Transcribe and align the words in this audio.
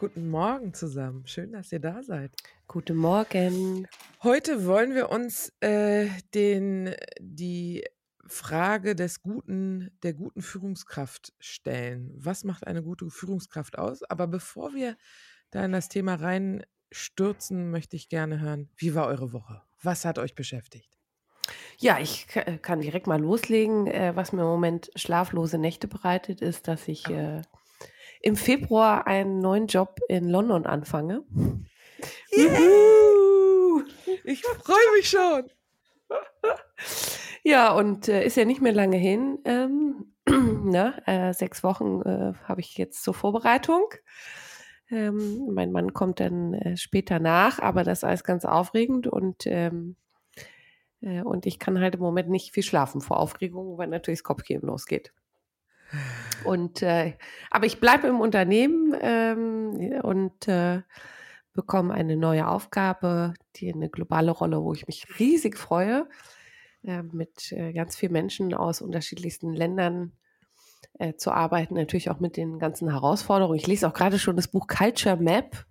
Guten 0.00 0.30
Morgen 0.30 0.72
zusammen. 0.72 1.26
Schön, 1.26 1.52
dass 1.52 1.70
ihr 1.72 1.78
da 1.78 2.02
seid. 2.02 2.32
Guten 2.66 2.96
Morgen. 2.96 3.86
Heute 4.22 4.64
wollen 4.64 4.94
wir 4.94 5.10
uns 5.10 5.52
äh, 5.60 6.08
den, 6.32 6.94
die 7.20 7.84
Frage 8.26 8.94
des 8.94 9.20
guten, 9.20 9.90
der 10.02 10.14
guten 10.14 10.40
Führungskraft 10.40 11.34
stellen. 11.38 12.14
Was 12.16 12.44
macht 12.44 12.66
eine 12.66 12.82
gute 12.82 13.10
Führungskraft 13.10 13.76
aus? 13.76 14.02
Aber 14.04 14.26
bevor 14.26 14.72
wir 14.72 14.96
da 15.50 15.66
in 15.66 15.72
das 15.72 15.90
Thema 15.90 16.14
reinstürzen, 16.14 17.70
möchte 17.70 17.96
ich 17.96 18.08
gerne 18.08 18.40
hören, 18.40 18.70
wie 18.78 18.94
war 18.94 19.06
eure 19.06 19.34
Woche? 19.34 19.60
Was 19.82 20.06
hat 20.06 20.18
euch 20.18 20.34
beschäftigt? 20.34 20.96
Ja, 21.76 21.98
ich 21.98 22.26
äh, 22.36 22.56
kann 22.56 22.80
direkt 22.80 23.06
mal 23.06 23.20
loslegen. 23.20 23.86
Äh, 23.86 24.16
was 24.16 24.32
mir 24.32 24.40
im 24.40 24.48
Moment 24.48 24.90
schlaflose 24.94 25.58
Nächte 25.58 25.88
bereitet, 25.88 26.40
ist, 26.40 26.68
dass 26.68 26.88
ich 26.88 27.06
äh, 27.10 27.42
im 28.20 28.36
Februar 28.36 29.06
einen 29.06 29.40
neuen 29.40 29.66
Job 29.66 30.00
in 30.08 30.28
London 30.28 30.66
anfange. 30.66 31.24
Juhu! 32.30 33.82
Ich 34.24 34.42
freue 34.42 34.96
mich 34.96 35.08
schon. 35.08 35.50
Ja, 37.42 37.72
und 37.72 38.08
äh, 38.08 38.24
ist 38.24 38.36
ja 38.36 38.44
nicht 38.44 38.60
mehr 38.60 38.72
lange 38.72 38.96
hin. 38.96 39.38
Ähm, 39.44 40.12
ne? 40.26 41.02
äh, 41.06 41.32
sechs 41.32 41.62
Wochen 41.62 42.02
äh, 42.02 42.34
habe 42.44 42.60
ich 42.60 42.76
jetzt 42.76 43.02
zur 43.02 43.14
Vorbereitung. 43.14 43.88
Ähm, 44.90 45.48
mein 45.52 45.72
Mann 45.72 45.94
kommt 45.94 46.20
dann 46.20 46.52
äh, 46.54 46.76
später 46.76 47.18
nach, 47.20 47.60
aber 47.60 47.84
das 47.84 47.98
ist 47.98 48.04
alles 48.04 48.24
ganz 48.24 48.44
aufregend 48.44 49.06
und, 49.06 49.46
ähm, 49.46 49.96
äh, 51.00 51.22
und 51.22 51.46
ich 51.46 51.58
kann 51.58 51.78
halt 51.80 51.94
im 51.94 52.00
Moment 52.00 52.28
nicht 52.28 52.52
viel 52.52 52.64
schlafen 52.64 53.00
vor 53.00 53.20
Aufregung, 53.20 53.78
weil 53.78 53.86
natürlich 53.86 54.20
das 54.20 54.24
Kopfgehen 54.24 54.62
losgeht. 54.62 55.12
Und 56.44 56.82
äh, 56.82 57.14
aber 57.50 57.66
ich 57.66 57.80
bleibe 57.80 58.06
im 58.06 58.20
Unternehmen 58.20 58.94
ähm, 59.00 60.00
und 60.02 60.48
äh, 60.48 60.82
bekomme 61.52 61.94
eine 61.94 62.16
neue 62.16 62.48
Aufgabe, 62.48 63.34
die 63.56 63.72
eine 63.72 63.90
globale 63.90 64.30
Rolle, 64.30 64.62
wo 64.62 64.72
ich 64.72 64.86
mich 64.86 65.06
riesig 65.18 65.56
freue 65.56 66.08
äh, 66.82 67.02
mit 67.02 67.52
äh, 67.52 67.72
ganz 67.72 67.96
vielen 67.96 68.12
Menschen 68.12 68.54
aus 68.54 68.80
unterschiedlichsten 68.80 69.52
Ländern 69.52 70.12
äh, 70.98 71.14
zu 71.14 71.32
arbeiten, 71.32 71.74
natürlich 71.74 72.10
auch 72.10 72.20
mit 72.20 72.36
den 72.36 72.58
ganzen 72.58 72.90
Herausforderungen. 72.90 73.58
Ich 73.58 73.66
lese 73.66 73.88
auch 73.88 73.94
gerade 73.94 74.18
schon 74.18 74.36
das 74.36 74.48
Buch 74.48 74.66
Culture 74.66 75.16
Map. 75.16 75.66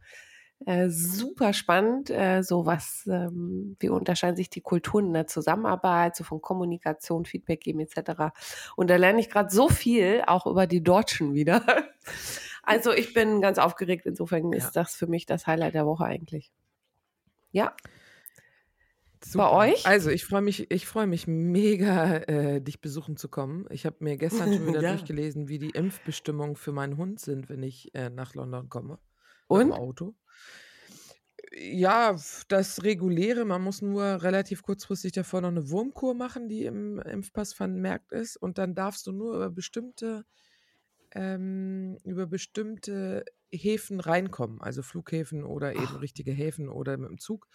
Äh, 0.66 0.90
super 0.90 1.54
spannend, 1.54 2.10
äh, 2.10 2.42
so 2.44 2.66
was, 2.66 3.08
ähm, 3.08 3.78
wie 3.80 3.90
unterscheiden 3.90 4.36
sich 4.36 4.50
die 4.50 4.60
Kulturen 4.62 5.08
in 5.08 5.14
der 5.14 5.28
Zusammenarbeit, 5.28 6.18
so 6.18 6.26
von 6.26 6.42
Kommunikation, 6.42 7.26
Feedback 7.26 7.62
geben 7.62 7.80
etc. 7.80 8.34
Und 8.76 8.90
da 8.90 8.98
lerne 8.98 9.22
ich 9.22 9.30
gerade 9.30 9.50
so 9.50 9.70
viel, 9.70 10.22
auch 10.28 10.46
über 10.46 10.68
die 10.68 10.84
Deutschen 10.84 11.34
wieder. 11.34 11.64
also 12.64 12.92
ich 12.92 13.14
bin 13.14 13.40
ganz 13.40 13.58
aufgeregt, 13.58 14.06
insofern 14.06 14.52
ja. 14.52 14.58
ist 14.58 14.74
das 14.74 14.96
für 14.96 15.08
mich 15.08 15.26
das 15.26 15.48
Highlight 15.48 15.76
der 15.76 15.86
Woche 15.86 16.04
eigentlich. 16.04 16.52
Ja. 17.52 17.74
Super. 19.24 19.46
Bei 19.46 19.72
euch? 19.72 19.86
Also 19.86 20.10
ich 20.10 20.26
freue 20.26 20.42
mich, 20.42 20.72
ich 20.72 20.86
freue 20.86 21.08
mich 21.08 21.26
mega, 21.26 22.18
äh, 22.18 22.62
dich 22.62 22.82
besuchen 22.82 23.16
zu 23.16 23.30
kommen. 23.30 23.66
Ich 23.70 23.86
habe 23.86 23.98
mir 24.00 24.18
gestern 24.18 24.54
schon 24.54 24.68
wieder 24.68 24.82
ja. 24.82 24.92
durchgelesen, 24.92 25.48
wie 25.48 25.58
die 25.58 25.72
Impfbestimmungen 25.72 26.58
für 26.58 26.74
meinen 26.74 26.98
Hund 26.98 27.22
sind, 27.22 27.50
wenn 27.50 27.64
ich 27.64 27.96
äh, 27.96 28.10
nach 28.10 28.34
London 28.34 28.70
komme. 28.70 29.00
Und? 29.50 29.62
Im 29.62 29.74
Auto. 29.74 30.16
Ja, 31.52 32.16
das 32.48 32.84
reguläre, 32.84 33.46
man 33.46 33.62
muss 33.64 33.82
nur 33.82 34.22
relativ 34.24 34.62
kurzfristig 34.62 35.14
davor 35.14 35.42
noch 35.42 35.50
eine 35.50 35.70
Wurmkur 35.70 36.14
machen, 36.14 36.48
die 36.48 36.66
im 36.66 37.00
Impfpass 37.00 37.54
vermerkt 37.54 38.12
ist. 38.12 38.38
Und 38.38 38.58
dann 38.58 38.76
darfst 38.76 39.08
du 39.08 39.12
nur 39.12 39.36
über 39.36 39.50
bestimmte, 39.50 40.26
ähm, 41.14 41.98
über 42.04 42.28
bestimmte 42.28 43.26
Häfen 43.52 44.00
reinkommen, 44.00 44.62
also 44.62 44.84
Flughäfen 44.84 45.44
oder 45.44 45.76
eben 45.76 45.98
Ach. 45.98 46.02
richtige 46.02 46.32
Häfen 46.34 46.70
oder 46.70 46.98
mit 46.98 47.10
dem 47.10 47.20
Zug. 47.20 47.48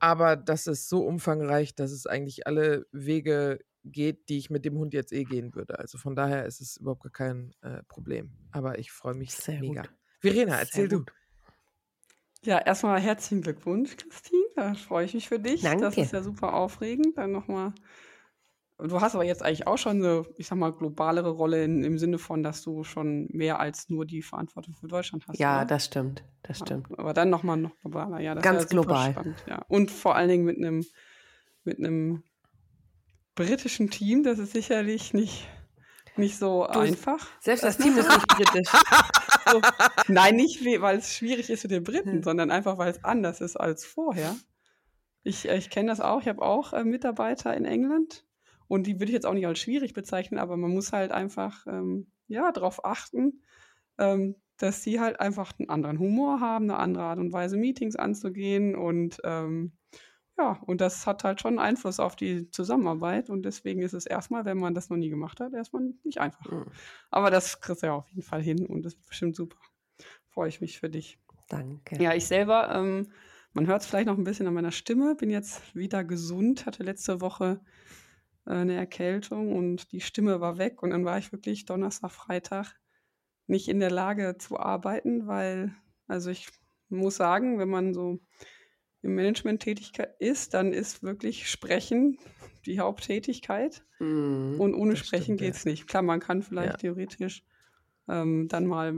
Aber 0.00 0.36
das 0.36 0.66
ist 0.66 0.88
so 0.88 1.04
umfangreich, 1.06 1.74
dass 1.76 1.92
es 1.92 2.06
eigentlich 2.06 2.46
alle 2.46 2.86
Wege 2.92 3.60
geht, 3.84 4.28
die 4.30 4.38
ich 4.38 4.50
mit 4.50 4.64
dem 4.64 4.76
Hund 4.78 4.94
jetzt 4.94 5.12
eh 5.12 5.24
gehen 5.24 5.54
würde. 5.54 5.78
Also 5.78 5.98
von 5.98 6.16
daher 6.16 6.46
ist 6.46 6.60
es 6.60 6.76
überhaupt 6.78 7.04
gar 7.04 7.12
kein 7.12 7.52
äh, 7.62 7.82
Problem. 7.88 8.32
Aber 8.52 8.78
ich 8.78 8.92
freue 8.92 9.14
mich 9.14 9.32
Sehr 9.32 9.62
mega. 9.62 9.84
Gut. 9.84 9.92
Verena, 10.20 10.56
erzähl 10.58 10.88
Sehr 10.88 10.88
du. 10.88 11.04
Gut. 11.04 11.12
Ja, 12.48 12.56
erstmal 12.60 12.98
herzlichen 12.98 13.42
Glückwunsch, 13.42 13.94
Christine. 13.98 14.42
Da 14.56 14.72
freue 14.72 15.04
ich 15.04 15.12
mich 15.12 15.28
für 15.28 15.38
dich. 15.38 15.60
Danke. 15.60 15.82
Das 15.84 15.98
ist 15.98 16.12
ja 16.12 16.22
super 16.22 16.54
aufregend. 16.54 17.18
Dann 17.18 17.30
nochmal 17.30 17.74
Du 18.78 19.00
hast 19.00 19.14
aber 19.16 19.24
jetzt 19.24 19.42
eigentlich 19.42 19.66
auch 19.66 19.76
schon 19.76 19.96
eine, 19.96 20.24
ich 20.36 20.46
sag 20.46 20.56
mal, 20.56 20.72
globalere 20.72 21.30
Rolle 21.30 21.62
in, 21.64 21.84
im 21.84 21.98
Sinne 21.98 22.16
von, 22.16 22.42
dass 22.42 22.62
du 22.62 22.84
schon 22.84 23.26
mehr 23.32 23.60
als 23.60 23.90
nur 23.90 24.06
die 24.06 24.22
Verantwortung 24.22 24.74
für 24.76 24.86
Deutschland 24.86 25.26
hast. 25.28 25.38
Ja, 25.38 25.56
oder? 25.56 25.66
das 25.66 25.86
stimmt. 25.86 26.22
Das 26.42 26.60
stimmt. 26.60 26.88
Ja, 26.88 27.00
aber 27.00 27.12
dann 27.12 27.28
nochmal 27.28 27.58
noch 27.58 27.76
globaler. 27.80 28.20
Ja, 28.20 28.34
das 28.34 28.44
Ganz 28.44 28.62
ja 28.62 28.68
global. 28.68 29.10
Spannend, 29.10 29.44
ja. 29.46 29.62
Und 29.68 29.90
vor 29.90 30.14
allen 30.14 30.28
Dingen 30.30 30.44
mit 30.44 30.56
einem 30.56 30.86
mit 31.64 31.78
einem 31.78 32.22
britischen 33.34 33.90
Team, 33.90 34.22
das 34.22 34.38
ist 34.38 34.52
sicherlich 34.52 35.12
nicht, 35.12 35.46
nicht 36.16 36.38
so 36.38 36.66
du, 36.72 36.78
einfach. 36.78 37.26
Selbst 37.40 37.64
das 37.64 37.76
Team 37.78 37.98
ist 37.98 38.08
nicht 38.08 38.28
britisch. 38.28 38.70
So, 39.50 39.60
nein, 40.08 40.36
nicht 40.36 40.64
weil 40.80 40.98
es 40.98 41.14
schwierig 41.14 41.50
ist 41.50 41.62
für 41.62 41.68
den 41.68 41.84
Briten, 41.84 42.12
hm. 42.12 42.22
sondern 42.22 42.50
einfach, 42.50 42.78
weil 42.78 42.90
es 42.90 43.04
anders 43.04 43.40
ist 43.40 43.56
als 43.56 43.84
vorher. 43.84 44.36
Ich, 45.22 45.48
ich 45.48 45.70
kenne 45.70 45.88
das 45.88 46.00
auch. 46.00 46.20
Ich 46.20 46.28
habe 46.28 46.42
auch 46.42 46.72
äh, 46.72 46.84
Mitarbeiter 46.84 47.56
in 47.56 47.64
England 47.64 48.24
und 48.68 48.86
die 48.86 48.94
würde 48.94 49.06
ich 49.06 49.12
jetzt 49.12 49.26
auch 49.26 49.34
nicht 49.34 49.46
als 49.46 49.58
schwierig 49.58 49.94
bezeichnen, 49.94 50.38
aber 50.38 50.56
man 50.56 50.70
muss 50.70 50.92
halt 50.92 51.10
einfach 51.10 51.66
ähm, 51.66 52.10
ja, 52.28 52.52
darauf 52.52 52.84
achten, 52.84 53.42
ähm, 53.98 54.36
dass 54.58 54.82
sie 54.82 55.00
halt 55.00 55.20
einfach 55.20 55.52
einen 55.58 55.70
anderen 55.70 55.98
Humor 55.98 56.40
haben, 56.40 56.70
eine 56.70 56.78
andere 56.78 57.04
Art 57.04 57.18
und 57.18 57.32
Weise, 57.32 57.56
Meetings 57.56 57.96
anzugehen. 57.96 58.76
Und 58.76 59.18
ähm, 59.24 59.72
ja, 60.38 60.60
und 60.66 60.80
das 60.80 61.06
hat 61.06 61.24
halt 61.24 61.40
schon 61.40 61.58
Einfluss 61.58 61.98
auf 61.98 62.14
die 62.14 62.48
Zusammenarbeit. 62.50 63.28
Und 63.28 63.42
deswegen 63.42 63.82
ist 63.82 63.92
es 63.92 64.06
erstmal, 64.06 64.44
wenn 64.44 64.58
man 64.58 64.72
das 64.72 64.88
noch 64.88 64.96
nie 64.96 65.10
gemacht 65.10 65.40
hat, 65.40 65.52
erstmal 65.52 65.82
nicht 66.04 66.20
einfach. 66.20 66.50
Mhm. 66.50 66.66
Aber 67.10 67.30
das 67.30 67.60
kriegst 67.60 67.82
du 67.82 67.88
ja 67.88 67.94
auf 67.94 68.08
jeden 68.08 68.22
Fall 68.22 68.40
hin 68.40 68.64
und 68.66 68.84
das 68.84 68.96
wird 68.96 69.06
bestimmt 69.06 69.36
super. 69.36 69.58
Freue 70.28 70.48
ich 70.48 70.60
mich 70.60 70.78
für 70.78 70.88
dich. 70.88 71.18
Danke. 71.48 72.00
Ja, 72.00 72.14
ich 72.14 72.26
selber, 72.26 72.72
ähm, 72.72 73.10
man 73.52 73.66
hört 73.66 73.82
es 73.82 73.88
vielleicht 73.88 74.06
noch 74.06 74.16
ein 74.16 74.24
bisschen 74.24 74.46
an 74.46 74.54
meiner 74.54 74.70
Stimme, 74.70 75.16
bin 75.16 75.30
jetzt 75.30 75.74
wieder 75.74 76.04
gesund, 76.04 76.66
hatte 76.66 76.84
letzte 76.84 77.20
Woche 77.20 77.60
äh, 78.46 78.52
eine 78.52 78.74
Erkältung 78.74 79.56
und 79.56 79.90
die 79.90 80.00
Stimme 80.00 80.40
war 80.40 80.58
weg 80.58 80.82
und 80.82 80.90
dann 80.90 81.04
war 81.04 81.18
ich 81.18 81.32
wirklich 81.32 81.64
Donnerstag, 81.64 82.12
Freitag 82.12 82.76
nicht 83.48 83.68
in 83.68 83.80
der 83.80 83.90
Lage 83.90 84.36
zu 84.38 84.60
arbeiten, 84.60 85.26
weil, 85.26 85.74
also 86.06 86.30
ich 86.30 86.48
muss 86.90 87.16
sagen, 87.16 87.58
wenn 87.58 87.70
man 87.70 87.94
so 87.94 88.20
im 89.02 89.14
Management 89.14 89.62
tätig 89.62 89.92
ist, 90.18 90.54
dann 90.54 90.72
ist 90.72 91.02
wirklich 91.02 91.48
Sprechen 91.48 92.18
die 92.66 92.80
Haupttätigkeit. 92.80 93.84
Mm, 93.98 94.60
und 94.60 94.74
ohne 94.74 94.96
Sprechen 94.96 95.36
geht 95.36 95.54
es 95.54 95.64
ja. 95.64 95.70
nicht. 95.70 95.86
Klar, 95.86 96.02
man 96.02 96.20
kann 96.20 96.42
vielleicht 96.42 96.72
ja. 96.72 96.76
theoretisch 96.76 97.44
ähm, 98.08 98.48
dann 98.48 98.66
mal 98.66 98.94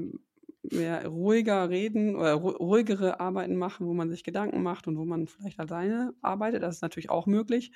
mehr 0.62 1.06
ruhiger 1.06 1.70
reden 1.70 2.17
oder 2.17 2.35
ruhigere 2.35 3.20
Arbeiten 3.20 3.56
machen, 3.56 3.87
wo 3.87 3.94
man 3.94 4.11
sich 4.11 4.25
Gedanken 4.25 4.62
macht 4.62 4.87
und 4.87 4.97
wo 4.99 5.05
man 5.05 5.26
vielleicht 5.26 5.58
alleine 5.58 6.12
arbeitet. 6.20 6.62
Das 6.62 6.76
ist 6.76 6.82
natürlich 6.82 7.11
auch 7.11 7.26
möglich. 7.26 7.73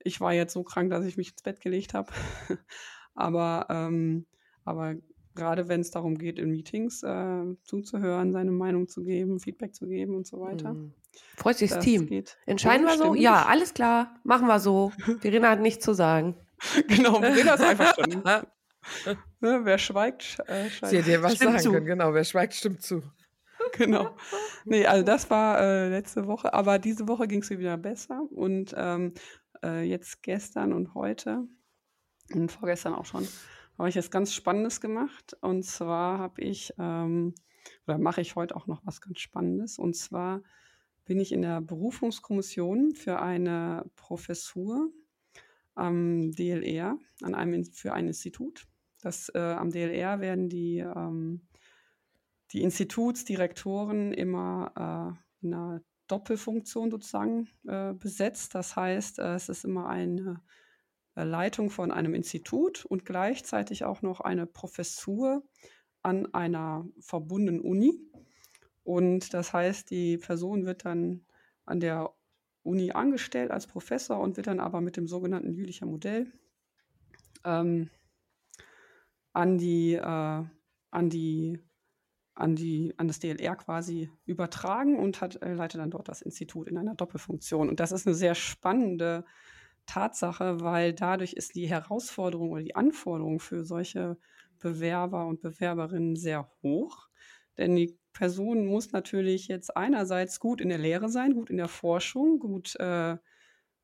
Ich 0.00 0.20
war 0.20 0.32
jetzt 0.32 0.52
so 0.52 0.64
krank, 0.64 0.90
dass 0.90 1.04
ich 1.04 1.16
mich 1.16 1.30
ins 1.32 1.42
Bett 1.42 1.60
gelegt 1.60 1.94
habe. 1.94 2.12
aber, 3.14 3.66
ähm, 3.70 4.26
aber 4.64 4.96
gerade 5.36 5.68
wenn 5.68 5.80
es 5.80 5.90
darum 5.90 6.18
geht, 6.18 6.38
in 6.38 6.50
Meetings 6.50 7.02
äh, 7.02 7.44
zuzuhören, 7.62 8.32
seine 8.32 8.50
Meinung 8.50 8.88
zu 8.88 9.04
geben, 9.04 9.38
Feedback 9.38 9.74
zu 9.74 9.86
geben 9.86 10.16
und 10.16 10.26
so 10.26 10.40
weiter. 10.40 10.74
Mhm. 10.74 10.92
Freut 11.36 11.56
sich 11.56 11.70
das 11.70 11.84
Team. 11.84 12.24
Entscheiden 12.46 12.86
wir 12.86 12.96
so? 12.96 13.14
Ja, 13.14 13.46
alles 13.46 13.74
klar, 13.74 14.18
machen 14.24 14.48
wir 14.48 14.58
so. 14.58 14.92
Verena 15.20 15.50
hat 15.50 15.60
nichts 15.60 15.84
zu 15.84 15.92
sagen. 15.92 16.36
genau, 16.88 17.20
Verena 17.20 17.54
ist 17.54 17.60
einfach 17.60 17.94
schon. 17.94 18.22
ne, 19.40 19.60
wer 19.62 19.78
schweigt, 19.78 20.38
äh, 20.46 20.68
schweigt. 20.70 20.90
Sie 20.90 21.02
dir 21.02 21.22
was 21.22 21.36
stimmt 21.36 21.52
sagen 21.52 21.62
zu. 21.62 21.72
können, 21.72 21.86
genau. 21.86 22.14
Wer 22.14 22.24
schweigt, 22.24 22.54
stimmt 22.54 22.82
zu. 22.82 23.02
genau. 23.72 24.16
Nee, 24.64 24.86
also 24.86 25.04
das 25.04 25.28
war 25.30 25.60
äh, 25.60 25.88
letzte 25.88 26.26
Woche, 26.26 26.52
aber 26.52 26.78
diese 26.78 27.08
Woche 27.08 27.26
ging 27.26 27.42
es 27.42 27.50
mir 27.50 27.58
wieder 27.58 27.76
besser. 27.76 28.22
Und 28.30 28.74
ähm, 28.76 29.12
äh, 29.62 29.82
jetzt 29.82 30.22
gestern 30.22 30.72
und 30.72 30.94
heute 30.94 31.46
und 32.32 32.50
vorgestern 32.50 32.94
auch 32.94 33.06
schon 33.06 33.26
habe 33.78 33.88
ich 33.88 33.96
was 33.96 34.10
ganz 34.10 34.32
Spannendes 34.32 34.80
gemacht. 34.80 35.36
Und 35.40 35.64
zwar 35.64 36.18
habe 36.18 36.40
ich, 36.42 36.72
ähm, 36.78 37.34
oder 37.86 37.98
mache 37.98 38.20
ich 38.20 38.36
heute 38.36 38.56
auch 38.56 38.66
noch 38.66 38.84
was 38.84 39.00
ganz 39.00 39.18
Spannendes. 39.20 39.78
Und 39.78 39.96
zwar 39.96 40.42
bin 41.04 41.20
ich 41.20 41.32
in 41.32 41.42
der 41.42 41.60
Berufungskommission 41.60 42.94
für 42.94 43.20
eine 43.20 43.88
Professur 43.96 44.90
am 45.74 46.32
DLR, 46.32 46.98
an 47.22 47.34
einem, 47.34 47.64
für 47.64 47.92
ein 47.92 48.06
Institut. 48.06 48.66
Das, 49.02 49.28
äh, 49.34 49.38
am 49.38 49.70
DLR 49.70 50.20
werden 50.20 50.48
die, 50.48 50.78
ähm, 50.78 51.46
die 52.52 52.62
Institutsdirektoren 52.62 54.12
immer 54.12 55.18
äh, 55.42 55.46
in 55.46 55.54
einer 55.54 55.82
Doppelfunktion 56.08 56.90
sozusagen 56.90 57.48
äh, 57.66 57.92
besetzt. 57.92 58.54
Das 58.54 58.74
heißt, 58.74 59.18
äh, 59.18 59.34
es 59.34 59.48
ist 59.48 59.64
immer 59.64 59.88
eine 59.88 60.40
Leitung 61.24 61.70
von 61.70 61.90
einem 61.90 62.14
Institut 62.14 62.84
und 62.84 63.04
gleichzeitig 63.04 63.84
auch 63.84 64.02
noch 64.02 64.20
eine 64.20 64.46
Professur 64.46 65.42
an 66.02 66.32
einer 66.34 66.86
verbundenen 67.00 67.60
Uni. 67.60 67.98
Und 68.84 69.34
das 69.34 69.52
heißt, 69.52 69.90
die 69.90 70.18
Person 70.18 70.66
wird 70.66 70.84
dann 70.84 71.24
an 71.64 71.80
der 71.80 72.12
Uni 72.62 72.92
angestellt 72.92 73.50
als 73.50 73.66
Professor 73.66 74.20
und 74.20 74.36
wird 74.36 74.46
dann 74.46 74.60
aber 74.60 74.80
mit 74.80 74.96
dem 74.96 75.08
sogenannten 75.08 75.52
Jülicher 75.52 75.86
Modell 75.86 76.32
ähm, 77.44 77.90
an 79.32 79.58
die, 79.58 79.94
äh, 79.94 80.44
an 80.90 81.10
die 81.10 81.58
an, 82.36 82.54
die, 82.54 82.94
an 82.98 83.08
das 83.08 83.18
DLR 83.18 83.56
quasi 83.56 84.10
übertragen 84.26 84.98
und 84.98 85.20
hat, 85.20 85.42
äh, 85.42 85.54
leitet 85.54 85.80
dann 85.80 85.90
dort 85.90 86.08
das 86.08 86.20
Institut 86.20 86.68
in 86.68 86.76
einer 86.76 86.94
Doppelfunktion. 86.94 87.68
Und 87.68 87.80
das 87.80 87.92
ist 87.92 88.06
eine 88.06 88.14
sehr 88.14 88.34
spannende 88.34 89.24
Tatsache, 89.86 90.60
weil 90.60 90.92
dadurch 90.92 91.32
ist 91.32 91.54
die 91.54 91.68
Herausforderung 91.68 92.50
oder 92.50 92.62
die 92.62 92.76
Anforderung 92.76 93.40
für 93.40 93.64
solche 93.64 94.18
Bewerber 94.58 95.26
und 95.26 95.40
Bewerberinnen 95.40 96.16
sehr 96.16 96.50
hoch. 96.62 97.08
Denn 97.58 97.76
die 97.76 97.98
Person 98.12 98.66
muss 98.66 98.92
natürlich 98.92 99.48
jetzt 99.48 99.76
einerseits 99.76 100.40
gut 100.40 100.60
in 100.60 100.68
der 100.68 100.78
Lehre 100.78 101.08
sein, 101.08 101.34
gut 101.34 101.50
in 101.50 101.56
der 101.56 101.68
Forschung, 101.68 102.38
gut 102.38 102.74
äh, 102.80 103.16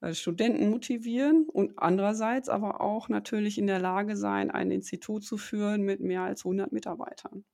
äh, 0.02 0.14
Studenten 0.14 0.68
motivieren 0.68 1.48
und 1.48 1.78
andererseits 1.78 2.48
aber 2.48 2.80
auch 2.80 3.08
natürlich 3.08 3.56
in 3.56 3.66
der 3.66 3.78
Lage 3.78 4.16
sein, 4.16 4.50
ein 4.50 4.70
Institut 4.70 5.24
zu 5.24 5.38
führen 5.38 5.82
mit 5.82 6.00
mehr 6.00 6.22
als 6.22 6.44
100 6.44 6.72
Mitarbeitern. 6.72 7.44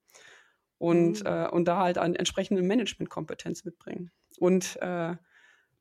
Und, 0.77 1.21
mhm. 1.21 1.27
äh, 1.27 1.47
und 1.49 1.67
da 1.67 1.79
halt 1.79 1.97
eine 1.97 2.17
entsprechende 2.17 2.63
Managementkompetenz 2.63 3.65
mitbringen. 3.65 4.11
Und 4.39 4.77
äh, 4.81 5.15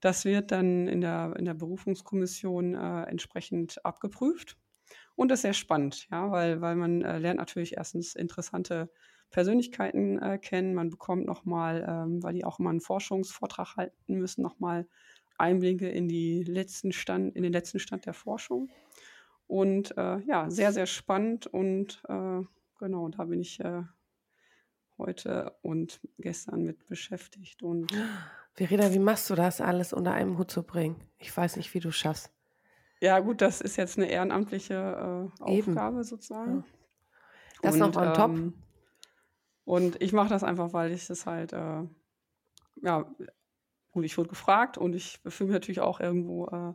das 0.00 0.25
wird 0.25 0.53
dann 0.53 0.87
in 0.89 1.00
der, 1.00 1.35
in 1.37 1.45
der 1.45 1.55
Berufungskommission 1.55 2.75
äh, 2.75 3.03
entsprechend 3.05 3.85
abgeprüft. 3.85 4.56
Und 5.17 5.31
das 5.31 5.39
ist 5.39 5.43
sehr 5.43 5.55
spannend, 5.55 6.06
ja, 6.11 6.31
weil, 6.31 6.61
weil 6.61 6.77
man 6.77 7.03
äh, 7.03 7.19
lernt 7.19 7.39
natürlich 7.39 7.77
erstens 7.77 8.15
interessante 8.15 8.89
Persönlichkeiten 9.31 10.19
äh, 10.19 10.39
kennen. 10.39 10.75
Man 10.75 10.91
bekommt 10.91 11.27
nochmal, 11.27 11.85
ähm, 11.89 12.23
weil 12.23 12.35
die 12.35 12.45
auch 12.45 12.59
immer 12.59 12.71
einen 12.71 12.81
Forschungsvortrag 12.81 13.77
halten 13.77 14.15
müssen, 14.15 14.43
nochmal 14.43 14.87
Einblicke 15.37 15.89
in, 15.89 16.09
die 16.09 16.43
letzten 16.43 16.93
Stand, 16.93 17.37
in 17.37 17.43
den 17.43 17.53
letzten 17.53 17.79
Stand 17.79 18.06
der 18.06 18.15
Forschung. 18.15 18.71
Und 19.47 19.97
äh, 19.97 20.21
ja, 20.21 20.50
sehr, 20.50 20.73
sehr 20.73 20.87
spannend. 20.87 21.47
Und 21.47 22.03
äh, 22.09 22.43
genau, 22.79 23.09
da 23.09 23.25
bin 23.25 23.41
ich 23.41 23.61
äh, 23.61 23.83
heute 24.99 25.56
und 25.62 26.00
gestern 26.19 26.62
mit 26.62 26.87
beschäftigt. 26.87 27.62
Und 27.62 27.93
Verena, 28.58 28.93
wie 28.93 28.99
machst 28.99 29.31
du 29.31 29.37
das 29.37 29.60
alles 29.60 29.93
unter 29.93 30.12
einem 30.14 30.37
Hut 30.37 30.50
zu 30.50 30.64
bringen? 30.64 31.00
Ich 31.19 31.34
weiß 31.34 31.55
nicht, 31.55 31.72
wie 31.75 31.78
du 31.78 31.93
schaffst. 31.93 32.32
Ja, 33.00 33.20
gut, 33.20 33.40
das 33.40 33.60
ist 33.60 33.76
jetzt 33.76 33.96
eine 33.96 34.10
ehrenamtliche 34.10 35.31
äh, 35.38 35.43
Aufgabe 35.44 36.02
sozusagen. 36.02 36.56
Ja. 36.56 36.64
Das 37.62 37.75
und, 37.75 37.78
noch 37.78 37.94
on 37.94 38.14
top. 38.14 38.31
Ähm, 38.31 38.55
und 39.62 40.02
ich 40.02 40.12
mache 40.12 40.31
das 40.31 40.43
einfach, 40.43 40.72
weil 40.72 40.90
ich 40.90 41.06
das 41.06 41.25
halt, 41.25 41.52
äh, 41.52 41.84
ja, 42.82 43.14
gut, 43.93 44.05
ich 44.05 44.19
wurde 44.19 44.31
gefragt 44.31 44.76
und 44.76 44.93
ich 44.96 45.20
fühle 45.25 45.50
mich 45.50 45.54
natürlich 45.54 45.81
auch 45.81 46.00
irgendwo 46.00 46.49
äh, 46.49 46.75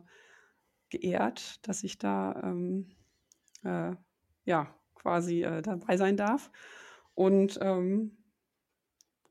geehrt, 0.88 1.68
dass 1.68 1.84
ich 1.84 1.98
da, 1.98 2.40
ähm, 2.44 2.96
äh, 3.62 3.94
ja, 4.46 4.74
quasi 4.94 5.42
äh, 5.42 5.60
dabei 5.60 5.98
sein 5.98 6.16
darf. 6.16 6.50
Und 7.12 7.58
ähm, 7.60 8.23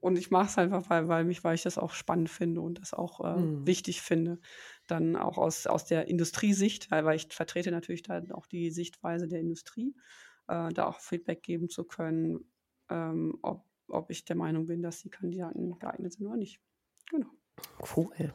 und 0.03 0.17
ich 0.17 0.31
mache 0.31 0.47
es 0.47 0.57
einfach, 0.57 0.89
weil, 0.89 1.07
weil, 1.07 1.23
mich, 1.23 1.45
weil 1.45 1.55
ich 1.55 1.63
das 1.63 1.77
auch 1.77 1.93
spannend 1.93 2.29
finde 2.29 2.59
und 2.59 2.81
das 2.81 2.93
auch 2.93 3.21
äh, 3.21 3.39
mhm. 3.39 3.65
wichtig 3.65 4.01
finde. 4.01 4.37
Dann 4.87 5.15
auch 5.15 5.37
aus, 5.37 5.65
aus 5.65 5.85
der 5.85 6.09
Industriesicht, 6.09 6.91
weil 6.91 7.15
ich 7.15 7.27
vertrete 7.31 7.71
natürlich 7.71 8.03
dann 8.03 8.29
auch 8.33 8.45
die 8.45 8.69
Sichtweise 8.69 9.29
der 9.29 9.39
Industrie, 9.39 9.95
äh, 10.49 10.73
da 10.73 10.87
auch 10.87 10.99
Feedback 10.99 11.41
geben 11.41 11.69
zu 11.69 11.85
können, 11.85 12.51
ähm, 12.89 13.39
ob, 13.43 13.65
ob 13.87 14.09
ich 14.09 14.25
der 14.25 14.35
Meinung 14.35 14.65
bin, 14.65 14.81
dass 14.81 14.99
die 14.99 15.09
Kandidaten 15.09 15.79
geeignet 15.79 16.11
sind 16.11 16.27
oder 16.27 16.35
nicht. 16.35 16.59
Genau. 17.09 17.29
Cool. 17.95 18.33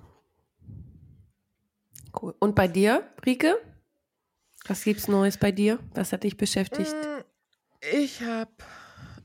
Cool. 2.19 2.35
Und 2.39 2.55
bei 2.55 2.67
dir, 2.67 3.07
Rike? 3.27 3.59
Was 4.67 4.85
gibt's 4.85 5.07
Neues 5.07 5.37
bei 5.37 5.53
dir? 5.53 5.79
Was 5.93 6.15
hat 6.15 6.25
dich 6.25 6.39
beschäftigt? 6.39 6.95
Mm, 6.95 7.25
ich 7.93 8.23
habe 8.23 8.51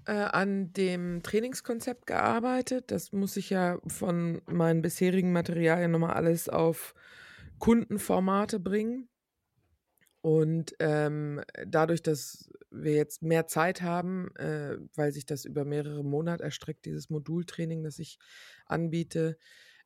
äh, 0.06 0.12
an 0.12 0.74
dem 0.74 1.24
Trainingskonzept 1.24 2.08
gearbeitet. 2.08 2.92
Das 2.92 3.12
muss 3.12 3.38
ich 3.38 3.50
ja 3.50 3.80
von 3.88 4.42
meinen 4.46 4.82
bisherigen 4.82 5.32
Materialien 5.32 5.92
nochmal 5.92 6.14
alles 6.14 6.50
auf 6.50 6.94
Kundenformate 7.60 8.60
bringen. 8.60 9.10
Und 10.22 10.74
ähm, 10.80 11.42
dadurch, 11.68 12.02
dass 12.02 12.50
wir 12.72 12.94
jetzt 12.94 13.22
mehr 13.22 13.48
Zeit 13.48 13.82
haben, 13.82 14.34
äh, 14.38 14.78
weil 14.96 15.12
sich 15.12 15.26
das 15.26 15.46
über 15.46 15.66
mehrere 15.66 16.04
Monate 16.04 16.44
erstreckt, 16.44 16.86
dieses 16.86 17.10
Modultraining, 17.10 17.84
das 17.84 18.00
ich 18.00 18.20
anbiete, 18.66 19.38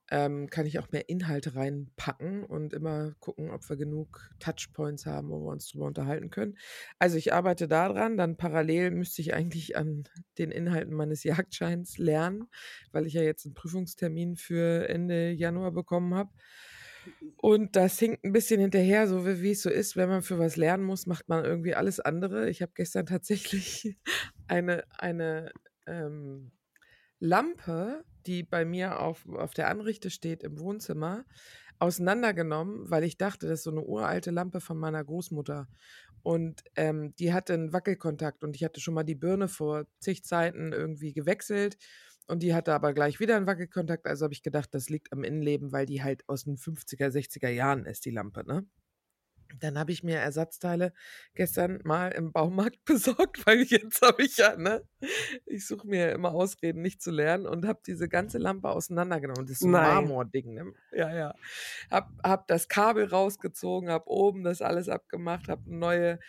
ähm, 0.10 0.50
kann 0.50 0.66
ich 0.66 0.80
auch 0.80 0.92
mehr 0.92 1.10
Inhalte 1.10 1.56
reinpacken 1.56 2.44
und 2.44 2.74
immer 2.74 3.14
gucken, 3.20 3.52
ob 3.52 3.68
wir 3.70 3.76
genug 3.76 4.30
Touchpoints 4.40 5.06
haben, 5.06 5.30
wo 5.30 5.40
wir 5.40 5.52
uns 5.52 5.70
drüber 5.70 5.86
unterhalten 5.86 6.30
können. 6.30 6.58
Also 7.00 7.18
ich 7.18 7.34
arbeite 7.34 7.68
daran, 7.68 8.18
dann 8.18 8.38
parallel 8.38 8.92
müsste 8.92 9.22
ich 9.22 9.34
eigentlich 9.34 9.76
an 9.76 10.04
den 10.38 10.52
Inhalten 10.52 10.94
meines 10.94 11.24
Jagdscheins 11.26 11.98
lernen, 11.98 12.48
weil 12.92 13.06
ich 13.06 13.14
ja 13.14 13.22
jetzt 13.22 13.46
einen 13.46 13.54
Prüfungstermin 13.56 14.36
für 14.38 14.88
Ende 14.90 15.32
Januar 15.32 15.72
bekommen 15.72 16.14
habe. 16.14 16.32
Und 17.38 17.76
das 17.76 18.00
hinkt 18.00 18.24
ein 18.26 18.34
bisschen 18.34 18.60
hinterher, 18.60 19.08
so 19.08 19.26
wie, 19.26 19.52
es 19.52 19.62
so 19.62 19.70
ist, 19.70 19.96
wenn 19.96 20.10
man 20.10 20.22
für 20.24 20.40
was 20.40 20.58
lernen 20.58 20.84
muss, 20.84 21.06
macht 21.06 21.30
man 21.30 21.46
irgendwie 21.46 21.74
alles 21.74 22.00
andere. 22.00 22.50
Ich 22.50 22.62
habe 22.62 22.74
gestern 22.76 23.06
tatsächlich 23.06 23.98
eine, 24.48 24.84
eine 24.98 25.52
ähm, 25.86 26.52
Lampe, 27.20 28.04
die 28.26 28.44
bei 28.44 28.66
mir 28.66 29.00
auf, 29.00 29.28
auf 29.30 29.54
der 29.54 29.70
Anrichte 29.70 30.10
steht 30.10 30.44
im 30.44 30.60
Wohnzimmer, 30.60 31.26
auseinandergenommen, 31.80 32.90
weil 32.90 33.04
ich 33.04 33.18
dachte, 33.18 33.48
das 33.48 33.60
ist 33.60 33.64
so 33.64 33.72
eine 33.72 33.84
uralte 33.84 34.32
Lampe 34.32 34.62
von 34.62 34.78
meiner 34.78 35.04
Großmutter. 35.04 35.68
Und 36.24 36.64
ähm, 36.76 37.16
die 37.18 37.34
hatte 37.34 37.54
einen 37.54 37.74
Wackelkontakt 37.74 38.44
und 38.44 38.56
ich 38.56 38.64
hatte 38.64 38.82
schon 38.82 38.94
mal 38.94 39.04
die 39.04 39.16
Birne 39.16 39.48
vor 39.48 39.86
zig 40.00 40.24
Zeiten 40.26 40.74
irgendwie 40.74 41.14
gewechselt. 41.14 41.78
Und 42.28 42.44
die 42.44 42.54
hatte 42.54 42.74
aber 42.74 42.94
gleich 42.94 43.20
wieder 43.20 43.38
einen 43.38 43.48
Wackelkontakt. 43.48 44.06
Also 44.06 44.26
habe 44.26 44.34
ich 44.34 44.44
gedacht, 44.44 44.74
das 44.74 44.90
liegt 44.90 45.14
am 45.14 45.24
Innenleben, 45.24 45.72
weil 45.72 45.86
die 45.86 46.04
halt 46.04 46.28
aus 46.28 46.44
den 46.44 46.58
50er, 46.58 47.10
60er 47.10 47.50
Jahren 47.50 47.86
ist, 47.86 48.06
die 48.06 48.12
Lampe, 48.12 48.44
ne? 48.46 48.66
Dann 49.60 49.78
habe 49.78 49.92
ich 49.92 50.04
mir 50.04 50.18
Ersatzteile 50.18 50.94
gestern 51.34 51.80
mal 51.84 52.10
im 52.12 52.32
Baumarkt 52.32 52.84
besorgt, 52.86 53.46
weil 53.46 53.64
jetzt 53.64 54.02
habe 54.02 54.24
ich 54.24 54.38
ja, 54.38 54.56
ne? 54.56 54.84
Ich 55.46 55.68
suche 55.68 55.88
mir 55.88 56.12
immer 56.12 56.32
Ausreden, 56.34 56.82
nicht 56.82 57.02
zu 57.02 57.12
lernen 57.12 57.46
und 57.46 57.68
habe 57.68 57.80
diese 57.86 58.10
ganze 58.10 58.38
Lampe 58.38 58.70
auseinandergenommen. 58.70 59.48
Das 59.48 59.62
Marmording, 59.62 60.54
ne? 60.54 60.74
Ja, 60.92 61.14
ja. 61.14 61.36
Hab, 61.90 62.10
hab 62.24 62.48
das 62.48 62.68
Kabel 62.68 63.06
rausgezogen, 63.06 63.90
hab 63.90 64.08
oben 64.08 64.44
das 64.44 64.62
alles 64.62 64.90
abgemacht, 64.90 65.48
hab 65.48 65.66
eine 65.66 65.78
neue 65.78 66.20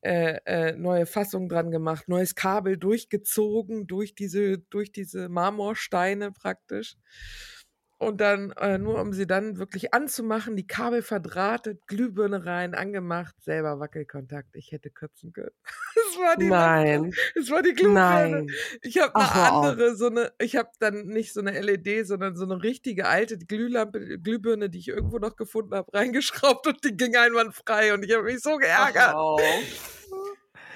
äh, 0.00 0.38
äh, 0.44 0.76
neue 0.76 1.06
Fassung 1.06 1.48
dran 1.48 1.72
gemacht, 1.72 2.08
neues 2.08 2.36
Kabel 2.36 2.76
durchgezogen 2.76 3.88
durch 3.88 4.14
diese, 4.14 4.58
durch 4.58 4.92
diese 4.92 5.28
Marmorsteine 5.28 6.30
praktisch. 6.30 6.96
Und 8.00 8.20
dann, 8.20 8.52
äh, 8.52 8.78
nur 8.78 9.00
um 9.00 9.12
sie 9.12 9.26
dann 9.26 9.58
wirklich 9.58 9.92
anzumachen, 9.92 10.54
die 10.54 10.68
Kabel 10.68 11.02
verdrahtet, 11.02 11.84
Glühbirne 11.88 12.46
rein, 12.46 12.74
angemacht, 12.74 13.34
selber 13.42 13.80
Wackelkontakt. 13.80 14.54
Ich 14.54 14.70
hätte 14.70 14.88
köpfen 14.90 15.32
können. 15.32 15.50
Es 16.10 16.16
war 16.16 16.36
die 16.36 16.48
Nein. 16.48 17.12
Das 17.34 17.50
war 17.50 17.60
die 17.60 17.74
Glühbirne. 17.74 17.94
Nein. 17.94 18.46
Ich 18.82 18.98
habe 18.98 19.10
Ach, 19.14 19.34
eine 19.34 19.52
andere, 19.52 19.96
so 19.96 20.06
eine, 20.06 20.32
ich 20.40 20.54
habe 20.54 20.70
dann 20.78 21.06
nicht 21.06 21.32
so 21.32 21.40
eine 21.40 21.60
LED, 21.60 22.06
sondern 22.06 22.36
so 22.36 22.44
eine 22.44 22.62
richtige 22.62 23.06
alte 23.06 23.36
Glühlampe, 23.36 24.18
Glühbirne, 24.20 24.70
die 24.70 24.78
ich 24.78 24.88
irgendwo 24.88 25.18
noch 25.18 25.34
gefunden 25.34 25.74
habe, 25.74 25.92
reingeschraubt 25.92 26.68
und 26.68 26.84
die 26.84 26.96
ging 26.96 27.16
einwandfrei 27.16 27.92
und 27.94 28.04
ich 28.04 28.14
habe 28.14 28.22
mich 28.22 28.40
so 28.40 28.58
geärgert. 28.58 29.16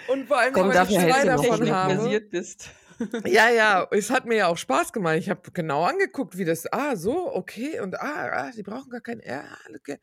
Und 0.08 0.26
vor 0.26 0.38
allem, 0.38 0.52
Komm, 0.52 0.68
weil 0.74 0.88
ich 0.88 0.98
zwei 0.98 1.24
davon 1.24 1.70
habe. 1.70 2.20
bist. 2.20 2.70
Ja, 3.26 3.48
ja, 3.50 3.86
es 3.90 4.10
hat 4.10 4.26
mir 4.26 4.36
ja 4.36 4.46
auch 4.48 4.56
Spaß 4.56 4.92
gemacht. 4.92 5.16
Ich 5.16 5.30
habe 5.30 5.50
genau 5.52 5.84
angeguckt, 5.84 6.36
wie 6.36 6.44
das, 6.44 6.70
ah, 6.72 6.96
so, 6.96 7.34
okay, 7.34 7.80
und 7.80 8.00
ah, 8.00 8.28
ah 8.32 8.52
sie 8.52 8.62
brauchen 8.62 8.90
gar 8.90 9.00
kein, 9.00 9.20
ja, 9.24 9.44
okay. 9.74 9.98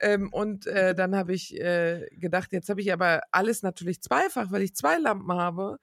Ähm, 0.00 0.32
und 0.32 0.66
äh, 0.66 0.94
dann 0.94 1.16
habe 1.16 1.32
ich 1.32 1.58
äh, 1.58 2.06
gedacht, 2.12 2.52
jetzt 2.52 2.68
habe 2.68 2.80
ich 2.80 2.92
aber 2.92 3.22
alles 3.30 3.62
natürlich 3.62 4.00
zweifach, 4.02 4.50
weil 4.50 4.62
ich 4.62 4.74
zwei 4.74 4.98
Lampen 4.98 5.32
habe. 5.32 5.78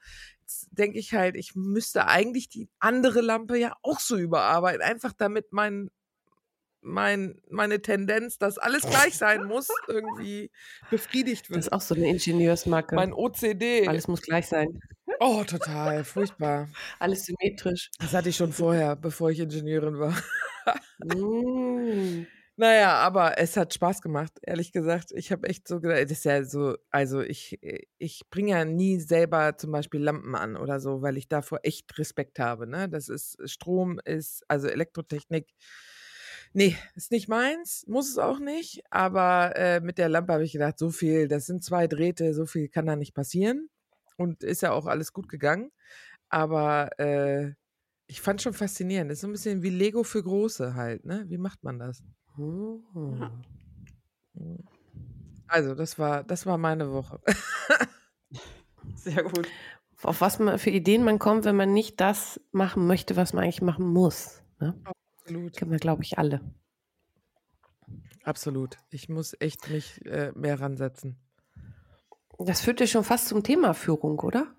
Denke 0.72 1.00
ich 1.00 1.14
halt, 1.14 1.36
ich 1.36 1.56
müsste 1.56 2.08
eigentlich 2.08 2.50
die 2.50 2.70
andere 2.80 3.22
Lampe 3.22 3.58
ja 3.58 3.74
auch 3.82 4.00
so 4.00 4.18
überarbeiten, 4.18 4.82
einfach 4.82 5.14
damit 5.14 5.52
mein 5.52 5.90
mein, 6.86 7.42
meine 7.50 7.82
Tendenz, 7.82 8.38
dass 8.38 8.58
alles 8.58 8.84
gleich 8.84 9.18
sein 9.18 9.44
muss, 9.46 9.68
irgendwie 9.88 10.52
befriedigt 10.90 11.46
Das 11.46 11.50
wird. 11.50 11.60
ist 11.66 11.74
auch 11.74 11.82
so 11.82 11.96
eine 11.96 12.08
Ingenieursmarke. 12.08 12.96
Mein 12.96 13.12
OCD. 13.12 13.88
Alles 13.88 14.08
muss 14.08 14.22
gleich 14.22 14.48
sein. 14.48 14.80
Oh, 15.20 15.44
total, 15.44 16.04
furchtbar. 16.04 16.70
Alles 17.00 17.26
symmetrisch. 17.26 17.90
Das 18.00 18.14
hatte 18.14 18.30
ich 18.30 18.36
schon 18.36 18.54
vorher, 18.54 18.96
bevor 18.96 19.32
ich 19.32 19.40
Ingenieurin 19.40 20.00
war. 20.00 20.16
Mm. 21.04 22.26
Naja, 22.58 22.94
aber 22.94 23.38
es 23.38 23.58
hat 23.58 23.74
Spaß 23.74 24.02
gemacht, 24.02 24.32
ehrlich 24.42 24.72
gesagt. 24.72 25.12
Ich 25.12 25.34
habe 25.34 25.50
echt 25.50 25.68
so 25.68 25.82
gedacht, 25.82 26.04
das 26.04 26.12
ist 26.12 26.24
ja 26.24 26.42
so, 26.46 26.78
also 26.90 27.20
ich, 27.20 27.60
ich 27.98 28.22
bringe 28.30 28.52
ja 28.52 28.64
nie 28.64 28.98
selber 29.02 29.58
zum 29.58 29.74
Beispiel 29.74 30.00
Lampen 30.02 30.36
an 30.36 30.56
oder 30.56 30.80
so, 30.80 31.02
weil 31.02 31.18
ich 31.18 31.28
davor 31.28 31.60
echt 31.64 31.98
Respekt 32.00 32.40
habe. 32.40 32.66
Ne? 32.66 32.88
Das 32.88 33.10
ist, 33.10 33.38
Strom 33.44 34.00
ist, 34.06 34.46
also 34.48 34.70
Elektrotechnik. 34.70 35.50
Nee, 36.56 36.78
ist 36.96 37.12
nicht 37.12 37.28
meins, 37.28 37.86
muss 37.86 38.10
es 38.10 38.18
auch 38.18 38.40
nicht. 38.40 38.82
Aber 38.90 39.58
äh, 39.58 39.82
mit 39.82 39.98
der 39.98 40.08
Lampe 40.08 40.32
habe 40.32 40.46
ich 40.46 40.54
gedacht, 40.54 40.80
so 40.80 40.90
viel, 40.90 41.28
das 41.28 41.46
sind 41.48 41.66
zwei 41.66 41.86
Drähte, 41.86 42.34
so 42.34 42.46
viel 42.46 42.70
kann 42.70 42.86
da 42.86 42.96
nicht 42.96 43.14
passieren. 43.14 43.70
Und 44.16 44.42
ist 44.42 44.62
ja 44.62 44.72
auch 44.72 44.86
alles 44.86 45.12
gut 45.12 45.28
gegangen. 45.28 45.70
Aber 46.30 46.98
äh, 46.98 47.52
ich 48.08 48.22
fand 48.22 48.42
schon 48.42 48.54
faszinierend. 48.54 49.12
Das 49.12 49.18
ist 49.18 49.22
so 49.22 49.28
ein 49.28 49.34
bisschen 49.34 49.64
wie 49.64 49.70
Lego 49.70 50.04
für 50.04 50.24
Große 50.24 50.76
halt, 50.76 51.04
ne? 51.04 51.26
Wie 51.28 51.38
macht 51.38 51.62
man 51.66 51.78
das? 51.78 52.02
Mm. 52.38 53.24
Also, 55.48 55.76
das 55.76 56.00
war, 56.00 56.24
das 56.24 56.46
war 56.46 56.58
meine 56.58 56.94
Woche. 56.94 57.20
Sehr 58.96 59.24
gut. 59.24 59.50
Auf 60.04 60.22
was 60.22 60.40
man 60.40 60.58
für 60.58 60.70
Ideen 60.70 61.04
man 61.04 61.20
kommt, 61.20 61.44
wenn 61.44 61.58
man 61.58 61.74
nicht 61.74 62.00
das 62.00 62.40
machen 62.54 62.88
möchte, 62.88 63.18
was 63.18 63.34
man 63.34 63.44
eigentlich 63.44 63.62
machen 63.62 63.88
muss. 63.88 64.42
Ne? 64.62 64.74
Absolut. 65.26 65.58
Kennen 65.58 65.72
wir, 65.72 65.80
glaube 65.80 66.04
ich, 66.04 66.20
alle. 66.20 66.40
Absolut. 68.24 68.78
Ich 68.92 69.10
muss 69.10 69.36
echt 69.40 69.70
mich 69.70 70.06
äh, 70.06 70.32
mehr 70.36 70.60
ransetzen. 70.60 71.18
Das 72.38 72.62
führt 72.62 72.80
ja 72.80 72.86
schon 72.86 73.04
fast 73.04 73.28
zum 73.28 73.44
Thema 73.44 73.74
Führung, 73.74 74.20
oder? 74.20 74.54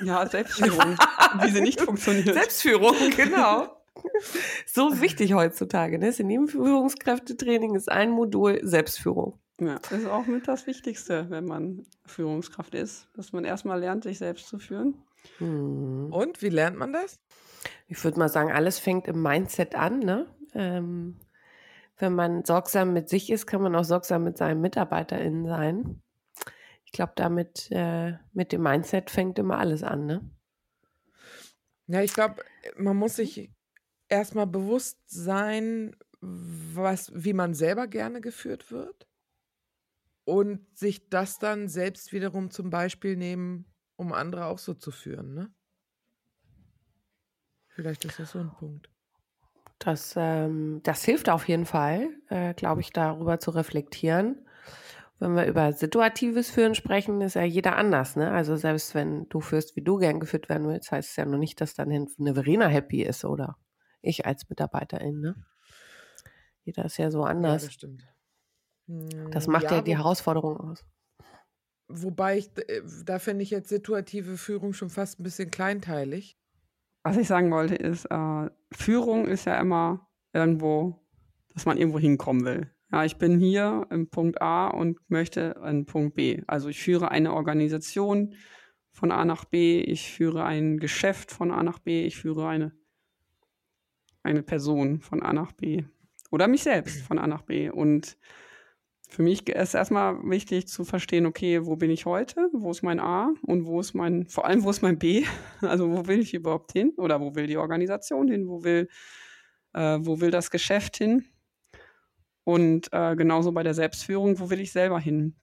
Ja, 0.00 0.26
Selbstführung. 0.30 0.96
wie 1.40 1.50
sie 1.50 1.60
nicht 1.60 1.80
funktioniert. 1.80 2.34
Selbstführung, 2.34 2.96
genau. 3.16 3.76
so 4.66 5.00
wichtig 5.00 5.34
heutzutage. 5.34 5.98
Ne? 5.98 6.06
Das 6.06 6.18
in 6.18 6.30
jedem 6.30 6.48
Führungskräftetraining 6.48 7.76
ist 7.76 7.88
ein 7.90 8.10
Modul 8.10 8.58
Selbstführung. 8.62 9.38
Ja, 9.60 9.78
das 9.78 10.00
ist 10.00 10.06
auch 10.06 10.26
mit 10.26 10.48
das 10.48 10.66
Wichtigste, 10.66 11.26
wenn 11.28 11.44
man 11.44 11.86
Führungskraft 12.06 12.74
ist, 12.74 13.08
dass 13.14 13.32
man 13.32 13.44
erstmal 13.44 13.78
lernt, 13.78 14.02
sich 14.02 14.18
selbst 14.18 14.48
zu 14.48 14.58
führen. 14.58 14.94
Hm. 15.38 16.12
Und 16.12 16.42
wie 16.42 16.48
lernt 16.48 16.76
man 16.76 16.92
das? 16.92 17.20
Ich 17.88 18.02
würde 18.02 18.18
mal 18.18 18.28
sagen, 18.28 18.52
alles 18.52 18.78
fängt 18.78 19.08
im 19.08 19.22
Mindset 19.22 19.74
an. 19.74 20.00
Ne? 20.00 20.26
Ähm, 20.54 21.18
wenn 21.98 22.14
man 22.14 22.44
sorgsam 22.44 22.92
mit 22.92 23.08
sich 23.08 23.30
ist, 23.30 23.46
kann 23.46 23.62
man 23.62 23.74
auch 23.74 23.84
sorgsam 23.84 24.24
mit 24.24 24.38
seinen 24.38 24.60
MitarbeiterInnen 24.60 25.46
sein. 25.46 26.02
Ich 26.84 26.92
glaube, 26.92 27.12
damit 27.16 27.68
äh, 27.70 28.14
mit 28.32 28.52
dem 28.52 28.62
Mindset 28.62 29.10
fängt 29.10 29.38
immer 29.38 29.58
alles 29.58 29.82
an. 29.82 30.06
Ne? 30.06 30.30
Ja, 31.86 32.02
ich 32.02 32.14
glaube, 32.14 32.42
man 32.76 32.96
muss 32.96 33.16
sich 33.16 33.52
erstmal 34.08 34.46
bewusst 34.46 34.98
sein, 35.06 35.96
was, 36.20 37.12
wie 37.14 37.32
man 37.32 37.54
selber 37.54 37.86
gerne 37.86 38.20
geführt 38.20 38.70
wird. 38.70 39.06
Und 40.24 40.60
sich 40.76 41.08
das 41.08 41.38
dann 41.38 41.68
selbst 41.68 42.12
wiederum 42.12 42.50
zum 42.50 42.70
Beispiel 42.70 43.16
nehmen, 43.16 43.64
um 43.96 44.12
andere 44.12 44.46
auch 44.46 44.58
so 44.58 44.74
zu 44.74 44.90
führen, 44.90 45.34
ne? 45.34 45.52
Vielleicht 47.74 48.04
ist 48.04 48.18
das 48.18 48.32
so 48.32 48.38
ein 48.38 48.50
Punkt. 48.52 48.90
Das, 49.78 50.14
ähm, 50.16 50.80
das 50.82 51.04
hilft 51.04 51.30
auf 51.30 51.48
jeden 51.48 51.64
Fall, 51.64 52.10
äh, 52.28 52.52
glaube 52.54 52.82
ich, 52.82 52.92
darüber 52.92 53.38
zu 53.40 53.50
reflektieren. 53.50 54.46
Wenn 55.18 55.34
wir 55.34 55.46
über 55.46 55.72
situatives 55.72 56.50
Führen 56.50 56.74
sprechen, 56.74 57.20
ist 57.20 57.34
ja 57.34 57.44
jeder 57.44 57.76
anders. 57.76 58.16
Ne? 58.16 58.30
Also 58.30 58.56
selbst 58.56 58.94
wenn 58.94 59.28
du 59.28 59.40
führst, 59.40 59.76
wie 59.76 59.82
du 59.82 59.96
gern 59.98 60.20
geführt 60.20 60.48
werden 60.48 60.68
willst, 60.68 60.92
heißt 60.92 61.10
es 61.10 61.16
ja 61.16 61.24
noch 61.26 61.38
nicht, 61.38 61.60
dass 61.60 61.74
dann 61.74 61.90
eine 61.90 62.34
Verena 62.34 62.66
happy 62.68 63.02
ist 63.02 63.24
oder 63.24 63.56
ich 64.02 64.26
als 64.26 64.48
Mitarbeiterin. 64.48 65.20
Ne? 65.20 65.34
Jeder 66.64 66.86
ist 66.86 66.96
ja 66.96 67.10
so 67.10 67.22
Ja, 67.22 67.28
anders. 67.28 67.62
das 67.62 67.72
stimmt. 67.72 68.02
das 69.30 69.46
Hm, 69.46 69.46
macht 69.46 69.70
ja, 69.70 69.80
die 69.82 69.96
wo- 69.96 69.96
Herausforderung 69.96 70.56
aus. 70.58 70.84
Wobei 71.88 72.38
ich, 72.38 72.50
äh, 72.68 72.82
da 73.04 73.18
finde 73.18 73.42
ich 73.42 73.50
jetzt 73.50 73.68
situative 73.68 74.36
Führung 74.38 74.72
schon 74.72 74.90
fast 74.90 75.18
ein 75.20 75.24
bisschen 75.24 75.50
kleinteilig. 75.50 76.38
Was 77.02 77.16
ich 77.16 77.28
sagen 77.28 77.50
wollte, 77.50 77.74
ist, 77.74 78.04
äh, 78.06 78.50
Führung 78.72 79.26
ist 79.26 79.46
ja 79.46 79.58
immer 79.58 80.08
irgendwo, 80.32 81.00
dass 81.54 81.66
man 81.66 81.78
irgendwo 81.78 81.98
hinkommen 81.98 82.44
will. 82.44 82.70
Ja, 82.92 83.04
ich 83.04 83.16
bin 83.16 83.38
hier 83.38 83.86
im 83.90 84.10
Punkt 84.10 84.42
A 84.42 84.68
und 84.68 84.98
möchte 85.08 85.56
an 85.62 85.86
Punkt 85.86 86.14
B. 86.14 86.42
Also 86.46 86.68
ich 86.68 86.80
führe 86.82 87.10
eine 87.10 87.32
Organisation 87.32 88.34
von 88.92 89.12
A 89.12 89.24
nach 89.24 89.44
B, 89.44 89.80
ich 89.80 90.12
führe 90.12 90.44
ein 90.44 90.78
Geschäft 90.78 91.30
von 91.30 91.52
A 91.52 91.62
nach 91.62 91.78
B, 91.78 92.04
ich 92.04 92.16
führe 92.16 92.48
eine, 92.48 92.72
eine 94.22 94.42
Person 94.42 95.00
von 95.00 95.22
A 95.22 95.32
nach 95.32 95.52
B. 95.52 95.84
Oder 96.30 96.48
mich 96.48 96.64
selbst 96.64 97.02
von 97.02 97.18
A 97.18 97.26
nach 97.26 97.42
B. 97.42 97.70
Und 97.70 98.16
für 99.10 99.22
mich 99.22 99.48
ist 99.48 99.74
erstmal 99.74 100.16
wichtig 100.22 100.68
zu 100.68 100.84
verstehen, 100.84 101.26
okay, 101.26 101.66
wo 101.66 101.74
bin 101.74 101.90
ich 101.90 102.06
heute? 102.06 102.48
Wo 102.52 102.70
ist 102.70 102.82
mein 102.82 103.00
A? 103.00 103.34
Und 103.42 103.66
wo 103.66 103.80
ist 103.80 103.92
mein, 103.92 104.26
vor 104.26 104.46
allem, 104.46 104.62
wo 104.62 104.70
ist 104.70 104.82
mein 104.82 104.98
B? 104.98 105.24
Also, 105.60 105.90
wo 105.90 106.06
will 106.06 106.20
ich 106.20 106.32
überhaupt 106.32 106.72
hin? 106.72 106.92
Oder 106.96 107.20
wo 107.20 107.34
will 107.34 107.46
die 107.46 107.56
Organisation 107.56 108.28
hin? 108.28 108.48
Wo 108.48 108.62
will, 108.62 108.88
äh, 109.74 109.98
wo 110.00 110.20
will 110.20 110.30
das 110.30 110.50
Geschäft 110.50 110.96
hin? 110.96 111.24
Und 112.44 112.92
äh, 112.92 113.16
genauso 113.16 113.52
bei 113.52 113.64
der 113.64 113.74
Selbstführung, 113.74 114.38
wo 114.38 114.48
will 114.48 114.60
ich 114.60 114.72
selber 114.72 115.00
hin? 115.00 115.34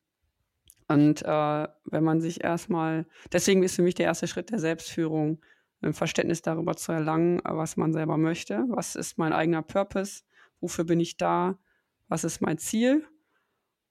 Und 0.87 1.23
äh, 1.23 1.67
wenn 1.85 2.03
man 2.03 2.21
sich 2.21 2.43
erstmal, 2.43 3.05
deswegen 3.33 3.63
ist 3.63 3.75
für 3.75 3.81
mich 3.81 3.95
der 3.95 4.05
erste 4.05 4.27
Schritt 4.27 4.49
der 4.49 4.59
Selbstführung, 4.59 5.41
ein 5.81 5.93
Verständnis 5.93 6.41
darüber 6.41 6.75
zu 6.75 6.91
erlangen, 6.91 7.41
was 7.43 7.77
man 7.77 7.93
selber 7.93 8.17
möchte. 8.17 8.63
Was 8.69 8.95
ist 8.95 9.17
mein 9.17 9.33
eigener 9.33 9.61
Purpose? 9.61 10.23
Wofür 10.59 10.85
bin 10.85 10.99
ich 10.99 11.17
da? 11.17 11.59
Was 12.07 12.23
ist 12.23 12.41
mein 12.41 12.57
Ziel? 12.57 13.05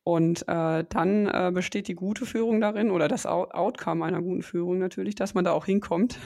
Und 0.06 0.42
äh, 0.46 0.84
dann 0.88 1.26
äh, 1.26 1.50
besteht 1.52 1.88
die 1.88 1.96
gute 1.96 2.26
Führung 2.26 2.60
darin 2.60 2.92
oder 2.92 3.08
das 3.08 3.26
Out 3.26 3.50
Outcome 3.50 4.04
einer 4.04 4.22
guten 4.22 4.42
Führung 4.42 4.78
natürlich, 4.78 5.16
dass 5.16 5.34
man 5.34 5.44
da 5.44 5.50
auch 5.50 5.66
hinkommt. 5.66 6.20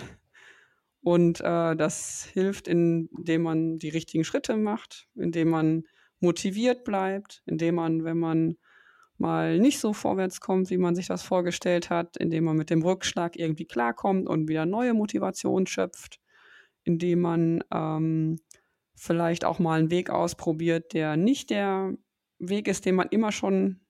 Und 1.00 1.40
äh, 1.40 1.74
das 1.76 2.24
hilft, 2.30 2.68
indem 2.68 3.40
man 3.40 3.78
die 3.78 3.88
richtigen 3.88 4.22
Schritte 4.22 4.58
macht, 4.58 5.08
indem 5.14 5.48
man 5.48 5.84
motiviert 6.20 6.84
bleibt, 6.84 7.42
indem 7.46 7.76
man, 7.76 8.04
wenn 8.04 8.18
man 8.18 8.58
mal 9.16 9.58
nicht 9.58 9.80
so 9.80 9.94
vorwärts 9.94 10.42
kommt, 10.42 10.68
wie 10.68 10.76
man 10.76 10.94
sich 10.94 11.06
das 11.06 11.22
vorgestellt 11.22 11.88
hat, 11.88 12.18
indem 12.18 12.44
man 12.44 12.58
mit 12.58 12.68
dem 12.68 12.82
Rückschlag 12.82 13.34
irgendwie 13.34 13.64
klarkommt 13.64 14.28
und 14.28 14.46
wieder 14.46 14.66
neue 14.66 14.92
Motivation 14.92 15.66
schöpft, 15.66 16.20
indem 16.84 17.22
man 17.22 17.64
ähm, 17.72 18.40
vielleicht 18.94 19.46
auch 19.46 19.58
mal 19.58 19.78
einen 19.78 19.90
Weg 19.90 20.10
ausprobiert, 20.10 20.92
der 20.92 21.16
nicht 21.16 21.48
der 21.48 21.94
Weg 22.40 22.66
ist, 22.66 22.84
den 22.86 22.96
man 22.96 23.08
immer 23.08 23.30
schon, 23.30 23.80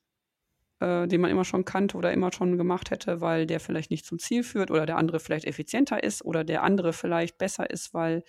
äh, 0.81 1.07
den 1.07 1.21
man 1.21 1.31
immer 1.31 1.45
schon 1.45 1.65
kannte 1.65 1.97
oder 1.97 2.13
immer 2.13 2.33
schon 2.33 2.59
gemacht 2.59 2.91
hätte, 2.91 3.21
weil 3.21 3.47
der 3.47 3.61
vielleicht 3.61 3.91
nicht 3.91 4.05
zum 4.05 4.19
Ziel 4.19 4.43
führt 4.43 4.71
oder 4.71 4.85
der 4.87 4.99
andere 4.99 5.21
vielleicht 5.21 5.47
effizienter 5.47 6.03
ist 6.03 6.25
oder 6.25 6.45
der 6.45 6.63
andere 6.63 6.93
vielleicht 6.93 7.39
besser 7.39 7.71
ist, 7.71 7.95
weil 7.95 8.25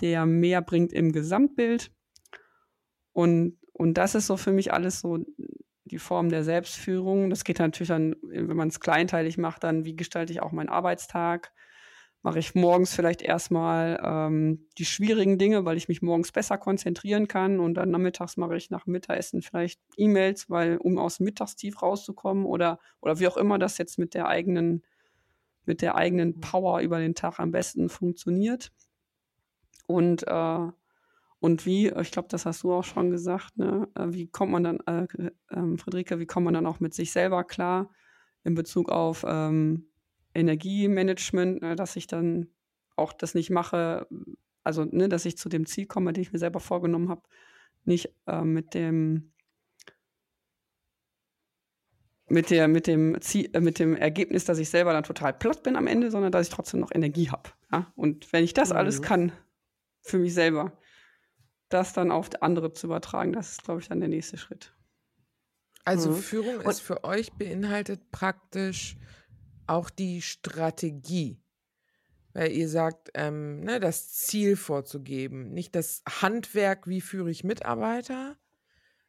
der 0.00 0.26
mehr 0.26 0.62
bringt 0.62 0.92
im 0.92 1.12
Gesamtbild. 1.12 1.90
Und, 3.12 3.58
und 3.72 3.94
das 3.94 4.14
ist 4.14 4.26
so 4.26 4.36
für 4.36 4.52
mich 4.52 4.72
alles 4.72 5.00
so 5.00 5.24
die 5.84 5.98
Form 5.98 6.28
der 6.28 6.44
Selbstführung. 6.44 7.30
Das 7.30 7.44
geht 7.44 7.58
natürlich 7.58 7.88
dann, 7.88 8.16
wenn 8.22 8.56
man 8.56 8.68
es 8.68 8.80
kleinteilig 8.80 9.38
macht, 9.38 9.64
dann, 9.64 9.84
wie 9.84 9.96
gestalte 9.96 10.32
ich 10.32 10.42
auch 10.42 10.52
meinen 10.52 10.68
Arbeitstag? 10.68 11.52
Mache 12.26 12.40
ich 12.40 12.56
morgens 12.56 12.92
vielleicht 12.92 13.22
erstmal 13.22 14.00
ähm, 14.02 14.66
die 14.78 14.84
schwierigen 14.84 15.38
Dinge, 15.38 15.64
weil 15.64 15.76
ich 15.76 15.86
mich 15.86 16.02
morgens 16.02 16.32
besser 16.32 16.58
konzentrieren 16.58 17.28
kann 17.28 17.60
und 17.60 17.74
dann 17.74 17.92
nachmittags 17.92 18.36
mache 18.36 18.56
ich 18.56 18.68
nach 18.68 18.84
Mittagessen 18.86 19.42
vielleicht 19.42 19.80
E-Mails, 19.96 20.50
weil 20.50 20.76
um 20.78 20.98
aus 20.98 21.18
dem 21.18 21.26
Mittagstief 21.26 21.80
rauszukommen 21.82 22.44
oder 22.44 22.80
oder 23.00 23.20
wie 23.20 23.28
auch 23.28 23.36
immer 23.36 23.60
das 23.60 23.78
jetzt 23.78 23.96
mit 23.96 24.12
der 24.12 24.26
eigenen 24.26 24.82
mit 25.66 25.82
der 25.82 25.94
eigenen 25.94 26.30
mhm. 26.30 26.40
Power 26.40 26.80
über 26.80 26.98
den 26.98 27.14
Tag 27.14 27.38
am 27.38 27.52
besten 27.52 27.88
funktioniert. 27.88 28.72
Und 29.86 30.26
äh, 30.26 30.66
und 31.38 31.64
wie, 31.64 31.90
ich 31.90 32.10
glaube, 32.10 32.26
das 32.28 32.44
hast 32.44 32.64
du 32.64 32.72
auch 32.72 32.82
schon 32.82 33.12
gesagt, 33.12 33.56
ne? 33.56 33.86
Äh, 33.94 34.06
wie 34.08 34.26
kommt 34.26 34.50
man 34.50 34.64
dann, 34.64 34.80
äh, 34.88 35.06
äh, 35.50 35.76
Friederike, 35.76 36.18
wie 36.18 36.26
kommt 36.26 36.46
man 36.46 36.54
dann 36.54 36.66
auch 36.66 36.80
mit 36.80 36.92
sich 36.92 37.12
selber 37.12 37.44
klar 37.44 37.88
in 38.42 38.56
Bezug 38.56 38.90
auf 38.90 39.24
ähm, 39.28 39.86
Energiemanagement, 40.36 41.62
ne, 41.62 41.76
dass 41.76 41.96
ich 41.96 42.06
dann 42.06 42.48
auch 42.96 43.12
das 43.12 43.34
nicht 43.34 43.50
mache, 43.50 44.06
also 44.64 44.84
ne, 44.84 45.08
dass 45.08 45.24
ich 45.24 45.38
zu 45.38 45.48
dem 45.48 45.66
Ziel 45.66 45.86
komme, 45.86 46.12
den 46.12 46.22
ich 46.22 46.32
mir 46.32 46.38
selber 46.38 46.60
vorgenommen 46.60 47.08
habe, 47.08 47.22
nicht 47.84 48.12
äh, 48.26 48.42
mit 48.42 48.74
dem 48.74 49.32
mit 52.28 52.50
der 52.50 52.66
mit 52.66 52.86
dem 52.86 53.20
Ziel, 53.20 53.48
äh, 53.52 53.60
mit 53.60 53.78
dem 53.78 53.96
Ergebnis, 53.96 54.44
dass 54.44 54.58
ich 54.58 54.68
selber 54.68 54.92
dann 54.92 55.04
total 55.04 55.32
platt 55.32 55.62
bin 55.62 55.76
am 55.76 55.86
Ende, 55.86 56.10
sondern 56.10 56.32
dass 56.32 56.48
ich 56.48 56.52
trotzdem 56.52 56.80
noch 56.80 56.90
Energie 56.92 57.30
habe. 57.30 57.50
Ja? 57.72 57.92
Und 57.94 58.32
wenn 58.32 58.44
ich 58.44 58.54
das 58.54 58.70
mhm. 58.70 58.76
alles 58.76 59.02
kann 59.02 59.32
für 60.00 60.18
mich 60.18 60.34
selber, 60.34 60.72
das 61.68 61.92
dann 61.92 62.10
auf 62.10 62.30
andere 62.40 62.72
zu 62.72 62.86
übertragen, 62.86 63.32
das 63.32 63.52
ist, 63.52 63.64
glaube 63.64 63.80
ich, 63.80 63.88
dann 63.88 64.00
der 64.00 64.08
nächste 64.08 64.36
Schritt. 64.36 64.72
Also 65.84 66.10
mhm. 66.10 66.16
Führung 66.16 66.60
ist 66.62 66.80
für 66.80 67.04
euch 67.04 67.32
beinhaltet 67.32 68.10
praktisch 68.10 68.96
auch 69.66 69.90
die 69.90 70.22
Strategie. 70.22 71.40
Weil 72.32 72.52
ihr 72.52 72.68
sagt, 72.68 73.10
ähm, 73.14 73.60
ne, 73.60 73.80
das 73.80 74.12
Ziel 74.12 74.56
vorzugeben, 74.56 75.52
nicht 75.52 75.74
das 75.74 76.02
Handwerk, 76.06 76.86
wie 76.86 77.00
führe 77.00 77.30
ich 77.30 77.44
Mitarbeiter, 77.44 78.36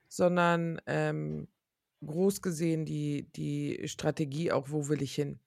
sondern 0.08 0.80
ähm, 0.86 1.50
groß 2.06 2.42
gesehen 2.42 2.86
die, 2.86 3.30
die 3.34 3.88
Strategie 3.88 4.52
auch, 4.52 4.70
wo 4.70 4.88
will 4.88 5.02
ich 5.02 5.14
hin. 5.14 5.40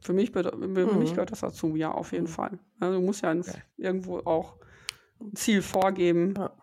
Für 0.00 0.12
mich, 0.12 0.30
für 0.30 0.56
mich 0.56 0.70
mhm. 0.76 1.04
gehört 1.04 1.32
das 1.32 1.40
dazu, 1.40 1.76
ja, 1.76 1.90
auf 1.90 2.12
jeden 2.12 2.24
mhm. 2.24 2.30
Fall. 2.30 2.58
Also, 2.80 2.98
du 2.98 3.04
musst 3.04 3.22
ja 3.22 3.32
okay. 3.34 3.62
irgendwo 3.76 4.18
auch 4.20 4.56
ein 5.20 5.34
Ziel 5.34 5.62
vorgeben. 5.62 6.34
Ja. 6.36 6.56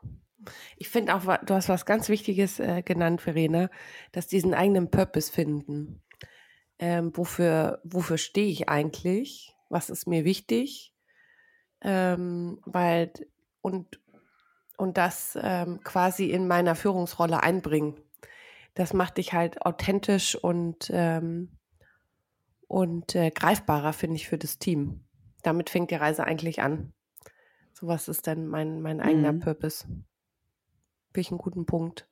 Ich 0.77 0.89
finde 0.89 1.15
auch, 1.15 1.23
du 1.37 1.53
hast 1.53 1.69
was 1.69 1.85
ganz 1.85 2.09
Wichtiges 2.09 2.59
äh, 2.59 2.81
genannt, 2.83 3.21
Verena, 3.21 3.69
dass 4.11 4.27
diesen 4.27 4.53
eigenen 4.53 4.89
Purpose 4.89 5.31
finden. 5.31 6.01
Ähm, 6.79 7.15
wofür 7.15 7.79
wofür 7.83 8.17
stehe 8.17 8.49
ich 8.49 8.69
eigentlich? 8.69 9.55
Was 9.69 9.89
ist 9.89 10.07
mir 10.07 10.25
wichtig? 10.25 10.93
Ähm, 11.81 12.59
weil 12.65 13.11
und 13.61 13.99
und 14.77 14.97
das 14.97 15.37
ähm, 15.41 15.81
quasi 15.83 16.31
in 16.31 16.47
meiner 16.47 16.75
Führungsrolle 16.75 17.43
einbringen. 17.43 18.01
Das 18.73 18.93
macht 18.93 19.17
dich 19.17 19.33
halt 19.33 19.65
authentisch 19.65 20.35
und 20.35 20.89
ähm, 20.91 21.57
und 22.67 23.13
äh, 23.13 23.29
greifbarer, 23.29 23.93
finde 23.93 24.15
ich, 24.15 24.27
für 24.27 24.39
das 24.39 24.57
Team. 24.57 25.05
Damit 25.43 25.69
fängt 25.69 25.91
die 25.91 25.95
Reise 25.95 26.23
eigentlich 26.23 26.61
an. 26.61 26.91
So 27.73 27.87
was 27.87 28.07
ist 28.07 28.25
denn 28.25 28.47
mein, 28.47 28.81
mein 28.81 28.99
eigener 28.99 29.33
mhm. 29.33 29.41
Purpose? 29.41 29.85
Finde 31.13 31.21
ich 31.21 31.31
einen 31.31 31.37
guten 31.37 31.65
Punkt. 31.65 32.07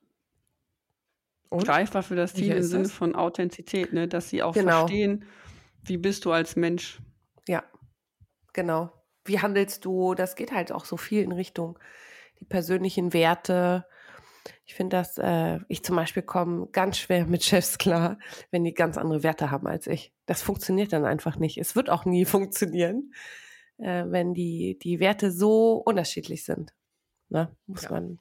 Und? 1.48 1.64
Greifbar 1.64 2.02
für 2.02 2.16
das 2.16 2.32
Team 2.32 2.52
im 2.52 2.62
Sinne 2.62 2.84
das? 2.84 2.92
von 2.92 3.14
Authentizität, 3.14 3.92
ne? 3.92 4.08
dass 4.08 4.30
sie 4.30 4.42
auch 4.42 4.54
genau. 4.54 4.80
verstehen, 4.86 5.24
wie 5.84 5.98
bist 5.98 6.24
du 6.24 6.32
als 6.32 6.56
Mensch. 6.56 7.00
Ja, 7.46 7.64
genau. 8.52 8.92
Wie 9.24 9.40
handelst 9.40 9.84
du? 9.84 10.14
Das 10.14 10.34
geht 10.34 10.52
halt 10.52 10.72
auch 10.72 10.84
so 10.84 10.96
viel 10.96 11.22
in 11.22 11.32
Richtung 11.32 11.78
die 12.40 12.44
persönlichen 12.44 13.12
Werte, 13.12 13.86
ich 14.64 14.74
finde, 14.74 14.96
dass 14.96 15.18
äh, 15.18 15.60
ich 15.68 15.84
zum 15.84 15.96
Beispiel 15.96 16.22
komme 16.22 16.68
ganz 16.72 16.98
schwer 16.98 17.26
mit 17.26 17.44
Chefs 17.44 17.78
klar, 17.78 18.18
wenn 18.50 18.64
die 18.64 18.74
ganz 18.74 18.98
andere 18.98 19.22
Werte 19.22 19.50
haben 19.50 19.66
als 19.66 19.86
ich. 19.86 20.12
Das 20.26 20.42
funktioniert 20.42 20.92
dann 20.92 21.04
einfach 21.04 21.36
nicht. 21.36 21.58
Es 21.58 21.76
wird 21.76 21.90
auch 21.90 22.04
nie 22.04 22.24
funktionieren, 22.24 23.12
äh, 23.78 24.04
wenn 24.08 24.34
die, 24.34 24.78
die 24.82 25.00
Werte 25.00 25.30
so 25.30 25.74
unterschiedlich 25.74 26.44
sind. 26.44 26.74
Ne? 27.28 27.54
Muss 27.66 27.82
ja. 27.82 27.92
man 27.92 28.18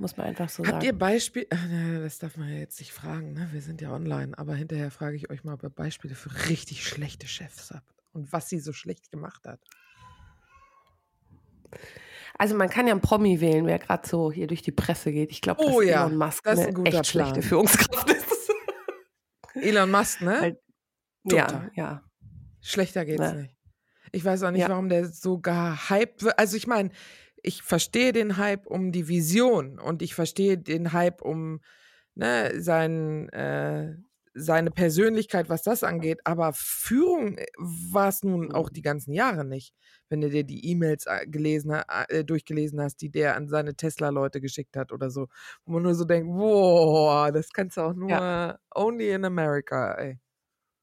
muss 0.00 0.16
man 0.16 0.26
einfach 0.26 0.48
so 0.48 0.62
Habt 0.62 0.66
sagen. 0.66 0.76
Habt 0.76 0.84
ihr 0.84 0.98
Beispiele? 0.98 1.46
Das 2.02 2.18
darf 2.18 2.36
man 2.36 2.48
ja 2.48 2.58
jetzt 2.58 2.80
nicht 2.80 2.92
fragen, 2.92 3.34
ne? 3.34 3.48
Wir 3.52 3.60
sind 3.60 3.80
ja 3.80 3.92
online, 3.92 4.36
aber 4.36 4.54
hinterher 4.54 4.90
frage 4.90 5.16
ich 5.16 5.30
euch 5.30 5.44
mal, 5.44 5.54
ob 5.54 5.62
ihr 5.62 5.70
Beispiele 5.70 6.14
für 6.14 6.48
richtig 6.48 6.86
schlechte 6.86 7.28
Chefs 7.28 7.70
habt 7.70 7.94
und 8.12 8.32
was 8.32 8.48
sie 8.48 8.58
so 8.58 8.72
schlecht 8.72 9.10
gemacht 9.10 9.46
hat. 9.46 9.60
Also 12.38 12.56
man 12.56 12.70
kann 12.70 12.86
ja 12.86 12.92
einen 12.92 13.02
Promi 13.02 13.40
wählen, 13.40 13.66
wer 13.66 13.78
gerade 13.78 14.08
so 14.08 14.32
hier 14.32 14.46
durch 14.46 14.62
die 14.62 14.72
Presse 14.72 15.12
geht. 15.12 15.30
Ich 15.30 15.42
glaube, 15.42 15.62
dass 15.62 15.74
oh, 15.74 15.82
ja. 15.82 16.06
Elon 16.06 16.16
Musk 16.16 16.44
das 16.44 16.58
ist 16.58 16.66
ein 16.66 16.74
guter 16.74 16.94
echt 16.94 17.06
schlechte 17.06 17.42
Führungskraft 17.42 18.10
ist. 18.10 18.50
Elon 19.54 19.90
Musk, 19.90 20.22
ne? 20.22 20.38
Weil, 20.40 20.60
ja, 21.24 21.70
ja. 21.74 22.02
Schlechter 22.62 23.04
geht's 23.04 23.20
ne. 23.20 23.34
nicht. 23.42 23.56
Ich 24.12 24.24
weiß 24.24 24.42
auch 24.42 24.50
nicht, 24.50 24.62
ja. 24.62 24.68
warum 24.68 24.88
der 24.88 25.06
so 25.06 25.38
gehypt 25.38 26.22
wird. 26.22 26.38
Also 26.38 26.56
ich 26.56 26.66
meine, 26.66 26.90
ich 27.42 27.62
verstehe 27.62 28.12
den 28.12 28.36
Hype 28.36 28.66
um 28.66 28.92
die 28.92 29.08
Vision 29.08 29.78
und 29.78 30.02
ich 30.02 30.14
verstehe 30.14 30.58
den 30.58 30.92
Hype 30.92 31.22
um 31.22 31.60
ne, 32.14 32.60
sein, 32.60 33.28
äh, 33.30 33.96
seine 34.34 34.70
Persönlichkeit, 34.70 35.48
was 35.48 35.62
das 35.62 35.82
angeht, 35.82 36.20
aber 36.24 36.52
Führung 36.54 37.36
äh, 37.36 37.46
war 37.58 38.08
es 38.08 38.22
nun 38.22 38.52
auch 38.52 38.70
die 38.70 38.82
ganzen 38.82 39.12
Jahre 39.12 39.44
nicht. 39.44 39.74
Wenn 40.08 40.20
du 40.20 40.30
dir 40.30 40.44
die 40.44 40.66
E-Mails 40.70 41.06
äh, 41.06 41.26
gelesen, 41.26 41.72
äh, 42.08 42.24
durchgelesen 42.24 42.80
hast, 42.80 43.00
die 43.02 43.10
der 43.10 43.36
an 43.36 43.48
seine 43.48 43.74
Tesla-Leute 43.74 44.40
geschickt 44.40 44.76
hat 44.76 44.92
oder 44.92 45.10
so, 45.10 45.28
wo 45.64 45.72
man 45.72 45.82
nur 45.82 45.94
so 45.94 46.04
denkt, 46.04 46.28
boah, 46.32 47.32
das 47.32 47.50
kannst 47.52 47.76
du 47.76 47.82
auch 47.82 47.94
nur 47.94 48.10
ja. 48.10 48.58
only 48.74 49.10
in 49.10 49.24
America, 49.24 49.94
ey. 49.94 50.18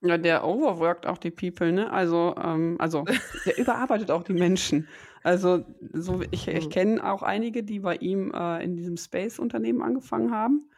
Ja, 0.02 0.18
der 0.18 0.44
overworkt 0.44 1.08
auch 1.08 1.18
die 1.18 1.32
People, 1.32 1.72
ne? 1.72 1.92
Also, 1.92 2.36
ähm, 2.38 2.76
also 2.80 3.04
der 3.46 3.58
überarbeitet 3.58 4.12
auch 4.12 4.24
die 4.24 4.34
Menschen. 4.34 4.88
Also, 5.24 5.66
so 5.94 6.22
ich, 6.32 6.48
ich 6.48 6.66
mhm. 6.66 6.70
kenne 6.70 7.12
auch 7.12 7.24
einige, 7.24 7.64
die 7.64 7.80
bei 7.80 7.96
ihm 7.96 8.32
äh, 8.34 8.64
in 8.64 8.76
diesem 8.76 8.98
Space-Unternehmen 8.98 9.82
angefangen 9.82 10.32
haben. 10.32 10.70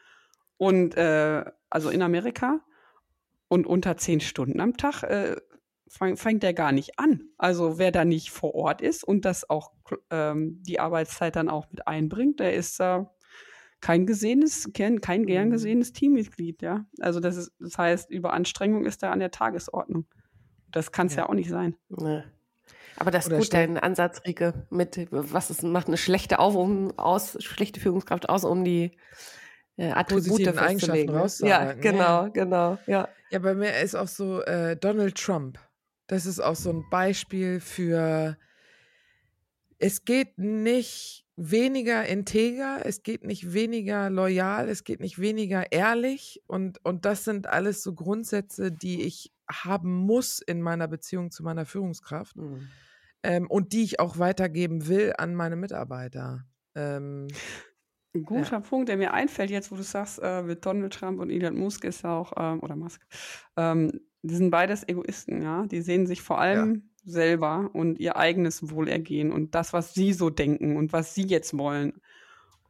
Und 0.58 0.96
äh, 0.98 1.46
also 1.70 1.90
in 1.90 2.02
Amerika 2.02 2.60
und 3.48 3.66
unter 3.66 3.98
zehn 3.98 4.20
Stunden 4.20 4.60
am 4.60 4.76
Tag 4.76 5.04
äh, 5.04 5.36
fang, 5.88 6.18
fängt 6.18 6.44
der 6.44 6.54
gar 6.54 6.72
nicht 6.72 7.00
an. 7.00 7.24
Also 7.38 7.78
wer 7.78 7.92
da 7.92 8.06
nicht 8.06 8.32
vor 8.32 8.56
Ort 8.56 8.82
ist 8.82 9.04
und 9.04 9.26
das 9.26 9.50
auch 9.50 9.72
ähm, 10.10 10.62
die 10.64 10.80
Arbeitszeit 10.80 11.36
dann 11.36 11.50
auch 11.50 11.70
mit 11.72 11.88
einbringt, 11.88 12.40
der 12.40 12.54
ist 12.54 12.80
äh, 12.80 13.04
kein 13.82 14.06
gesehenes, 14.06 14.72
kein, 14.74 15.02
kein 15.02 15.26
gern 15.26 15.48
mhm. 15.48 15.52
gesehenes 15.52 15.94
Teammitglied, 15.94 16.62
ja. 16.62 16.86
Also 17.00 17.20
das 17.20 17.38
ist, 17.38 17.54
das 17.60 17.78
heißt, 17.78 18.12
Überanstrengung 18.12 18.86
ist 18.86 19.04
da 19.04 19.12
an 19.12 19.20
der 19.20 19.32
Tagesordnung. 19.32 20.06
Das 20.72 20.92
kann 20.92 21.08
es 21.08 21.16
ja. 21.16 21.24
ja. 21.24 21.30
auch 21.30 21.34
nicht 21.34 21.50
sein. 21.50 21.76
Nee. 21.90 22.24
Aber 23.00 23.12
das 23.12 23.28
ist 23.28 23.38
gut, 23.38 23.54
dein 23.54 23.78
Ansatz, 23.78 24.22
Rike, 24.26 24.66
mit 24.70 25.08
was 25.12 25.50
ist, 25.50 25.64
macht 25.64 25.88
eine 25.88 25.98
schlechte 25.98 26.40
Auf 26.40 26.56
um, 26.56 26.98
aus, 26.98 27.38
schlechte 27.42 27.80
Führungskraft 27.80 28.28
aus, 28.28 28.44
um 28.44 28.64
die 28.64 28.92
äh, 29.78 29.92
Attribute 29.92 30.58
Eigenschaften 30.58 31.10
rauszuarbeiten. 31.10 31.82
Ja, 31.82 31.92
genau, 31.92 32.24
ja. 32.24 32.28
genau, 32.28 32.78
ja. 32.88 33.10
Ja, 33.32 33.40
bei 33.40 33.56
mir 33.56 33.80
ist 33.80 33.96
auch 33.96 34.08
so 34.08 34.42
äh, 34.42 34.76
Donald 34.76 35.16
Trump. 35.16 35.60
Das 36.08 36.26
ist 36.26 36.40
auch 36.40 36.56
so 36.56 36.72
ein 36.72 36.84
Beispiel 36.90 37.60
für, 37.60 38.38
es 39.78 40.04
geht 40.04 40.38
nicht 40.38 41.26
weniger 41.36 42.06
integer, 42.06 42.80
es 42.84 43.04
geht 43.04 43.24
nicht 43.24 43.54
weniger 43.54 44.10
loyal, 44.10 44.68
es 44.68 44.84
geht 44.84 45.00
nicht 45.00 45.22
weniger 45.22 45.72
ehrlich 45.72 46.42
und, 46.48 46.84
und 46.84 47.06
das 47.06 47.24
sind 47.24 47.48
alles 47.48 47.82
so 47.82 47.94
Grundsätze, 47.94 48.72
die 48.72 49.04
ich 49.04 49.32
haben 49.50 49.94
muss 49.94 50.40
in 50.40 50.62
meiner 50.62 50.88
Beziehung 50.88 51.32
zu 51.32 51.44
meiner 51.44 51.66
Führungskraft 51.66 52.36
mhm. 52.36 52.68
Ähm, 53.24 53.48
und 53.48 53.74
die 53.74 53.84
ich 53.84 54.00
auch 54.00 54.18
weitergeben 54.20 54.88
will 54.88 55.14
an 55.18 55.36
meine 55.36 55.56
Mitarbeiter. 55.56 56.46
Ähm, 56.76 57.28
ein 58.16 58.24
guter 58.24 58.54
ja. 58.54 58.60
Punkt, 58.60 58.90
der 58.90 58.98
mir 58.98 59.14
einfällt, 59.14 59.52
jetzt 59.52 59.72
wo 59.72 59.76
du 59.76 59.84
sagst, 59.84 60.20
äh, 60.22 60.42
mit 60.42 60.66
Donald 60.66 60.94
Trump 60.94 61.20
und 61.20 61.30
Elon 61.30 61.58
Musk 61.58 61.84
ist 61.84 62.04
ja 62.04 62.18
auch, 62.18 62.34
ähm, 62.38 62.60
oder 62.62 62.76
Musk, 62.76 63.06
ähm, 63.56 63.92
die 64.22 64.36
sind 64.36 64.50
beides 64.50 64.88
Egoisten, 64.88 65.42
ja. 65.42 65.66
Die 65.68 65.82
sehen 65.82 66.08
sich 66.08 66.22
vor 66.22 66.40
allem 66.40 66.76
ja. 66.76 67.12
selber 67.12 67.70
und 67.74 68.00
ihr 68.00 68.18
eigenes 68.18 68.72
Wohlergehen 68.72 69.32
und 69.32 69.56
das, 69.56 69.74
was 69.74 69.94
sie 69.94 70.14
so 70.14 70.30
denken 70.30 70.76
und 70.76 70.92
was 70.92 71.14
sie 71.14 71.24
jetzt 71.24 71.58
wollen. 71.58 71.94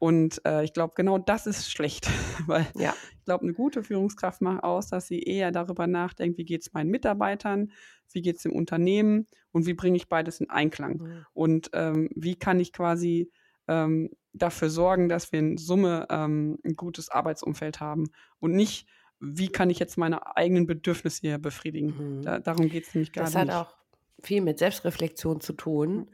Und 0.00 0.40
äh, 0.46 0.64
ich 0.64 0.72
glaube, 0.72 0.94
genau 0.96 1.18
das 1.18 1.46
ist 1.46 1.70
schlecht, 1.70 2.08
weil 2.46 2.66
ja. 2.74 2.94
ich 3.18 3.24
glaube, 3.26 3.44
eine 3.44 3.52
gute 3.52 3.84
Führungskraft 3.84 4.40
macht 4.40 4.64
aus, 4.64 4.88
dass 4.88 5.06
sie 5.06 5.22
eher 5.22 5.52
darüber 5.52 5.86
nachdenkt, 5.86 6.38
wie 6.38 6.44
geht 6.44 6.62
es 6.62 6.72
meinen 6.72 6.90
Mitarbeitern, 6.90 7.70
wie 8.10 8.22
geht 8.22 8.36
es 8.36 8.42
dem 8.42 8.52
Unternehmen 8.52 9.26
und 9.52 9.66
wie 9.66 9.74
bringe 9.74 9.96
ich 9.96 10.08
beides 10.08 10.40
in 10.40 10.48
Einklang. 10.48 10.98
Mhm. 10.98 11.26
Und 11.34 11.70
ähm, 11.74 12.08
wie 12.16 12.34
kann 12.34 12.58
ich 12.58 12.72
quasi 12.72 13.30
ähm, 13.68 14.10
dafür 14.32 14.70
sorgen, 14.70 15.10
dass 15.10 15.32
wir 15.32 15.38
in 15.38 15.58
Summe 15.58 16.06
ähm, 16.10 16.58
ein 16.64 16.76
gutes 16.76 17.10
Arbeitsumfeld 17.10 17.80
haben 17.80 18.08
und 18.38 18.52
nicht 18.52 18.88
wie 19.20 19.48
kann 19.48 19.68
ich 19.68 19.78
jetzt 19.78 19.98
meine 19.98 20.34
eigenen 20.34 20.66
Bedürfnisse 20.66 21.20
hier 21.20 21.36
befriedigen. 21.38 22.18
Mhm. 22.18 22.22
Da, 22.22 22.38
darum 22.38 22.70
geht 22.70 22.86
es 22.86 22.94
nämlich 22.94 23.12
gar 23.12 23.26
das 23.26 23.34
nicht. 23.34 23.48
Das 23.48 23.54
hat 23.54 23.66
auch 23.66 23.76
viel 24.22 24.40
mit 24.40 24.58
Selbstreflexion 24.58 25.42
zu 25.42 25.52
tun. 25.52 26.10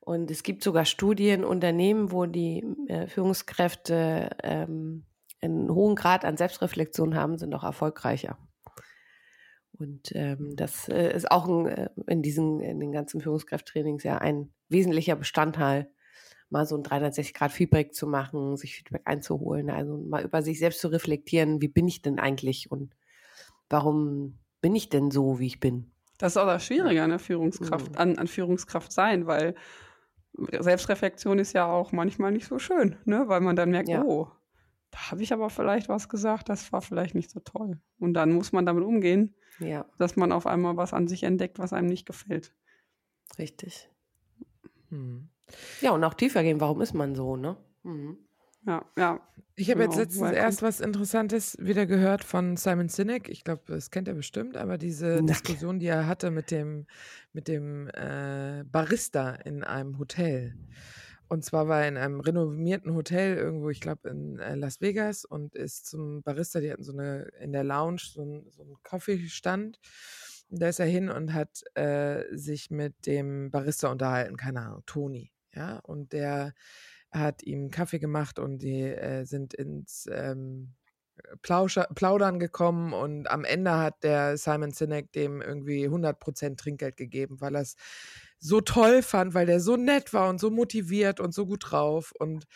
Und 0.00 0.30
es 0.30 0.42
gibt 0.42 0.62
sogar 0.62 0.84
Studien, 0.84 1.44
Unternehmen, 1.44 2.10
wo 2.10 2.26
die 2.26 2.64
äh, 2.88 3.06
Führungskräfte 3.06 4.30
ähm, 4.42 5.04
einen 5.40 5.72
hohen 5.72 5.94
Grad 5.94 6.24
an 6.24 6.36
Selbstreflexion 6.36 7.14
haben, 7.14 7.38
sind 7.38 7.54
auch 7.54 7.64
erfolgreicher. 7.64 8.38
Und 9.72 10.12
ähm, 10.14 10.54
das 10.56 10.88
äh, 10.88 11.14
ist 11.14 11.30
auch 11.30 11.48
ein, 11.48 11.66
äh, 11.66 11.88
in 12.06 12.22
diesen, 12.22 12.60
in 12.60 12.80
den 12.80 12.92
ganzen 12.92 13.20
Führungskräfttrainings 13.20 14.02
ja 14.02 14.18
ein 14.18 14.52
wesentlicher 14.68 15.16
Bestandteil, 15.16 15.90
mal 16.50 16.66
so 16.66 16.76
ein 16.76 16.82
360-Grad-Feedback 16.82 17.94
zu 17.94 18.06
machen, 18.06 18.56
sich 18.56 18.76
Feedback 18.76 19.02
einzuholen, 19.04 19.70
also 19.70 19.96
mal 19.96 20.24
über 20.24 20.42
sich 20.42 20.58
selbst 20.58 20.80
zu 20.80 20.88
reflektieren, 20.88 21.62
wie 21.62 21.68
bin 21.68 21.88
ich 21.88 22.02
denn 22.02 22.18
eigentlich 22.18 22.70
und 22.70 22.94
warum 23.70 24.38
bin 24.60 24.74
ich 24.74 24.88
denn 24.88 25.10
so, 25.10 25.38
wie 25.38 25.46
ich 25.46 25.60
bin. 25.60 25.92
Das 26.18 26.32
ist 26.32 26.36
auch 26.36 26.46
das 26.46 26.66
Schwierige 26.66 27.02
an 27.02 27.10
der 27.10 27.18
Führungskraft, 27.18 27.92
mhm. 27.92 27.98
an, 27.98 28.18
an 28.18 28.26
Führungskraft 28.26 28.92
sein, 28.92 29.26
weil 29.26 29.54
Selbstreflexion 30.32 31.38
ist 31.38 31.52
ja 31.52 31.66
auch 31.66 31.92
manchmal 31.92 32.32
nicht 32.32 32.46
so 32.46 32.58
schön, 32.58 32.96
ne? 33.04 33.24
weil 33.26 33.40
man 33.40 33.56
dann 33.56 33.70
merkt, 33.70 33.88
ja. 33.88 34.02
oh, 34.02 34.28
da 34.90 35.10
habe 35.10 35.22
ich 35.22 35.32
aber 35.32 35.50
vielleicht 35.50 35.88
was 35.88 36.08
gesagt, 36.08 36.48
das 36.48 36.72
war 36.72 36.82
vielleicht 36.82 37.14
nicht 37.14 37.30
so 37.30 37.40
toll. 37.40 37.80
Und 37.98 38.14
dann 38.14 38.32
muss 38.32 38.52
man 38.52 38.66
damit 38.66 38.84
umgehen, 38.84 39.34
ja. 39.58 39.86
dass 39.98 40.16
man 40.16 40.32
auf 40.32 40.46
einmal 40.46 40.76
was 40.76 40.92
an 40.92 41.08
sich 41.08 41.22
entdeckt, 41.22 41.58
was 41.58 41.72
einem 41.72 41.88
nicht 41.88 42.06
gefällt. 42.06 42.52
Richtig. 43.38 43.88
Hm. 44.88 45.28
Ja, 45.80 45.92
und 45.92 46.04
auch 46.04 46.14
tiefer 46.14 46.42
gehen, 46.42 46.60
warum 46.60 46.80
ist 46.80 46.94
man 46.94 47.14
so, 47.14 47.36
ne? 47.36 47.56
Mhm. 47.82 48.18
Ja, 48.66 48.84
ja. 48.96 49.20
Ich 49.56 49.70
habe 49.70 49.80
genau. 49.80 49.92
jetzt 49.92 49.98
letztens 49.98 50.32
erst 50.32 50.62
was 50.62 50.80
Interessantes 50.80 51.56
wieder 51.60 51.84
gehört 51.86 52.24
von 52.24 52.56
Simon 52.56 52.88
Sinek. 52.88 53.28
Ich 53.28 53.44
glaube, 53.44 53.62
das 53.66 53.90
kennt 53.90 54.08
er 54.08 54.14
bestimmt, 54.14 54.56
aber 54.56 54.78
diese 54.78 55.16
Nack. 55.16 55.26
Diskussion, 55.26 55.78
die 55.78 55.86
er 55.86 56.06
hatte 56.06 56.30
mit 56.30 56.50
dem, 56.50 56.86
mit 57.32 57.46
dem 57.46 57.88
äh, 57.88 58.64
Barista 58.64 59.32
in 59.32 59.62
einem 59.62 59.98
Hotel. 59.98 60.54
Und 61.28 61.44
zwar 61.44 61.68
war 61.68 61.82
er 61.82 61.88
in 61.88 61.96
einem 61.96 62.20
renommierten 62.20 62.94
Hotel 62.94 63.36
irgendwo, 63.36 63.70
ich 63.70 63.80
glaube 63.80 64.08
in 64.08 64.38
äh, 64.38 64.54
Las 64.54 64.80
Vegas 64.80 65.24
und 65.24 65.54
ist 65.54 65.86
zum 65.86 66.22
Barista, 66.22 66.60
die 66.60 66.72
hatten 66.72 66.82
so 66.82 66.92
eine 66.92 67.28
in 67.40 67.52
der 67.52 67.64
Lounge 67.64 68.00
so, 68.02 68.22
ein, 68.22 68.46
so 68.50 68.62
einen 68.62 68.76
Kaffeestand. 68.82 69.78
Da 70.48 70.68
ist 70.68 70.80
er 70.80 70.86
hin 70.86 71.08
und 71.08 71.32
hat 71.32 71.62
äh, 71.76 72.24
sich 72.36 72.70
mit 72.70 73.06
dem 73.06 73.50
Barista 73.50 73.92
unterhalten, 73.92 74.36
keine 74.36 74.62
Ahnung, 74.62 74.82
Toni. 74.86 75.30
Ja, 75.54 75.78
und 75.78 76.12
der 76.12 76.54
hat 77.10 77.42
ihm 77.42 77.70
Kaffee 77.70 77.98
gemacht 77.98 78.38
und 78.38 78.58
die 78.58 78.82
äh, 78.82 79.24
sind 79.24 79.54
ins 79.54 80.08
ähm, 80.12 80.74
Plauscher, 81.42 81.86
Plaudern 81.94 82.38
gekommen 82.38 82.92
und 82.92 83.30
am 83.30 83.44
Ende 83.44 83.76
hat 83.76 84.02
der 84.02 84.36
Simon 84.38 84.72
Sinek 84.72 85.12
dem 85.12 85.42
irgendwie 85.42 85.86
100% 85.86 86.56
Trinkgeld 86.56 86.96
gegeben, 86.96 87.40
weil 87.40 87.56
er 87.56 87.62
es 87.62 87.76
so 88.38 88.60
toll 88.60 89.02
fand, 89.02 89.34
weil 89.34 89.46
der 89.46 89.60
so 89.60 89.76
nett 89.76 90.14
war 90.14 90.30
und 90.30 90.40
so 90.40 90.50
motiviert 90.50 91.20
und 91.20 91.34
so 91.34 91.46
gut 91.46 91.70
drauf 91.70 92.12
und 92.18 92.46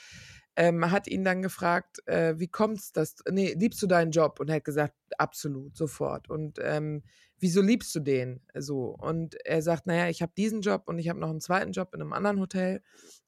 ähm, 0.57 0.91
hat 0.91 1.09
ihn 1.09 1.25
dann 1.25 1.43
gefragt, 1.43 2.07
äh, 2.07 2.35
wie 2.39 2.49
kommt's, 2.49 2.93
dass, 2.93 3.17
nee, 3.29 3.55
liebst 3.59 3.83
du 3.83 3.87
deinen 3.87 4.13
Job? 4.13 4.39
Und 4.41 4.49
er 4.49 4.57
hat 4.57 4.65
gesagt, 4.65 4.95
absolut, 5.19 5.77
sofort. 5.77 6.31
Und 6.31 6.59
ähm, 6.63 7.03
wieso 7.39 7.61
liebst 7.61 7.95
du 7.95 8.01
den 8.01 8.41
so? 8.55 8.97
Und 8.99 9.35
er 9.45 9.63
sagt, 9.63 9.87
naja, 9.87 10.09
ich 10.09 10.23
habe 10.23 10.33
diesen 10.37 10.61
Job 10.61 10.85
und 10.87 10.99
ich 10.99 11.09
habe 11.09 11.21
noch 11.21 11.31
einen 11.31 11.41
zweiten 11.41 11.73
Job 11.73 11.95
in 11.95 12.01
einem 12.01 12.13
anderen 12.13 12.41
Hotel. 12.41 12.83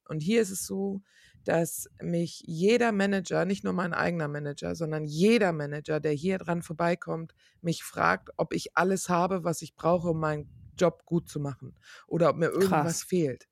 Und 0.08 0.20
hier 0.20 0.40
ist 0.40 0.50
es 0.50 0.66
so, 0.66 1.02
dass 1.44 1.88
mich 2.02 2.42
jeder 2.44 2.92
Manager, 2.92 3.44
nicht 3.44 3.62
nur 3.62 3.72
mein 3.72 3.94
eigener 3.94 4.28
Manager, 4.28 4.74
sondern 4.74 5.04
jeder 5.04 5.52
Manager, 5.52 6.00
der 6.00 6.12
hier 6.12 6.38
dran 6.38 6.62
vorbeikommt, 6.62 7.34
mich 7.60 7.84
fragt, 7.84 8.30
ob 8.36 8.52
ich 8.52 8.76
alles 8.76 9.08
habe, 9.08 9.44
was 9.44 9.62
ich 9.62 9.74
brauche, 9.76 10.08
um 10.08 10.18
meinen 10.18 10.48
Job 10.76 11.04
gut 11.06 11.28
zu 11.28 11.38
machen 11.40 11.74
oder 12.06 12.30
ob 12.30 12.36
mir 12.36 12.48
irgendwas 12.48 13.00
Krass. 13.00 13.02
fehlt. 13.04 13.48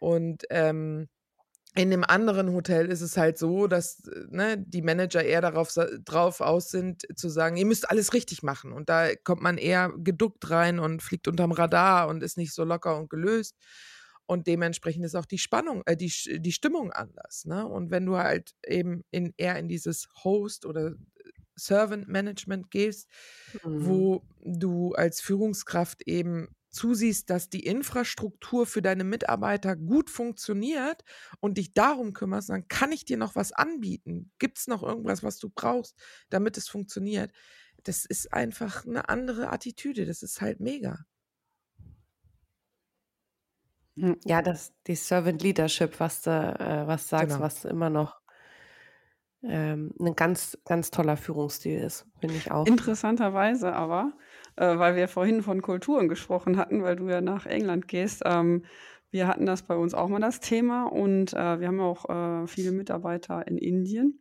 Und 0.00 0.44
ähm, 0.50 1.08
in 1.76 1.90
dem 1.90 2.04
anderen 2.04 2.52
Hotel 2.52 2.86
ist 2.86 3.00
es 3.00 3.16
halt 3.16 3.36
so, 3.36 3.66
dass 3.66 4.02
ne, 4.28 4.58
die 4.58 4.82
Manager 4.82 5.24
eher 5.24 5.40
darauf 5.40 5.74
drauf 6.04 6.40
aus 6.40 6.70
sind, 6.70 7.02
zu 7.16 7.28
sagen, 7.28 7.56
ihr 7.56 7.66
müsst 7.66 7.90
alles 7.90 8.12
richtig 8.12 8.44
machen. 8.44 8.72
Und 8.72 8.88
da 8.88 9.14
kommt 9.16 9.42
man 9.42 9.58
eher 9.58 9.92
geduckt 9.96 10.48
rein 10.50 10.78
und 10.78 11.02
fliegt 11.02 11.26
unterm 11.26 11.50
Radar 11.50 12.08
und 12.08 12.22
ist 12.22 12.36
nicht 12.36 12.54
so 12.54 12.64
locker 12.64 12.96
und 12.96 13.10
gelöst. 13.10 13.56
Und 14.26 14.46
dementsprechend 14.46 15.04
ist 15.04 15.16
auch 15.16 15.26
die 15.26 15.38
Spannung, 15.38 15.82
äh, 15.86 15.96
die, 15.96 16.12
die 16.38 16.52
Stimmung 16.52 16.92
anders. 16.92 17.44
Ne? 17.44 17.66
Und 17.66 17.90
wenn 17.90 18.06
du 18.06 18.16
halt 18.16 18.54
eben 18.66 19.02
in, 19.10 19.34
eher 19.36 19.58
in 19.58 19.68
dieses 19.68 20.08
Host 20.22 20.66
oder 20.66 20.92
Servant 21.56 22.08
Management 22.08 22.70
gehst, 22.70 23.08
mhm. 23.64 23.86
wo 23.86 24.22
du 24.44 24.92
als 24.92 25.20
Führungskraft 25.20 26.02
eben 26.06 26.48
zusiehst, 26.74 27.30
dass 27.30 27.48
die 27.50 27.64
Infrastruktur 27.66 28.66
für 28.66 28.82
deine 28.82 29.04
Mitarbeiter 29.04 29.76
gut 29.76 30.10
funktioniert 30.10 31.04
und 31.40 31.58
dich 31.58 31.72
darum 31.74 32.12
kümmerst, 32.12 32.50
dann 32.50 32.68
kann 32.68 32.92
ich 32.92 33.04
dir 33.04 33.16
noch 33.16 33.34
was 33.36 33.52
anbieten. 33.52 34.32
Gibt 34.38 34.58
es 34.58 34.66
noch 34.66 34.82
irgendwas, 34.82 35.22
was 35.22 35.38
du 35.38 35.50
brauchst, 35.50 35.96
damit 36.30 36.56
es 36.58 36.68
funktioniert? 36.68 37.32
Das 37.84 38.04
ist 38.04 38.32
einfach 38.32 38.86
eine 38.86 39.08
andere 39.08 39.50
Attitüde. 39.52 40.06
Das 40.06 40.22
ist 40.22 40.40
halt 40.40 40.60
mega. 40.60 41.06
Hm, 43.96 44.18
ja, 44.24 44.42
das 44.42 44.72
die 44.86 44.94
Servant 44.96 45.42
Leadership, 45.42 46.00
was 46.00 46.22
du, 46.22 46.30
äh, 46.30 46.86
was 46.86 47.08
sagst, 47.08 47.38
genau. 47.38 47.40
was 47.40 47.64
immer 47.64 47.90
noch 47.90 48.20
ähm, 49.42 49.92
'n 50.00 50.16
ganz, 50.16 50.58
ganz 50.64 50.90
toller 50.90 51.16
Führungsstil 51.16 51.78
ist, 51.80 52.06
finde 52.20 52.38
ich 52.38 52.50
auch. 52.50 52.66
Interessanterweise 52.66 53.74
aber, 53.74 54.12
äh, 54.56 54.78
weil 54.78 54.96
wir 54.96 55.08
vorhin 55.08 55.42
von 55.42 55.62
Kulturen 55.62 56.08
gesprochen 56.08 56.56
hatten, 56.56 56.82
weil 56.82 56.96
du 56.96 57.08
ja 57.08 57.20
nach 57.20 57.46
England 57.46 57.88
gehst, 57.88 58.22
ähm, 58.24 58.64
wir 59.10 59.28
hatten 59.28 59.46
das 59.46 59.62
bei 59.62 59.76
uns 59.76 59.94
auch 59.94 60.08
mal 60.08 60.20
das 60.20 60.40
Thema 60.40 60.86
und 60.86 61.34
äh, 61.34 61.60
wir 61.60 61.68
haben 61.68 61.80
auch 61.80 62.08
äh, 62.08 62.46
viele 62.48 62.72
Mitarbeiter 62.72 63.46
in 63.46 63.58
Indien. 63.58 64.20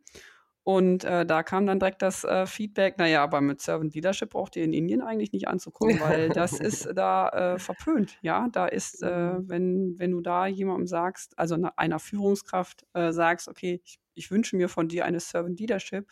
Und 0.65 1.03
äh, 1.03 1.25
da 1.25 1.43
kam 1.43 1.65
dann 1.65 1.79
direkt 1.79 2.01
das 2.01 2.23
äh, 2.23 2.45
Feedback, 2.45 2.97
naja, 2.97 3.21
aber 3.21 3.41
mit 3.41 3.59
Servant 3.59 3.93
Leadership 3.93 4.29
braucht 4.29 4.55
ihr 4.55 4.63
in 4.63 4.71
Indien 4.71 5.01
eigentlich 5.01 5.33
nicht 5.33 5.49
anzukommen, 5.49 5.99
weil 5.99 6.29
das 6.29 6.53
ist 6.59 6.89
da 6.95 7.29
äh, 7.29 7.59
verpönt. 7.59 8.17
Ja, 8.21 8.47
da 8.49 8.67
ist, 8.67 9.03
äh, 9.03 9.33
mhm. 9.33 9.49
wenn, 9.49 9.99
wenn 9.99 10.11
du 10.11 10.21
da 10.21 10.47
jemandem 10.47 10.87
sagst, 10.87 11.37
also 11.37 11.57
einer 11.75 11.99
Führungskraft 11.99 12.85
äh, 12.93 13.11
sagst, 13.11 13.49
okay, 13.49 13.81
ich, 13.83 13.99
ich 14.13 14.31
wünsche 14.31 14.55
mir 14.55 14.69
von 14.69 14.87
dir 14.87 15.03
eine 15.03 15.19
Servant 15.19 15.59
Leadership, 15.59 16.07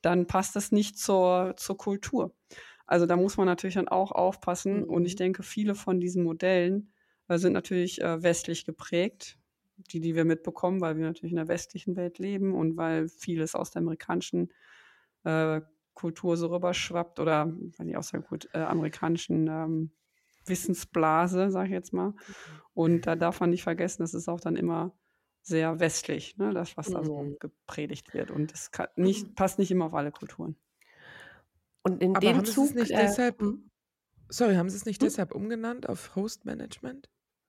dann 0.00 0.26
passt 0.26 0.56
das 0.56 0.72
nicht 0.72 0.98
zur, 0.98 1.54
zur 1.56 1.76
Kultur. 1.76 2.32
Also 2.86 3.06
da 3.06 3.16
muss 3.16 3.36
man 3.36 3.46
natürlich 3.46 3.76
dann 3.76 3.88
auch 3.88 4.12
aufpassen. 4.12 4.82
Mhm. 4.82 4.84
Und 4.84 5.04
ich 5.06 5.14
mhm. 5.14 5.18
denke, 5.18 5.42
viele 5.42 5.74
von 5.74 6.00
diesen 6.00 6.24
Modellen 6.24 6.92
äh, 7.28 7.38
sind 7.38 7.52
natürlich 7.52 7.98
westlich 7.98 8.64
geprägt 8.64 9.38
die, 9.76 10.00
die 10.00 10.14
wir 10.14 10.24
mitbekommen, 10.24 10.80
weil 10.80 10.96
wir 10.96 11.04
natürlich 11.04 11.32
in 11.32 11.36
der 11.36 11.48
westlichen 11.48 11.96
Welt 11.96 12.18
leben 12.18 12.54
und 12.54 12.76
weil 12.76 13.08
vieles 13.08 13.54
aus 13.54 13.70
der 13.70 13.82
amerikanischen 13.82 14.52
äh, 15.24 15.60
Kultur 15.94 16.36
so 16.36 16.48
rüberschwappt 16.48 17.20
oder, 17.20 17.52
weil 17.78 17.88
ich 17.88 17.96
auch 17.96 18.02
sagen, 18.02 18.24
gut, 18.28 18.48
äh, 18.52 18.58
amerikanischen 18.58 19.46
ähm, 19.48 19.90
Wissensblase, 20.46 21.50
sage 21.50 21.68
ich 21.68 21.72
jetzt 21.72 21.92
mal. 21.92 22.14
Und 22.74 23.06
da 23.06 23.16
darf 23.16 23.40
man 23.40 23.50
nicht 23.50 23.62
vergessen, 23.62 24.02
das 24.02 24.14
ist 24.14 24.28
auch 24.28 24.40
dann 24.40 24.56
immer 24.56 24.92
sehr 25.42 25.78
westlich, 25.78 26.36
ne, 26.36 26.52
das, 26.52 26.76
was 26.76 26.90
da 26.90 27.04
so 27.04 27.22
mhm. 27.22 27.36
gepredigt 27.38 28.14
wird. 28.14 28.30
Und 28.30 28.52
das 28.52 28.70
kann 28.70 28.88
nicht, 28.96 29.28
mhm. 29.28 29.34
passt 29.34 29.58
nicht 29.58 29.70
immer 29.70 29.86
auf 29.86 29.94
alle 29.94 30.10
Kulturen. 30.10 30.56
Und 31.84 32.02
in 32.02 32.16
Aber 32.16 32.20
dem 32.20 32.36
haben 32.38 32.44
Zug. 32.44 32.74
Nicht 32.74 32.90
äh, 32.90 32.96
deshalb, 32.96 33.40
hm? 33.40 33.70
sorry, 34.28 34.56
haben 34.56 34.68
Sie 34.68 34.76
es 34.76 34.86
nicht 34.86 35.00
hm? 35.00 35.06
deshalb 35.06 35.34
umgenannt 35.34 35.88
auf 35.88 36.16
Host 36.16 36.44
Management? 36.44 37.08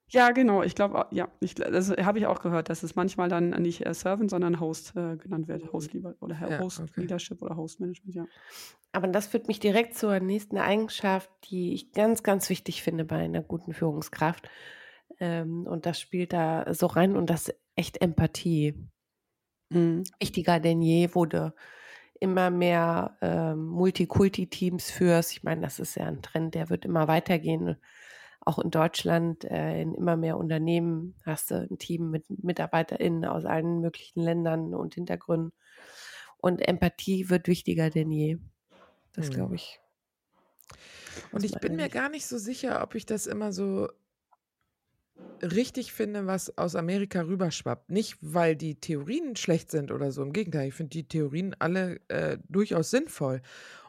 Ja, 0.09 0.31
genau. 0.31 0.61
Ich 0.61 0.75
glaube, 0.75 1.07
ja, 1.11 1.29
ich, 1.39 1.55
das 1.55 1.89
habe 1.89 2.19
ich 2.19 2.27
auch 2.27 2.39
gehört, 2.39 2.69
dass 2.69 2.83
es 2.83 2.95
manchmal 2.95 3.27
dann 3.27 3.49
nicht 3.61 3.85
äh, 3.85 3.93
Servant, 3.93 4.29
sondern 4.29 4.59
Host 4.59 4.95
äh, 4.95 5.17
genannt 5.17 5.47
wird. 5.47 5.71
Host 5.73 5.93
lieber 5.93 6.13
oder 6.19 6.37
ja, 6.39 6.59
Host 6.59 6.79
okay. 6.79 7.01
Leadership 7.01 7.41
oder 7.41 7.55
Host 7.55 7.79
Management, 7.79 8.13
ja. 8.13 8.25
Aber 8.91 9.07
das 9.07 9.27
führt 9.27 9.47
mich 9.47 9.59
direkt 9.59 9.97
zur 9.97 10.19
nächsten 10.19 10.57
Eigenschaft, 10.57 11.29
die 11.49 11.73
ich 11.73 11.91
ganz, 11.91 12.21
ganz 12.21 12.49
wichtig 12.49 12.83
finde 12.83 13.03
bei 13.03 13.17
einer 13.17 13.41
guten 13.41 13.73
Führungskraft. 13.73 14.47
Ähm, 15.19 15.65
und 15.65 15.87
das 15.87 15.99
spielt 15.99 16.33
da 16.33 16.71
so 16.73 16.85
rein 16.85 17.15
und 17.15 17.29
das 17.29 17.47
ist 17.47 17.59
echt 17.75 18.01
Empathie. 18.01 18.75
Mhm. 19.69 20.03
Wichtiger 20.19 20.59
denn 20.59 20.81
je, 20.81 21.07
du 21.07 21.53
immer 22.19 22.49
mehr 22.49 23.17
ähm, 23.21 23.65
Multikulti-Teams 23.67 24.91
führst. 24.91 25.31
Ich 25.31 25.43
meine, 25.43 25.61
das 25.61 25.79
ist 25.79 25.95
ja 25.95 26.05
ein 26.05 26.21
Trend, 26.21 26.55
der 26.55 26.69
wird 26.69 26.85
immer 26.85 27.07
weitergehen 27.07 27.77
auch 28.45 28.59
in 28.59 28.69
Deutschland, 28.69 29.43
äh, 29.43 29.81
in 29.81 29.95
immer 29.95 30.15
mehr 30.15 30.37
Unternehmen 30.37 31.15
hast 31.25 31.49
du 31.49 31.55
ein 31.55 31.79
Team 31.79 32.11
mit 32.11 32.25
MitarbeiterInnen 32.29 33.25
aus 33.25 33.43
allen 33.43 33.81
möglichen 33.81 34.21
Ländern 34.21 34.75
und 34.75 34.93
Hintergründen. 34.93 35.51
Und 36.37 36.61
Empathie 36.61 37.29
wird 37.29 37.47
wichtiger 37.47 37.89
denn 37.89 38.11
je. 38.11 38.37
Das 39.13 39.31
glaube 39.31 39.55
ich. 39.55 39.79
Und 41.31 41.43
ich 41.43 41.53
bin 41.59 41.75
mir 41.75 41.89
gar 41.89 42.09
nicht 42.09 42.27
so 42.27 42.37
sicher, 42.37 42.83
ob 42.83 42.93
ich 42.93 43.07
das 43.07 43.25
immer 43.25 43.51
so 43.51 43.89
richtig 45.41 45.93
finde, 45.93 46.27
was 46.27 46.57
aus 46.57 46.75
Amerika 46.75 47.21
rüberschwappt. 47.21 47.89
Nicht, 47.89 48.17
weil 48.21 48.55
die 48.55 48.79
Theorien 48.79 49.35
schlecht 49.35 49.71
sind 49.71 49.91
oder 49.91 50.11
so. 50.11 50.21
Im 50.21 50.33
Gegenteil, 50.33 50.69
ich 50.69 50.73
finde 50.73 50.91
die 50.91 51.07
Theorien 51.07 51.55
alle 51.59 51.99
äh, 52.07 52.37
durchaus 52.47 52.91
sinnvoll. 52.91 53.41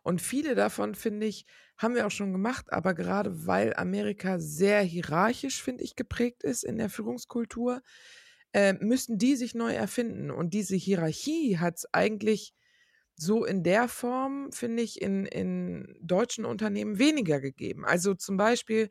Und 0.02 0.20
viele 0.20 0.54
davon, 0.54 0.94
finde 0.94 1.26
ich, 1.26 1.46
haben 1.78 1.94
wir 1.94 2.06
auch 2.06 2.10
schon 2.10 2.32
gemacht, 2.32 2.72
aber 2.72 2.94
gerade 2.94 3.46
weil 3.46 3.74
Amerika 3.74 4.38
sehr 4.38 4.80
hierarchisch, 4.82 5.62
finde 5.62 5.84
ich, 5.84 5.96
geprägt 5.96 6.42
ist 6.42 6.64
in 6.64 6.78
der 6.78 6.88
Führungskultur, 6.88 7.82
äh, 8.52 8.74
müssen 8.74 9.18
die 9.18 9.36
sich 9.36 9.54
neu 9.54 9.72
erfinden. 9.72 10.30
Und 10.30 10.54
diese 10.54 10.76
Hierarchie 10.76 11.58
hat 11.58 11.78
es 11.78 11.92
eigentlich 11.92 12.54
so 13.16 13.44
in 13.44 13.62
der 13.62 13.88
Form, 13.88 14.52
finde 14.52 14.82
ich, 14.82 15.00
in, 15.00 15.26
in 15.26 15.96
deutschen 16.00 16.44
Unternehmen 16.44 16.98
weniger 16.98 17.40
gegeben. 17.40 17.84
Also 17.84 18.14
zum 18.14 18.36
Beispiel, 18.36 18.90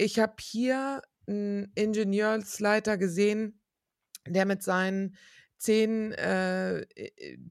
ich 0.00 0.18
habe 0.18 0.34
hier 0.40 1.02
einen 1.26 1.70
Ingenieursleiter 1.74 2.96
gesehen, 2.96 3.60
der 4.26 4.46
mit 4.46 4.62
seinen 4.62 5.16
zehn 5.58 6.12
äh, 6.12 6.86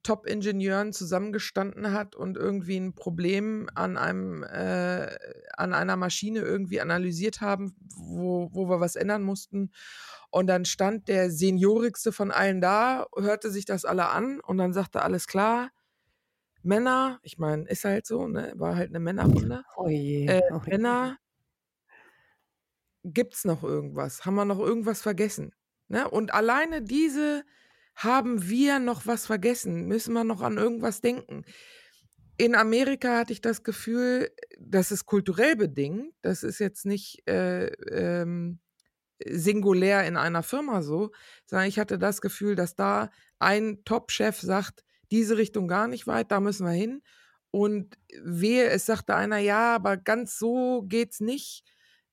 Top-Ingenieuren 0.02 0.92
zusammengestanden 0.92 1.94
hat 1.94 2.16
und 2.16 2.38
irgendwie 2.38 2.78
ein 2.78 2.96
Problem 2.96 3.70
an 3.76 3.98
einem 3.98 4.42
äh, 4.42 5.16
an 5.56 5.74
einer 5.74 5.96
Maschine 5.96 6.40
irgendwie 6.40 6.82
analysiert 6.82 7.40
haben, 7.40 7.76
wo, 7.96 8.50
wo 8.52 8.68
wir 8.68 8.80
was 8.80 8.96
ändern 8.96 9.22
mussten. 9.22 9.72
Und 10.32 10.48
dann 10.48 10.66
stand 10.66 11.08
der 11.08 11.30
Seniorigste 11.30 12.12
von 12.12 12.32
allen 12.32 12.62
da, 12.62 13.06
hörte 13.16 13.52
sich 13.52 13.66
das 13.66 13.86
alle 13.86 14.10
an 14.10 14.40
und 14.40 14.58
dann 14.58 14.74
sagte 14.74 15.04
alles 15.04 15.28
klar. 15.28 15.70
Männer, 16.64 17.20
ich 17.22 17.38
meine, 17.38 17.68
ist 17.70 17.86
halt 17.86 18.08
so, 18.08 18.28
ne? 18.28 18.54
War 18.56 18.76
halt 18.76 18.90
eine 18.90 19.00
Männerrunde. 19.00 19.64
Oh 19.78 19.88
je. 19.88 20.26
Äh, 20.26 20.42
Oh 20.52 20.60
je. 20.66 20.72
Männer, 20.72 21.18
gibt's 23.04 23.46
noch 23.46 23.64
irgendwas? 23.64 24.26
Haben 24.26 24.36
wir 24.36 24.46
noch 24.46 24.60
irgendwas 24.60 25.02
vergessen? 25.02 25.54
Ne? 25.88 26.10
Und 26.10 26.34
alleine 26.34 26.82
diese 26.82 27.44
haben 27.96 28.48
wir 28.48 28.80
noch 28.80 29.06
was 29.06 29.26
vergessen? 29.26 29.88
Müssen 29.88 30.14
wir 30.14 30.24
noch 30.24 30.42
an 30.42 30.58
irgendwas 30.58 31.02
denken? 31.02 31.44
In 32.38 32.56
Amerika 32.56 33.18
hatte 33.18 33.34
ich 33.34 33.42
das 33.42 33.64
Gefühl, 33.64 34.32
das 34.58 34.92
ist 34.92 35.06
kulturell 35.06 35.58
bedingt. 35.58 36.14
Das 36.22 36.44
ist 36.44 36.60
jetzt 36.60 36.86
nicht 36.86 37.28
äh, 37.28 37.66
ähm, 37.66 38.60
singulär 39.26 40.06
in 40.06 40.16
einer 40.16 40.44
Firma 40.44 40.82
so, 40.82 41.12
sondern 41.46 41.68
ich 41.68 41.80
hatte 41.80 42.00
das 42.00 42.22
Gefühl, 42.22 42.56
dass 42.56 42.76
da 42.76 43.10
ein 43.40 43.84
Top-Chef 43.84 44.40
sagt, 44.40 44.86
diese 45.12 45.38
Richtung 45.38 45.68
gar 45.68 45.88
nicht 45.88 46.08
weit, 46.08 46.32
da 46.32 46.40
müssen 46.40 46.66
wir 46.66 46.74
hin. 46.74 47.02
Und 47.52 47.98
wehe, 48.24 48.70
es 48.70 48.86
sagte 48.86 49.16
einer, 49.16 49.40
ja, 49.40 49.76
aber 49.76 49.98
ganz 49.98 50.38
so 50.38 50.84
geht's 50.84 51.20
nicht. 51.20 51.64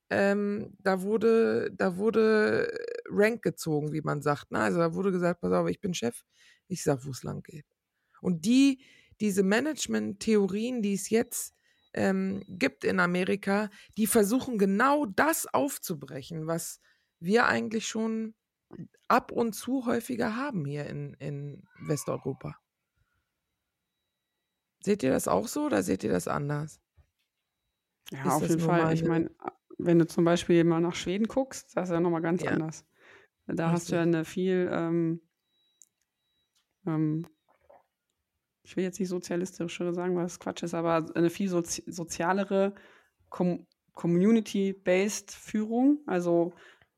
Ähm, 0.08 0.76
da 0.78 1.02
wurde, 1.02 1.70
da 1.72 1.96
wurde 1.96 2.72
Rank 3.08 3.42
gezogen, 3.42 3.92
wie 3.92 4.02
man 4.02 4.22
sagt. 4.22 4.50
Ne? 4.52 4.60
Also 4.60 4.78
da 4.78 4.94
wurde 4.94 5.12
gesagt, 5.12 5.40
pass 5.40 5.52
auf, 5.52 5.68
ich 5.68 5.80
bin 5.80 5.94
Chef, 5.94 6.22
ich 6.68 6.82
sag, 6.82 7.04
wo 7.04 7.10
es 7.10 7.22
lang 7.22 7.42
geht. 7.42 7.66
Und 8.20 8.44
die, 8.44 8.84
diese 9.20 9.42
Management-Theorien, 9.42 10.82
die 10.82 10.94
es 10.94 11.10
jetzt 11.10 11.54
ähm, 11.94 12.42
gibt 12.48 12.84
in 12.84 13.00
Amerika, 13.00 13.70
die 13.96 14.06
versuchen 14.06 14.58
genau 14.58 15.06
das 15.06 15.46
aufzubrechen, 15.52 16.46
was 16.46 16.80
wir 17.18 17.46
eigentlich 17.46 17.88
schon 17.88 18.34
ab 19.08 19.32
und 19.32 19.54
zu 19.54 19.86
häufiger 19.86 20.36
haben 20.36 20.64
hier 20.64 20.86
in, 20.86 21.14
in 21.14 21.66
Westeuropa. 21.80 22.56
Seht 24.82 25.02
ihr 25.02 25.10
das 25.10 25.26
auch 25.26 25.48
so 25.48 25.66
oder 25.66 25.82
seht 25.82 26.04
ihr 26.04 26.12
das 26.12 26.28
anders? 26.28 26.80
Ja, 28.12 28.20
Ist 28.20 28.32
auf 28.32 28.48
jeden 28.48 28.60
Fall. 28.60 28.92
Ich 28.94 29.04
meine, 29.04 29.30
wenn 29.78 29.98
du 29.98 30.06
zum 30.06 30.24
Beispiel 30.24 30.64
mal 30.64 30.80
nach 30.80 30.94
Schweden 30.94 31.26
guckst, 31.28 31.76
das 31.76 31.88
ist 31.88 31.94
ja 31.94 32.00
nochmal 32.00 32.22
ganz 32.22 32.42
Ja. 32.42 32.44
anders. 32.44 32.86
Da 33.46 33.70
hast 33.70 33.90
du 33.92 33.96
ja 33.96 34.02
Richtig. 34.02 34.02
eine 34.02 34.24
viel, 34.24 34.68
ähm, 34.72 35.22
ähm, 36.86 37.26
ich 38.62 38.76
will 38.76 38.84
jetzt 38.84 38.98
nicht 38.98 39.08
sozialistischere 39.08 39.94
sagen, 39.94 40.16
weil 40.16 40.24
das 40.24 40.40
Quatsch 40.40 40.62
ist, 40.62 40.74
aber 40.74 41.06
eine 41.14 41.30
viel 41.30 41.48
sozi 41.48 41.84
sozialere, 41.86 42.74
com 43.28 43.66
community-based 43.94 45.30
Führung. 45.32 46.00
Also 46.06 46.52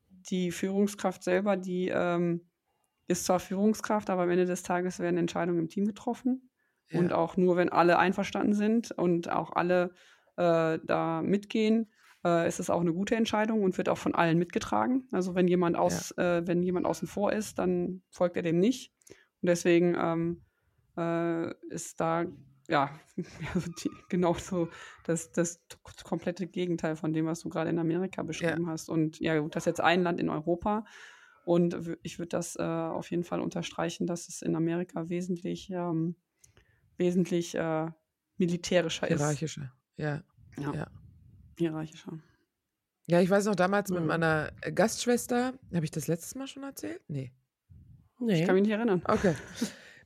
die 0.09 0.51
Führungskraft 0.51 1.23
selber, 1.23 1.55
die 1.57 1.89
ähm, 1.93 2.49
ist 3.07 3.25
zwar 3.25 3.39
Führungskraft, 3.39 4.09
aber 4.09 4.23
am 4.23 4.29
Ende 4.31 4.45
des 4.45 4.63
Tages 4.63 4.99
werden 4.99 5.17
Entscheidungen 5.17 5.59
im 5.59 5.69
Team 5.69 5.85
getroffen. 5.85 6.51
Und 6.91 7.11
Ja. 7.11 7.13
auch 7.13 7.37
nur, 7.37 7.55
wenn 7.55 7.69
alle 7.69 7.99
einverstanden 7.99 8.53
sind 8.53 8.91
und 8.91 9.29
auch 9.31 9.51
alle 9.53 9.91
äh, 10.37 10.79
da 10.83 11.21
mitgehen, 11.21 11.91
äh, 12.25 12.47
ist 12.47 12.59
es 12.59 12.69
auch 12.69 12.81
eine 12.81 12.93
gute 12.93 13.15
Entscheidung 13.15 13.63
und 13.63 13.77
wird 13.77 13.89
auch 13.89 13.97
von 13.97 14.15
allen 14.15 14.37
mitgetragen. 14.37 15.07
Also 15.11 15.35
wenn 15.35 15.47
jemand 15.47 15.77
aus, 15.77 16.11
äh, 16.17 16.45
wenn 16.45 16.63
jemand 16.63 16.85
außen 16.85 17.07
vor 17.07 17.33
ist, 17.33 17.59
dann 17.59 18.01
folgt 18.09 18.35
er 18.35 18.43
dem 18.43 18.59
nicht. 18.59 18.93
Und 19.41 19.47
deswegen 19.47 19.95
ähm, 19.97 20.41
äh, 20.97 21.53
ist 21.69 21.99
da 21.99 22.25
ja 22.67 22.91
also 23.53 23.71
die, 23.83 23.89
genau 24.09 24.33
so 24.33 24.69
das, 25.05 25.31
das 25.31 25.61
komplette 26.03 26.47
Gegenteil 26.47 26.95
von 26.95 27.13
dem, 27.13 27.25
was 27.25 27.39
du 27.41 27.49
gerade 27.49 27.69
in 27.69 27.79
Amerika 27.79 28.23
beschrieben 28.23 28.67
hast. 28.67 28.89
Und 28.89 29.19
ja, 29.19 29.37
gut, 29.39 29.55
das 29.55 29.63
ist 29.63 29.67
jetzt 29.67 29.81
ein 29.81 30.03
Land 30.03 30.19
in 30.19 30.29
Europa. 30.29 30.85
Und 31.45 31.97
ich 32.03 32.19
würde 32.19 32.29
das 32.29 32.57
äh, 32.57 32.61
auf 32.61 33.09
jeden 33.09 33.23
Fall 33.23 33.39
unterstreichen, 33.39 34.05
dass 34.05 34.27
es 34.27 34.43
in 34.43 34.55
Amerika 34.55 35.09
wesentlich, 35.09 35.71
ähm, 35.71 36.15
wesentlich 36.97 37.55
äh, 37.55 37.87
militärischer 38.37 39.07
ist. 39.07 39.17
Hierarchische. 39.17 39.71
Ja. 39.97 40.21
Ja. 40.57 40.73
Ja. 40.73 40.87
Hierarchischer. 41.59 42.13
Ja, 43.07 43.21
ich 43.21 43.29
weiß 43.29 43.45
noch 43.45 43.55
damals 43.55 43.89
mit 43.89 44.01
Mhm. 44.01 44.07
meiner 44.07 44.51
Gastschwester, 44.73 45.53
habe 45.73 45.85
ich 45.85 45.91
das 45.91 46.07
letztes 46.07 46.35
Mal 46.35 46.47
schon 46.47 46.63
erzählt? 46.63 47.01
Nee. 47.07 47.31
Nee. 48.19 48.41
Ich 48.41 48.45
kann 48.45 48.55
mich 48.55 48.63
nicht 48.63 48.73
erinnern. 48.73 49.01
Okay. 49.05 49.33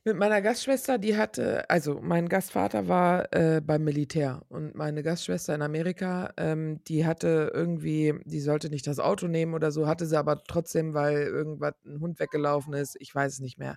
Mit 0.06 0.18
meiner 0.18 0.42
Gastschwester, 0.42 0.98
die 0.98 1.16
hatte, 1.16 1.68
also 1.70 1.98
mein 2.02 2.28
Gastvater 2.28 2.88
war 2.88 3.32
äh, 3.32 3.62
beim 3.62 3.84
Militär 3.84 4.42
und 4.50 4.74
meine 4.74 5.02
Gastschwester 5.02 5.54
in 5.54 5.62
Amerika, 5.62 6.30
ähm, 6.36 6.84
die 6.84 7.06
hatte 7.06 7.50
irgendwie, 7.54 8.14
die 8.26 8.40
sollte 8.40 8.68
nicht 8.68 8.86
das 8.86 8.98
Auto 9.00 9.28
nehmen 9.28 9.54
oder 9.54 9.72
so, 9.72 9.86
hatte 9.86 10.04
sie 10.04 10.18
aber 10.18 10.44
trotzdem, 10.44 10.92
weil 10.92 11.22
irgendwas 11.22 11.72
ein 11.86 12.00
Hund 12.00 12.20
weggelaufen 12.20 12.74
ist, 12.74 12.96
ich 13.00 13.14
weiß 13.14 13.32
es 13.32 13.40
nicht 13.40 13.58
mehr. 13.58 13.76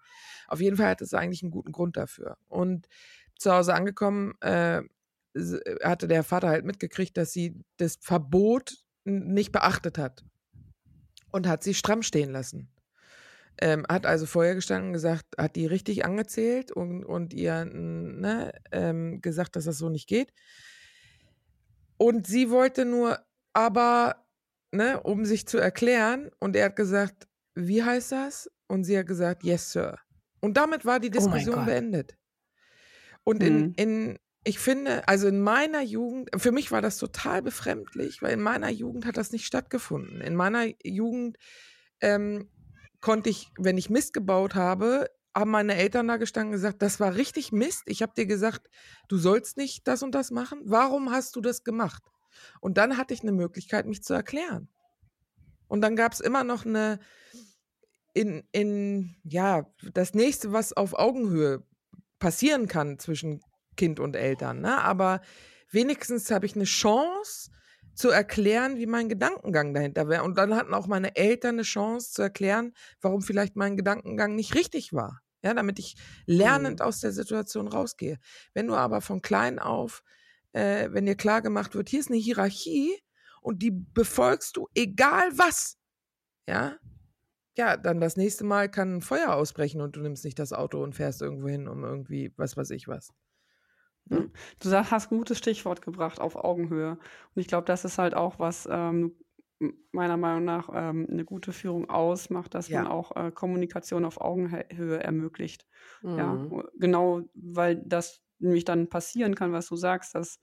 Auf 0.50 0.60
jeden 0.60 0.76
Fall 0.76 0.88
hatte 0.88 1.06
sie 1.06 1.18
eigentlich 1.18 1.44
einen 1.44 1.52
guten 1.52 1.72
Grund 1.72 1.96
dafür. 1.96 2.38
Und 2.50 2.88
zu 3.40 3.54
Hause 3.54 3.74
angekommen, 3.74 4.34
äh, 4.42 4.82
hatte 5.84 6.08
der 6.08 6.24
Vater 6.24 6.50
halt 6.50 6.66
mitgekriegt, 6.66 7.18
dass 7.18 7.32
sie 7.34 7.62
das 7.78 7.98
Verbot 8.02 8.76
nicht 9.06 9.52
beachtet 9.52 9.98
hat 9.98 10.24
und 11.32 11.48
hat 11.48 11.64
sie 11.64 11.74
stramm 11.74 12.02
stehen 12.04 12.32
lassen. 12.32 12.74
Ähm, 13.62 13.86
hat 13.90 14.06
also 14.06 14.26
vorher 14.26 14.56
gestanden 14.56 14.90
und 14.90 14.94
gesagt, 14.94 15.26
hat 15.38 15.56
die 15.56 15.66
richtig 15.68 16.06
angezählt 16.06 16.72
und, 16.72 17.06
und 17.06 17.34
ihr 17.34 17.66
ne, 17.66 18.54
ähm, 18.72 19.22
gesagt, 19.22 19.56
dass 19.56 19.66
das 19.66 19.78
so 19.80 19.90
nicht 19.90 20.08
geht. 20.08 20.34
Und 21.98 22.28
sie 22.28 22.50
wollte 22.50 22.86
nur, 22.86 23.20
aber, 23.54 24.28
ne, 24.72 25.02
um 25.02 25.26
sich 25.26 25.48
zu 25.48 25.58
erklären, 25.58 26.30
und 26.40 26.56
er 26.56 26.66
hat 26.66 26.76
gesagt, 26.76 27.28
wie 27.56 27.84
heißt 27.84 28.12
das? 28.12 28.50
Und 28.68 28.84
sie 28.84 28.98
hat 28.98 29.08
gesagt, 29.08 29.44
yes, 29.44 29.72
sir. 29.72 29.98
Und 30.42 30.58
damit 30.58 30.86
war 30.86 31.00
die 31.00 31.10
Oh 31.16 31.28
Diskussion 31.28 31.50
Gott. 31.50 31.66
beendet. 31.66 32.18
Und 33.24 33.44
in, 33.44 33.66
Mhm. 33.66 33.76
in, 33.76 34.18
ich 34.44 34.60
finde, 34.60 35.08
also 35.08 35.28
in 35.28 35.42
meiner 35.42 35.82
Jugend, 35.82 36.30
für 36.38 36.52
mich 36.52 36.72
war 36.72 36.82
das 36.82 36.98
total 36.98 37.42
befremdlich, 37.42 38.22
weil 38.22 38.34
in 38.34 38.42
meiner 38.42 38.70
Jugend 38.70 39.06
hat 39.06 39.18
das 39.18 39.32
nicht 39.32 39.46
stattgefunden. 39.46 40.22
In 40.22 40.36
meiner 40.36 40.68
Jugend 40.84 41.38
ähm, 42.00 42.50
konnte 43.02 43.30
ich, 43.30 43.50
wenn 43.58 43.78
ich 43.78 43.90
Mist 43.90 44.14
gebaut 44.14 44.56
habe, 44.56 45.10
haben 45.36 45.52
meine 45.52 45.76
Eltern 45.76 46.08
da 46.08 46.18
gestanden 46.18 46.50
und 46.50 46.54
gesagt, 46.54 46.82
das 46.82 47.00
war 47.00 47.16
richtig 47.16 47.52
Mist. 47.52 47.84
Ich 47.86 48.02
habe 48.02 48.14
dir 48.16 48.26
gesagt, 48.26 48.70
du 49.08 49.18
sollst 49.18 49.58
nicht 49.58 49.88
das 49.88 50.02
und 50.02 50.16
das 50.16 50.32
machen. 50.32 50.62
Warum 50.64 51.12
hast 51.12 51.36
du 51.36 51.42
das 51.42 51.64
gemacht? 51.64 52.04
Und 52.60 52.78
dann 52.78 52.98
hatte 52.98 53.14
ich 53.14 53.22
eine 53.22 53.32
Möglichkeit, 53.32 53.86
mich 53.86 54.04
zu 54.04 54.14
erklären. 54.14 54.70
Und 55.68 55.82
dann 55.82 55.96
gab 55.96 56.14
es 56.14 56.22
immer 56.22 56.44
noch 56.44 56.66
eine, 56.66 57.00
in, 58.14 58.48
in, 58.52 59.16
ja, 59.24 59.72
das 59.94 60.14
nächste, 60.14 60.54
was 60.54 60.74
auf 60.74 60.94
Augenhöhe 60.94 61.64
passieren 62.20 62.68
kann 62.68 62.98
zwischen 62.98 63.42
Kind 63.78 64.00
und 64.00 64.16
Eltern. 64.16 64.62
Ne? 64.62 64.78
Aber 64.84 65.22
wenigstens 65.72 66.30
habe 66.32 66.46
ich 66.46 66.56
eine 66.56 66.66
Chance 66.66 67.52
zu 67.96 68.10
erklären, 68.10 68.78
wie 68.78 68.86
mein 68.86 69.10
Gedankengang 69.10 69.74
dahinter 69.74 70.08
wäre. 70.10 70.24
Und 70.24 70.38
dann 70.38 70.56
hatten 70.56 70.74
auch 70.74 70.88
meine 70.88 71.16
Eltern 71.16 71.56
eine 71.56 71.64
Chance 71.64 72.12
zu 72.12 72.22
erklären, 72.22 72.74
warum 73.02 73.22
vielleicht 73.22 73.56
mein 73.56 73.78
Gedankengang 73.78 74.36
nicht 74.36 74.56
richtig 74.56 74.94
war. 74.94 75.22
Ja, 75.44 75.54
damit 75.54 75.80
ich 75.80 75.96
lernend 76.26 76.80
Mhm. 76.80 76.86
aus 76.86 77.00
der 77.00 77.12
Situation 77.12 77.68
rausgehe. 77.68 78.18
Wenn 78.54 78.68
du 78.68 78.76
aber 78.76 79.02
von 79.02 79.22
klein 79.22 79.60
auf, 79.60 80.04
äh, 80.54 80.90
wenn 80.92 81.06
dir 81.06 81.16
klar 81.16 81.42
gemacht 81.42 81.76
wird, 81.76 81.90
hier 81.90 82.00
ist 82.00 82.10
eine 82.10 82.18
Hierarchie 82.20 82.92
und 83.42 83.62
die 83.62 83.72
befolgst 83.72 84.58
du, 84.58 84.68
egal 84.76 85.30
was, 85.38 85.78
ja, 86.50 86.78
ja, 87.58 87.78
dann 87.78 88.00
das 88.02 88.18
nächste 88.18 88.44
Mal 88.46 88.70
kann 88.70 88.98
ein 88.98 89.02
Feuer 89.02 89.34
ausbrechen 89.34 89.82
und 89.82 89.96
du 89.96 90.02
nimmst 90.02 90.24
nicht 90.26 90.40
das 90.40 90.54
Auto 90.54 90.84
und 90.84 90.96
fährst 90.96 91.22
irgendwo 91.22 91.48
hin, 91.50 91.68
um 91.68 91.84
irgendwie, 91.84 92.34
was 92.38 92.56
weiß 92.58 92.70
ich 92.72 92.88
was. 92.88 93.14
Du 94.10 94.70
sag- 94.70 94.92
hast 94.92 95.12
ein 95.12 95.18
gutes 95.18 95.38
Stichwort 95.38 95.82
gebracht 95.82 96.20
auf 96.20 96.36
Augenhöhe. 96.36 96.92
Und 96.92 97.42
ich 97.42 97.48
glaube, 97.48 97.66
das 97.66 97.86
ist 97.86 97.98
halt 97.98 98.14
auch 98.16 98.40
was, 98.40 98.68
ähm, 98.72 99.16
meiner 99.92 100.18
Meinung 100.18 100.46
nach 100.46 100.70
ähm, 100.74 101.08
eine 101.10 101.26
gute 101.26 101.52
Führung 101.52 101.90
ausmacht, 101.90 102.54
dass 102.54 102.72
Ja. 102.72 102.74
man 102.74 102.86
auch 102.88 103.16
äh, 103.16 103.32
Kommunikation 103.32 104.06
auf 104.06 104.22
Augenhöhe 104.22 105.00
ermöglicht. 105.04 105.66
Ja, 106.16 106.40
Mhm. 106.42 106.54
genau, 106.80 107.22
weil 107.34 107.78
das 107.86 108.22
nämlich 108.40 108.66
dann 108.66 108.88
passieren 108.90 109.34
kann, 109.36 109.52
was 109.54 109.68
du 109.68 109.76
sagst, 109.76 110.14
dass, 110.16 110.40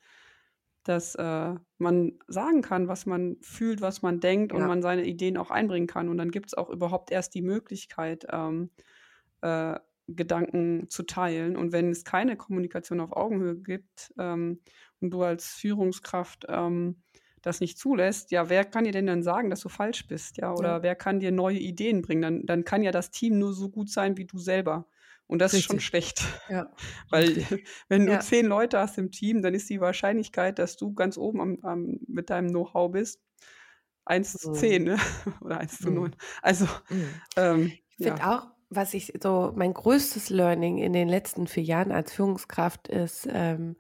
dass 0.85 1.15
äh, 1.15 1.55
man 1.79 2.19
sagen 2.29 2.63
kann, 2.63 2.89
was 2.89 3.07
man 3.07 3.37
fühlt, 3.43 3.81
was 3.81 4.03
man 4.03 4.21
denkt 4.21 4.53
und 4.53 4.65
Ja. 4.65 4.67
man 4.67 4.83
seine 4.83 5.05
Ideen 5.07 5.37
auch 5.37 5.51
einbringen 5.51 5.87
kann. 5.87 6.09
Und 6.09 6.19
dann 6.19 6.31
gibt 6.31 6.49
es 6.49 6.55
auch 6.55 6.69
überhaupt 6.71 7.11
erst 7.11 7.35
die 7.35 7.43
Möglichkeit, 7.43 8.27
ähm, 8.31 8.71
äh, 9.43 9.79
Gedanken 10.09 10.89
zu 10.91 11.05
teilen. 11.05 11.57
Und 11.57 11.73
wenn 11.73 11.91
es 11.91 12.05
keine 12.05 12.37
Kommunikation 12.37 13.01
auf 13.01 13.13
Augenhöhe 13.13 13.57
gibt 13.57 14.13
ähm, 14.19 14.61
und 15.01 15.11
du 15.11 15.23
als 15.23 15.49
Führungskraft 15.55 16.47
ähm, 16.49 17.03
das 17.43 17.61
nicht 17.61 17.79
zulässt, 17.79 18.31
ja, 18.31 18.49
wer 18.49 18.65
kann 18.65 18.85
dir 18.85 18.93
denn 18.93 19.07
dann 19.07 19.23
sagen, 19.23 19.51
dass 19.51 19.61
du 19.61 19.69
falsch 19.69 20.07
bist? 20.07 20.39
Ja, 20.39 20.53
oder 20.55 20.83
Ja. 20.83 20.85
wer 20.85 20.95
kann 20.97 21.21
dir 21.21 21.33
neue 21.33 21.59
Ideen 21.59 22.03
bringen? 22.03 22.23
Dann, 22.23 22.47
dann 22.47 22.65
kann 22.65 22.83
ja 22.83 22.91
das 22.93 23.11
Team 23.11 23.39
nur 23.39 23.53
so 23.53 23.71
gut 23.71 23.91
sein 23.91 24.17
wie 24.17 24.25
du 24.27 24.39
selber. 24.39 24.89
Und 25.27 25.39
das 25.41 25.57
ist 25.57 25.63
schon 25.63 25.79
Richtig. 25.79 25.81
schlecht. 25.81 26.23
Ja. 26.49 26.77
Weil 27.11 27.37
Richtig. 27.37 27.69
wenn 27.89 28.07
du 28.07 28.19
Ja. 28.19 28.19
zehn 28.19 28.47
Leute 28.47 28.79
hast 28.79 28.99
im 28.99 29.11
Team, 29.11 29.43
dann 29.43 29.55
ist 29.55 29.71
die 29.71 29.81
Wahrscheinlichkeit, 29.81 30.59
dass 30.59 30.77
du 30.77 30.95
ganz 30.95 31.19
oben 31.19 31.41
am, 31.41 31.59
am, 31.63 31.99
mit 32.07 32.31
deinem 32.31 32.49
Know-how 32.51 32.91
bist, 32.93 33.23
1 34.05 34.39
zu 34.39 34.39
Mhm. 34.43 34.53
10 34.53 34.85
ne? 34.85 34.99
oder 35.41 35.59
1 35.61 35.81
zu 35.81 35.91
Mhm. 35.91 35.91
9. 35.91 36.17
Also, 36.43 36.67
Mhm. 36.91 37.23
ähm, 37.37 37.79
Ich 37.89 37.99
finde 38.03 38.23
ja. 38.23 38.27
auch, 38.29 38.54
was 38.77 38.95
ich 38.95 39.13
so, 39.23 39.53
mein 39.55 39.75
größtes 39.75 40.31
Learning 40.31 40.79
in 40.79 40.93
den 40.93 41.09
letzten 41.09 41.47
vier 41.47 41.63
Jahren 41.63 41.93
als 41.93 42.13
Führungskraft 42.13 42.89
ist, 42.89 43.29
ähm, 43.31 43.77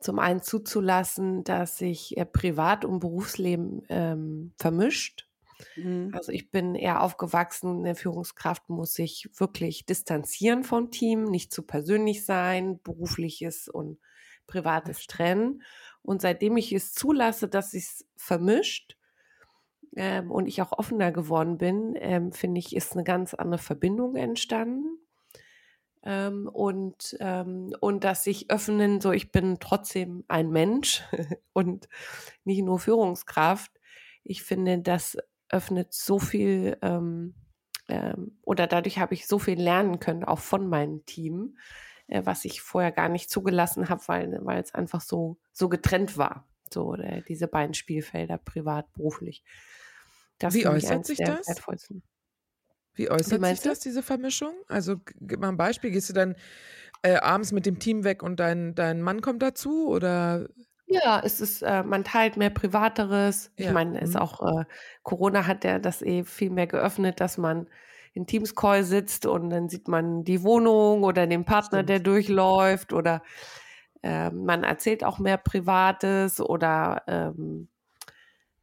zum 0.00 0.18
einen 0.18 0.42
zuzulassen, 0.42 1.44
dass 1.44 1.78
sich 1.78 2.16
äh, 2.16 2.26
Privat- 2.26 2.84
und 2.84 3.00
Berufsleben 3.00 3.82
ähm, 3.88 4.52
vermischt. 4.58 5.28
Mhm. 5.76 6.10
Also 6.12 6.32
ich 6.32 6.50
bin 6.50 6.74
eher 6.74 7.02
aufgewachsen, 7.02 7.78
eine 7.78 7.94
Führungskraft 7.94 8.68
muss 8.68 8.94
sich 8.94 9.30
wirklich 9.34 9.86
distanzieren 9.86 10.64
vom 10.64 10.90
Team, 10.90 11.24
nicht 11.24 11.52
zu 11.52 11.62
persönlich 11.62 12.24
sein, 12.24 12.80
berufliches 12.82 13.68
und 13.68 13.98
privates 14.46 15.06
trennen. 15.06 15.62
Und 16.02 16.20
seitdem 16.20 16.56
ich 16.56 16.72
es 16.72 16.92
zulasse, 16.92 17.48
dass 17.48 17.72
es 17.72 18.04
vermischt 18.16 18.96
ähm, 19.96 20.30
und 20.30 20.46
ich 20.46 20.60
auch 20.62 20.72
offener 20.72 21.12
geworden 21.12 21.58
bin, 21.58 21.94
ähm, 21.98 22.32
finde 22.32 22.58
ich, 22.58 22.74
ist 22.74 22.92
eine 22.92 23.04
ganz 23.04 23.34
andere 23.34 23.58
Verbindung 23.58 24.16
entstanden. 24.16 24.98
Ähm, 26.02 26.48
und, 26.52 27.16
ähm, 27.20 27.74
und 27.80 28.04
dass 28.04 28.24
sich 28.24 28.50
öffnen, 28.50 29.00
so 29.00 29.12
ich 29.12 29.32
bin 29.32 29.58
trotzdem 29.58 30.24
ein 30.28 30.50
Mensch 30.50 31.02
und 31.52 31.88
nicht 32.44 32.62
nur 32.62 32.78
Führungskraft. 32.78 33.72
Ich 34.22 34.42
finde, 34.42 34.80
das 34.80 35.16
öffnet 35.48 35.92
so 35.94 36.18
viel 36.18 36.76
ähm, 36.82 37.34
ähm, 37.88 38.38
oder 38.42 38.66
dadurch 38.66 38.98
habe 38.98 39.14
ich 39.14 39.26
so 39.26 39.38
viel 39.38 39.60
lernen 39.60 40.00
können, 40.00 40.24
auch 40.24 40.38
von 40.38 40.66
meinem 40.68 41.04
Team, 41.06 41.56
äh, 42.08 42.22
was 42.24 42.44
ich 42.44 42.60
vorher 42.60 42.92
gar 42.92 43.08
nicht 43.08 43.30
zugelassen 43.30 43.88
habe, 43.88 44.02
weil, 44.06 44.38
weil 44.42 44.62
es 44.62 44.74
einfach 44.74 45.00
so, 45.00 45.38
so 45.52 45.68
getrennt 45.68 46.18
war. 46.18 46.46
So 46.70 46.96
diese 47.28 47.46
beiden 47.46 47.74
Spielfelder, 47.74 48.38
privat, 48.38 48.92
beruflich. 48.94 49.44
Das 50.44 50.54
Wie 50.54 50.66
ich 50.66 50.68
äußert 50.68 51.06
sich 51.06 51.22
das? 51.24 51.46
wertvollsten. 51.46 52.02
Wie 52.94 53.10
äußert 53.10 53.44
sich 53.44 53.44
meinst 53.44 53.64
du? 53.66 53.70
das, 53.70 53.80
diese 53.80 54.02
Vermischung? 54.02 54.54
Also 54.68 54.96
gib 55.20 55.40
mal 55.40 55.48
ein 55.48 55.56
Beispiel. 55.56 55.90
Gehst 55.90 56.08
du 56.10 56.12
dann 56.12 56.36
äh, 57.02 57.16
abends 57.16 57.52
mit 57.52 57.66
dem 57.66 57.78
Team 57.78 58.04
weg 58.04 58.22
und 58.22 58.40
dein, 58.40 58.74
dein 58.74 59.02
Mann 59.02 59.20
kommt 59.22 59.42
dazu? 59.42 59.88
Oder 59.88 60.48
Ja, 60.86 61.20
es 61.24 61.40
ist, 61.40 61.62
äh, 61.62 61.82
man 61.82 62.04
teilt 62.04 62.36
mehr 62.36 62.50
Privateres. 62.50 63.52
Ich 63.56 63.64
Ja, 63.64 63.70
meine, 63.70 64.00
es 64.00 64.10
ist 64.10 64.16
mhm. 64.16 64.20
auch, 64.20 64.40
äh, 64.60 64.64
Corona 65.02 65.46
hat 65.46 65.64
ja 65.64 65.78
das 65.78 66.02
eh 66.02 66.24
viel 66.24 66.50
mehr 66.50 66.66
geöffnet, 66.66 67.20
dass 67.20 67.38
man 67.38 67.68
in 68.12 68.26
Teams 68.26 68.54
Call 68.54 68.84
sitzt 68.84 69.26
und 69.26 69.50
dann 69.50 69.68
sieht 69.68 69.88
man 69.88 70.24
die 70.24 70.42
Wohnung 70.44 71.02
oder 71.02 71.26
den 71.26 71.44
Partner, 71.44 71.82
Stimmt. 71.82 71.88
der 71.88 72.00
durchläuft 72.00 72.92
oder 72.92 73.22
äh, 74.02 74.30
man 74.30 74.64
erzählt 74.64 75.04
auch 75.04 75.18
mehr 75.18 75.38
Privates 75.38 76.40
oder 76.40 77.02
ähm, 77.08 77.68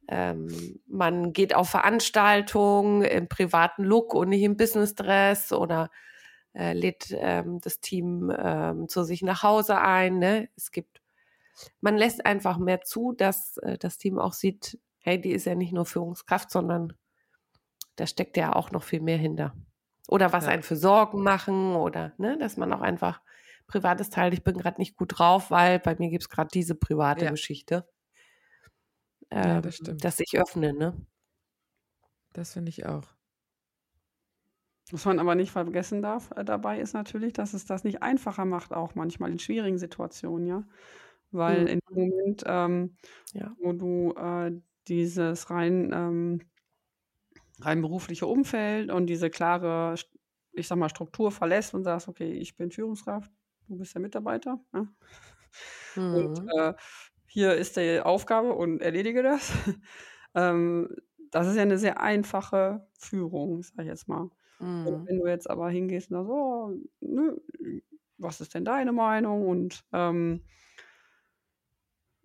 ähm, 0.08 0.80
man 0.86 1.32
geht 1.32 1.54
auf 1.54 1.70
Veranstaltungen 1.70 3.02
im 3.02 3.28
privaten 3.28 3.84
Look 3.84 4.14
und 4.14 4.30
nicht 4.30 4.42
im 4.42 4.56
Business 4.56 4.94
Dress 4.94 5.52
oder 5.52 5.90
äh, 6.54 6.72
lädt 6.74 7.08
ähm, 7.16 7.60
das 7.60 7.80
Team 7.80 8.32
ähm, 8.36 8.88
zu 8.88 9.04
sich 9.04 9.22
nach 9.22 9.42
Hause 9.42 9.80
ein. 9.80 10.18
Ne? 10.18 10.48
Es 10.56 10.70
gibt, 10.70 11.00
man 11.80 11.96
lässt 11.96 12.26
einfach 12.26 12.58
mehr 12.58 12.82
zu, 12.82 13.12
dass 13.12 13.56
äh, 13.58 13.78
das 13.78 13.98
Team 13.98 14.18
auch 14.18 14.32
sieht, 14.32 14.78
hey, 14.98 15.20
die 15.20 15.32
ist 15.32 15.46
ja 15.46 15.54
nicht 15.54 15.72
nur 15.72 15.86
Führungskraft, 15.86 16.50
sondern 16.50 16.92
da 17.96 18.06
steckt 18.06 18.36
ja 18.36 18.54
auch 18.54 18.70
noch 18.70 18.82
viel 18.82 19.00
mehr 19.00 19.18
hinter. 19.18 19.54
Oder 20.08 20.32
was 20.32 20.44
Ja. 20.44 20.50
einen 20.52 20.62
für 20.62 20.76
Sorgen 20.76 21.22
machen 21.22 21.74
oder 21.76 22.12
ne, 22.18 22.36
dass 22.38 22.56
man 22.56 22.72
auch 22.72 22.80
einfach 22.80 23.20
Privates 23.66 24.10
teilt. 24.10 24.34
Ich 24.34 24.44
bin 24.44 24.58
gerade 24.58 24.80
nicht 24.80 24.96
gut 24.96 25.18
drauf, 25.18 25.50
weil 25.50 25.78
bei 25.78 25.94
mir 25.98 26.10
gibt 26.10 26.24
es 26.24 26.28
gerade 26.28 26.50
diese 26.52 26.74
private 26.74 27.26
Ja. 27.26 27.30
Geschichte. 27.30 27.88
Ja, 29.34 29.60
Ähm, 29.60 29.62
das 29.62 29.76
stimmt. 29.76 30.04
Dass 30.04 30.16
sich 30.16 30.38
öffnen, 30.38 30.78
ne? 30.78 31.06
das 32.34 32.52
finde 32.52 32.68
ich 32.70 32.84
auch. 32.84 33.06
Was 34.90 35.04
man 35.06 35.18
aber 35.20 35.34
nicht 35.34 35.52
vergessen 35.52 36.02
darf 36.02 36.30
äh, 36.36 36.44
dabei 36.44 36.78
ist 36.80 36.92
natürlich, 36.92 37.32
dass 37.32 37.54
es 37.54 37.64
das 37.64 37.84
nicht 37.84 38.02
einfacher 38.02 38.44
macht, 38.44 38.72
auch 38.72 38.94
manchmal 38.94 39.30
in 39.30 39.38
schwierigen 39.38 39.78
Situationen, 39.78 40.46
ja. 40.46 40.64
Weil 41.30 41.66
Mhm. 41.66 41.68
in 41.68 41.80
dem 41.90 42.10
Moment, 42.10 42.42
ähm, 42.46 42.96
Ja. 43.34 43.56
wo 43.58 43.72
du 43.74 44.14
äh, 44.16 44.52
dieses 44.88 45.50
rein, 45.50 45.90
ähm, 45.94 46.40
rein 47.60 47.80
berufliche 47.82 48.26
Umfeld 48.26 48.90
und 48.90 49.06
diese 49.06 49.30
klare, 49.30 49.94
ich 50.52 50.68
sag 50.68 50.78
mal, 50.78 50.88
Struktur 50.88 51.30
verlässt 51.32 51.74
und 51.74 51.84
sagst, 51.84 52.08
okay, 52.08 52.32
ich 52.32 52.56
bin 52.56 52.70
Führungskraft, 52.70 53.30
du 53.68 53.78
bist 53.78 53.94
der 53.94 54.02
Mitarbeiter, 54.02 54.60
ja. 54.74 54.86
Und 56.10 56.30
Mhm. 56.30 56.52
äh, 56.58 56.74
hier 57.32 57.54
ist 57.54 57.76
die 57.76 58.00
Aufgabe 58.00 58.52
und 58.54 58.80
erledige 58.82 59.22
das. 59.22 59.52
ähm, 60.34 60.94
das 61.30 61.46
ist 61.48 61.56
ja 61.56 61.62
eine 61.62 61.78
sehr 61.78 62.00
einfache 62.00 62.86
Führung, 62.98 63.62
sag 63.62 63.80
ich 63.80 63.86
jetzt 63.86 64.08
mal. 64.08 64.30
Und 64.82 64.94
Mhm. 64.94 65.06
wenn 65.06 65.18
du 65.20 65.26
jetzt 65.28 65.48
aber 65.48 65.70
hingehst 65.70 66.10
und 66.10 66.18
sagst, 66.18 66.30
oh, 66.30 66.74
ne, 67.00 67.36
was 68.18 68.40
ist 68.40 68.54
denn 68.54 68.64
deine 68.64 68.92
Meinung? 68.92 69.46
Und 69.48 69.84
ähm, 69.92 70.44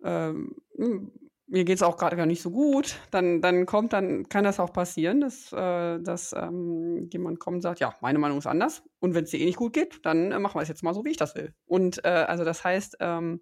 ähm, 0.04 0.54
hm, 0.76 1.12
mir 1.46 1.64
geht 1.64 1.76
es 1.76 1.82
auch 1.82 1.96
gerade 1.96 2.16
gar 2.16 2.26
nicht 2.26 2.42
so 2.42 2.50
gut, 2.50 2.98
dann, 3.10 3.40
dann 3.40 3.64
kommt, 3.66 3.92
dann 3.94 4.28
kann 4.28 4.44
das 4.44 4.60
auch 4.60 4.72
passieren, 4.72 5.20
dass, 5.20 5.50
äh, 5.52 5.98
dass 6.00 6.34
ähm, 6.34 7.08
jemand 7.10 7.40
kommt 7.40 7.56
und 7.56 7.62
sagt, 7.62 7.80
ja, 7.80 7.94
meine 8.02 8.18
Meinung 8.18 8.38
ist 8.38 8.46
anders. 8.46 8.82
Und 9.00 9.14
wenn 9.14 9.24
es 9.24 9.30
dir 9.30 9.40
eh 9.40 9.46
nicht 9.46 9.56
gut 9.56 9.72
geht, 9.72 10.04
dann 10.04 10.30
äh, 10.32 10.38
machen 10.38 10.56
wir 10.58 10.62
es 10.62 10.68
jetzt 10.68 10.82
mal 10.82 10.92
so, 10.94 11.04
wie 11.04 11.10
ich 11.10 11.16
das 11.16 11.34
will. 11.34 11.54
Und 11.66 12.04
äh, 12.04 12.08
also 12.08 12.44
das 12.44 12.64
heißt, 12.64 12.98
ähm, 13.00 13.40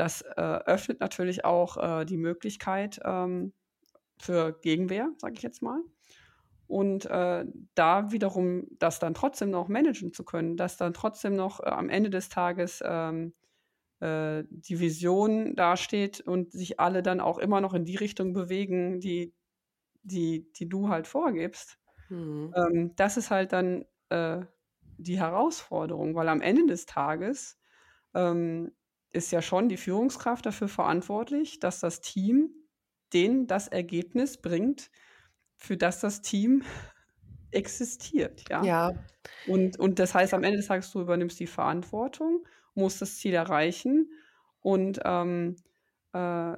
das 0.00 0.22
äh, 0.22 0.40
öffnet 0.40 0.98
natürlich 1.00 1.44
auch 1.44 1.76
äh, 1.76 2.04
die 2.06 2.16
Möglichkeit 2.16 2.98
ähm, 3.04 3.52
für 4.18 4.58
Gegenwehr, 4.62 5.10
sage 5.18 5.34
ich 5.34 5.42
jetzt 5.42 5.60
mal. 5.60 5.82
Und 6.66 7.04
äh, 7.04 7.44
da 7.74 8.10
wiederum 8.10 8.66
das 8.78 8.98
dann 8.98 9.12
trotzdem 9.12 9.50
noch 9.50 9.68
managen 9.68 10.14
zu 10.14 10.24
können, 10.24 10.56
dass 10.56 10.78
dann 10.78 10.94
trotzdem 10.94 11.36
noch 11.36 11.60
äh, 11.60 11.64
am 11.64 11.90
Ende 11.90 12.08
des 12.08 12.30
Tages 12.30 12.82
ähm, 12.82 13.34
äh, 13.98 14.44
die 14.48 14.80
Vision 14.80 15.54
dasteht 15.54 16.20
und 16.20 16.52
sich 16.52 16.80
alle 16.80 17.02
dann 17.02 17.20
auch 17.20 17.36
immer 17.36 17.60
noch 17.60 17.74
in 17.74 17.84
die 17.84 17.96
Richtung 17.96 18.32
bewegen, 18.32 19.00
die, 19.00 19.34
die, 20.02 20.50
die 20.52 20.68
du 20.68 20.88
halt 20.88 21.08
vorgibst. 21.08 21.78
Mhm. 22.08 22.54
Ähm, 22.56 22.96
das 22.96 23.18
ist 23.18 23.30
halt 23.30 23.52
dann 23.52 23.84
äh, 24.08 24.40
die 24.96 25.18
Herausforderung, 25.18 26.14
weil 26.14 26.28
am 26.28 26.40
Ende 26.40 26.66
des 26.66 26.86
Tages 26.86 27.60
ähm, 28.14 28.72
ist 29.12 29.32
ja 29.32 29.42
schon 29.42 29.68
die 29.68 29.76
Führungskraft 29.76 30.46
dafür 30.46 30.68
verantwortlich, 30.68 31.58
dass 31.60 31.80
das 31.80 32.00
Team 32.00 32.50
denen 33.12 33.46
das 33.46 33.68
Ergebnis 33.68 34.36
bringt, 34.40 34.90
für 35.56 35.76
das 35.76 36.00
das 36.00 36.22
Team 36.22 36.62
existiert. 37.50 38.48
Ja. 38.48 38.64
Ja, 38.64 38.92
Und, 39.46 39.78
und 39.78 39.98
das 39.98 40.14
heißt, 40.14 40.34
am 40.34 40.44
Ende 40.44 40.58
des 40.58 40.68
Tages, 40.68 40.92
du 40.92 41.00
übernimmst 41.00 41.40
die 41.40 41.48
Verantwortung, 41.48 42.46
musst 42.74 43.02
das 43.02 43.16
Ziel 43.18 43.34
erreichen. 43.34 44.10
Und 44.60 45.00
ähm, 45.04 45.56
äh, 46.12 46.56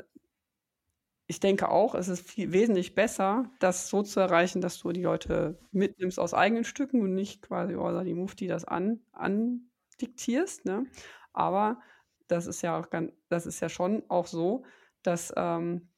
ich 1.27 1.41
denke 1.41 1.71
auch, 1.71 1.95
es 1.95 2.09
ist 2.09 2.29
viel, 2.29 2.53
wesentlich 2.53 2.95
besser, 2.95 3.51
das 3.59 3.89
so 3.89 4.03
zu 4.03 4.21
erreichen, 4.21 4.61
dass 4.61 4.79
du 4.79 4.93
die 4.93 5.03
Leute 5.03 5.59
mitnimmst 5.71 6.19
aus 6.19 6.35
eigenen 6.35 6.65
Stücken 6.65 7.01
und 7.01 7.15
nicht 7.15 7.41
quasi, 7.43 7.75
oh, 7.75 8.03
die 8.03 8.15
Mufti 8.15 8.47
das 8.47 8.65
an, 8.67 9.01
andiktierst. 9.13 10.67
Ne? 10.67 10.85
Aber 11.33 11.81
das 12.33 12.47
ist 12.47 12.63
ja 12.63 12.79
auch 12.79 12.91
ganz, 12.91 13.13
das 13.29 13.47
ist 13.47 13.61
ja 13.61 13.69
schon 13.69 14.03
auch 14.09 14.27
so, 14.27 14.65
dass, 15.03 15.33
ähm, 15.37 15.89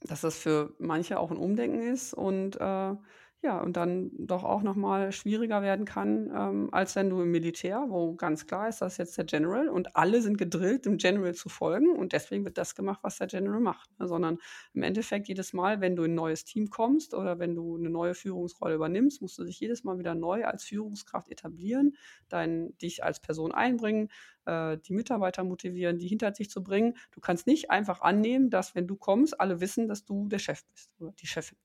dass 0.00 0.22
das 0.22 0.36
für 0.36 0.74
manche 0.78 1.18
auch 1.18 1.30
ein 1.30 1.36
Umdenken 1.36 1.80
ist 1.80 2.12
und 2.12 2.60
äh, 2.60 2.94
ja, 3.40 3.60
und 3.60 3.76
dann 3.76 4.10
doch 4.18 4.42
auch 4.42 4.62
nochmal 4.62 5.12
schwieriger 5.12 5.62
werden 5.62 5.84
kann, 5.84 6.28
ähm, 6.34 6.68
als 6.72 6.96
wenn 6.96 7.08
du 7.08 7.22
im 7.22 7.30
Militär, 7.30 7.84
wo 7.88 8.16
ganz 8.16 8.46
klar 8.48 8.68
ist, 8.68 8.82
das 8.82 8.94
ist 8.94 8.98
jetzt 8.98 9.18
der 9.18 9.26
General 9.26 9.68
und 9.68 9.94
alle 9.94 10.20
sind 10.22 10.38
gedrillt, 10.38 10.86
dem 10.86 10.96
General 10.96 11.32
zu 11.34 11.48
folgen 11.48 11.94
und 11.96 12.12
deswegen 12.12 12.44
wird 12.44 12.58
das 12.58 12.74
gemacht, 12.74 12.98
was 13.02 13.18
der 13.18 13.28
General 13.28 13.60
macht. 13.60 13.96
Ne? 14.00 14.08
Sondern 14.08 14.38
im 14.74 14.82
Endeffekt 14.82 15.28
jedes 15.28 15.52
Mal, 15.52 15.80
wenn 15.80 15.94
du 15.94 16.02
in 16.02 16.12
ein 16.12 16.14
neues 16.16 16.44
Team 16.44 16.68
kommst 16.68 17.14
oder 17.14 17.38
wenn 17.38 17.54
du 17.54 17.76
eine 17.76 17.90
neue 17.90 18.14
Führungsrolle 18.14 18.74
übernimmst, 18.74 19.22
musst 19.22 19.38
du 19.38 19.44
dich 19.44 19.60
jedes 19.60 19.84
Mal 19.84 20.00
wieder 20.00 20.16
neu 20.16 20.44
als 20.44 20.64
Führungskraft 20.64 21.30
etablieren, 21.30 21.96
dein, 22.28 22.76
dich 22.78 23.04
als 23.04 23.20
Person 23.20 23.52
einbringen, 23.52 24.08
äh, 24.46 24.78
die 24.78 24.94
Mitarbeiter 24.94 25.44
motivieren, 25.44 25.98
die 25.98 26.08
hinter 26.08 26.34
sich 26.34 26.50
zu 26.50 26.64
bringen. 26.64 26.94
Du 27.12 27.20
kannst 27.20 27.46
nicht 27.46 27.70
einfach 27.70 28.00
annehmen, 28.00 28.50
dass 28.50 28.74
wenn 28.74 28.88
du 28.88 28.96
kommst, 28.96 29.40
alle 29.40 29.60
wissen, 29.60 29.86
dass 29.86 30.04
du 30.04 30.26
der 30.26 30.40
Chef 30.40 30.64
bist 30.64 30.90
oder 30.98 31.12
die 31.12 31.28
Chefin. 31.28 31.56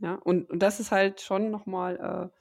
Ja, 0.00 0.14
und, 0.14 0.50
und 0.50 0.60
das 0.62 0.80
ist 0.80 0.90
halt 0.92 1.20
schon 1.20 1.50
nochmal, 1.50 2.30
äh, 2.32 2.38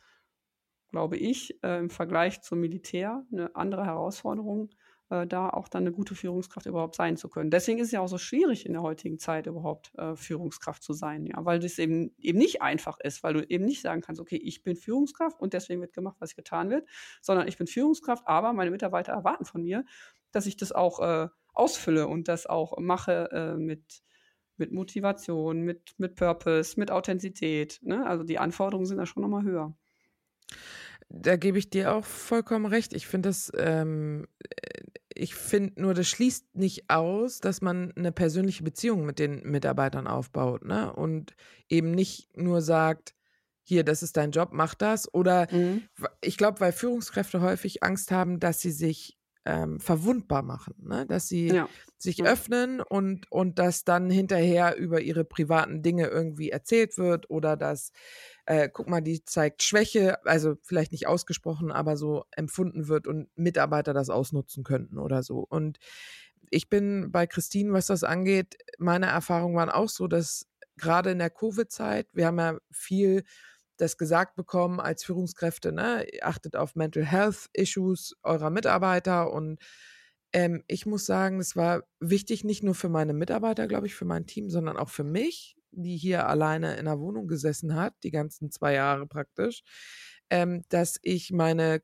glaube 0.91 1.17
ich, 1.17 1.61
äh, 1.63 1.79
im 1.79 1.89
Vergleich 1.89 2.41
zum 2.41 2.61
Militär 2.61 3.23
eine 3.31 3.55
andere 3.55 3.85
Herausforderung, 3.85 4.69
äh, 5.09 5.27
da 5.27 5.49
auch 5.49 5.67
dann 5.67 5.83
eine 5.83 5.91
gute 5.91 6.15
Führungskraft 6.15 6.65
überhaupt 6.67 6.95
sein 6.95 7.17
zu 7.17 7.29
können. 7.29 7.51
Deswegen 7.51 7.79
ist 7.79 7.87
es 7.87 7.91
ja 7.91 7.99
auch 8.01 8.07
so 8.07 8.17
schwierig 8.17 8.65
in 8.65 8.73
der 8.73 8.81
heutigen 8.81 9.19
Zeit 9.19 9.45
überhaupt 9.47 9.91
äh, 9.97 10.15
Führungskraft 10.15 10.81
zu 10.83 10.93
sein, 10.93 11.25
ja, 11.25 11.43
weil 11.45 11.63
es 11.63 11.79
eben, 11.79 12.15
eben 12.17 12.39
nicht 12.39 12.61
einfach 12.61 12.97
ist, 12.99 13.23
weil 13.23 13.33
du 13.33 13.43
eben 13.43 13.65
nicht 13.65 13.81
sagen 13.81 14.01
kannst, 14.01 14.21
okay, 14.21 14.37
ich 14.37 14.63
bin 14.63 14.75
Führungskraft 14.75 15.39
und 15.41 15.53
deswegen 15.53 15.81
wird 15.81 15.93
gemacht, 15.93 16.15
was 16.19 16.35
getan 16.35 16.69
wird, 16.69 16.87
sondern 17.21 17.47
ich 17.47 17.57
bin 17.57 17.67
Führungskraft, 17.67 18.25
aber 18.27 18.53
meine 18.53 18.71
Mitarbeiter 18.71 19.11
erwarten 19.11 19.45
von 19.45 19.61
mir, 19.63 19.85
dass 20.31 20.45
ich 20.45 20.57
das 20.57 20.71
auch 20.71 20.99
äh, 21.01 21.27
ausfülle 21.53 22.07
und 22.07 22.27
das 22.27 22.45
auch 22.45 22.77
mache 22.79 23.29
äh, 23.31 23.57
mit 23.57 24.01
mit 24.59 24.71
Motivation, 24.71 25.61
mit, 25.61 25.93
mit 25.97 26.15
Purpose, 26.15 26.79
mit 26.79 26.91
Authentizität. 26.91 27.79
Ne? 27.81 28.05
Also 28.05 28.23
die 28.23 28.39
Anforderungen 28.39 28.85
sind 28.85 28.97
da 28.97 29.05
schon 29.05 29.23
nochmal 29.23 29.43
höher. 29.43 29.73
Da 31.09 31.37
gebe 31.37 31.57
ich 31.57 31.69
dir 31.69 31.93
auch 31.93 32.05
vollkommen 32.05 32.65
recht. 32.67 32.93
Ich 32.93 33.07
finde 33.07 33.29
das, 33.29 33.51
ähm, 33.57 34.27
ich 35.13 35.33
finde 35.33 35.81
nur, 35.81 35.93
das 35.93 36.07
schließt 36.07 36.55
nicht 36.55 36.89
aus, 36.89 37.39
dass 37.39 37.61
man 37.61 37.91
eine 37.95 38.11
persönliche 38.11 38.63
Beziehung 38.63 39.05
mit 39.05 39.17
den 39.17 39.41
Mitarbeitern 39.43 40.07
aufbaut, 40.07 40.63
ne? 40.65 40.93
Und 40.93 41.35
eben 41.67 41.91
nicht 41.91 42.37
nur 42.37 42.61
sagt, 42.61 43.15
hier, 43.63 43.83
das 43.83 44.01
ist 44.01 44.17
dein 44.17 44.31
Job, 44.31 44.49
mach 44.51 44.75
das. 44.75 45.13
Oder 45.13 45.47
mhm. 45.51 45.83
ich 46.21 46.37
glaube, 46.37 46.59
weil 46.59 46.71
Führungskräfte 46.71 47.41
häufig 47.41 47.83
Angst 47.83 48.11
haben, 48.11 48.39
dass 48.39 48.61
sie 48.61 48.71
sich 48.71 49.18
ähm, 49.49 49.79
verwundbar 49.79 50.43
machen, 50.43 50.75
ne? 50.77 51.07
dass 51.07 51.27
sie 51.27 51.47
ja. 51.47 51.67
sich 51.97 52.23
öffnen 52.23 52.81
und, 52.81 53.31
und 53.31 53.57
dass 53.57 53.83
dann 53.83 54.11
hinterher 54.11 54.77
über 54.77 55.01
ihre 55.01 55.25
privaten 55.25 55.81
Dinge 55.81 56.05
irgendwie 56.05 56.51
erzählt 56.51 56.99
wird 56.99 57.31
oder 57.31 57.57
dass, 57.57 57.91
äh, 58.45 58.69
guck 58.71 58.87
mal, 58.87 59.01
die 59.01 59.25
zeigt 59.25 59.63
Schwäche, 59.63 60.23
also 60.23 60.55
vielleicht 60.61 60.91
nicht 60.91 61.07
ausgesprochen, 61.07 61.71
aber 61.71 61.97
so 61.97 62.25
empfunden 62.29 62.87
wird 62.87 63.07
und 63.07 63.27
Mitarbeiter 63.35 63.91
das 63.91 64.11
ausnutzen 64.11 64.63
könnten 64.63 64.99
oder 64.99 65.23
so. 65.23 65.39
Und 65.39 65.79
ich 66.51 66.69
bin 66.69 67.11
bei 67.11 67.25
Christine, 67.25 67.73
was 67.73 67.87
das 67.87 68.03
angeht, 68.03 68.55
meine 68.77 69.07
Erfahrungen 69.07 69.55
waren 69.55 69.71
auch 69.71 69.89
so, 69.89 70.07
dass 70.07 70.47
gerade 70.77 71.09
in 71.09 71.17
der 71.17 71.31
Covid-Zeit, 71.31 72.07
wir 72.13 72.27
haben 72.27 72.37
ja 72.37 72.57
viel 72.71 73.23
das 73.81 73.97
gesagt 73.97 74.35
bekommen 74.35 74.79
als 74.79 75.03
Führungskräfte, 75.03 75.71
ne? 75.71 76.05
Achtet 76.21 76.55
auf 76.55 76.75
Mental 76.75 77.05
Health 77.05 77.49
Issues 77.53 78.15
eurer 78.23 78.49
Mitarbeiter 78.49 79.31
und 79.33 79.59
ähm, 80.33 80.63
ich 80.67 80.85
muss 80.85 81.05
sagen, 81.05 81.39
es 81.39 81.55
war 81.55 81.83
wichtig, 81.99 82.43
nicht 82.43 82.63
nur 82.63 82.75
für 82.75 82.89
meine 82.89 83.13
Mitarbeiter, 83.13 83.67
glaube 83.67 83.87
ich, 83.87 83.95
für 83.95 84.05
mein 84.05 84.27
Team, 84.27 84.49
sondern 84.49 84.77
auch 84.77 84.89
für 84.89 85.03
mich, 85.03 85.57
die 85.71 85.97
hier 85.97 86.27
alleine 86.27 86.75
in 86.77 86.85
der 86.85 86.99
Wohnung 86.99 87.27
gesessen 87.27 87.75
hat, 87.75 87.93
die 88.03 88.11
ganzen 88.11 88.51
zwei 88.51 88.73
Jahre 88.73 89.07
praktisch, 89.07 89.63
ähm, 90.29 90.63
dass 90.69 90.99
ich 91.01 91.31
meine 91.31 91.81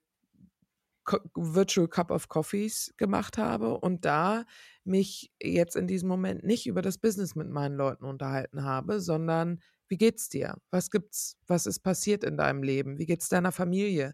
Virtual 1.36 1.88
Cup 1.88 2.12
of 2.12 2.30
Coffees 2.30 2.93
gemacht 2.97 3.38
habe 3.38 3.78
und 3.78 4.06
da 4.06 4.45
mich 4.84 5.32
jetzt 5.41 5.76
in 5.76 5.88
diesem 5.88 6.10
Moment 6.10 6.43
nicht 6.43 6.68
über 6.68 6.82
das 6.82 6.97
Business 6.97 7.36
mit 7.36 7.49
meinen 7.49 7.76
Leuten 7.76 8.06
unterhalten 8.06 8.64
habe, 8.64 8.99
sondern 8.99 9.60
wie 9.88 9.97
geht's 9.97 10.30
dir? 10.30 10.56
Was 10.72 10.89
gibt's? 10.89 11.38
Was 11.47 11.68
ist 11.68 11.80
passiert 11.80 12.24
in 12.24 12.38
deinem 12.38 12.64
Leben? 12.64 12.97
Wie 12.97 13.06
geht's 13.06 13.30
deiner 13.30 13.51
Familie? 13.51 14.14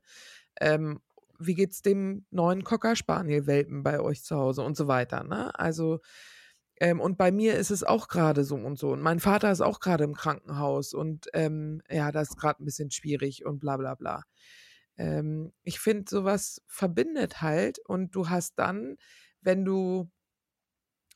Ähm, 0.59 0.99
wie 1.39 1.55
geht's 1.55 1.81
dem 1.81 2.25
neuen 2.29 2.63
Cocker 2.63 2.95
Spaniel 2.95 3.47
Welpen 3.47 3.83
bei 3.83 3.99
euch 3.99 4.23
zu 4.23 4.35
Hause 4.35 4.61
und 4.63 4.77
so 4.77 4.87
weiter? 4.87 5.23
Ne? 5.23 5.57
Also 5.57 6.01
ähm, 6.81 6.99
und 6.99 7.17
bei 7.17 7.31
mir 7.31 7.55
ist 7.55 7.69
es 7.69 7.83
auch 7.83 8.07
gerade 8.07 8.43
so 8.43 8.55
und 8.55 8.79
so. 8.79 8.91
Und 8.91 9.01
mein 9.01 9.19
Vater 9.19 9.51
ist 9.51 9.61
auch 9.61 9.79
gerade 9.79 10.03
im 10.03 10.15
Krankenhaus 10.15 10.93
und 10.93 11.27
ähm, 11.33 11.81
ja, 11.89 12.11
das 12.11 12.29
ist 12.29 12.37
gerade 12.37 12.61
ein 12.63 12.65
bisschen 12.65 12.91
schwierig 12.91 13.45
und 13.45 13.59
bla 13.59 13.77
bla 13.77 13.95
bla. 13.95 14.23
Ähm, 14.97 15.53
ich 15.63 15.79
finde, 15.79 16.09
sowas 16.09 16.61
verbindet 16.67 17.41
halt 17.41 17.79
und 17.79 18.15
du 18.15 18.29
hast 18.29 18.59
dann, 18.59 18.97
wenn 19.41 19.65
du 19.65 20.09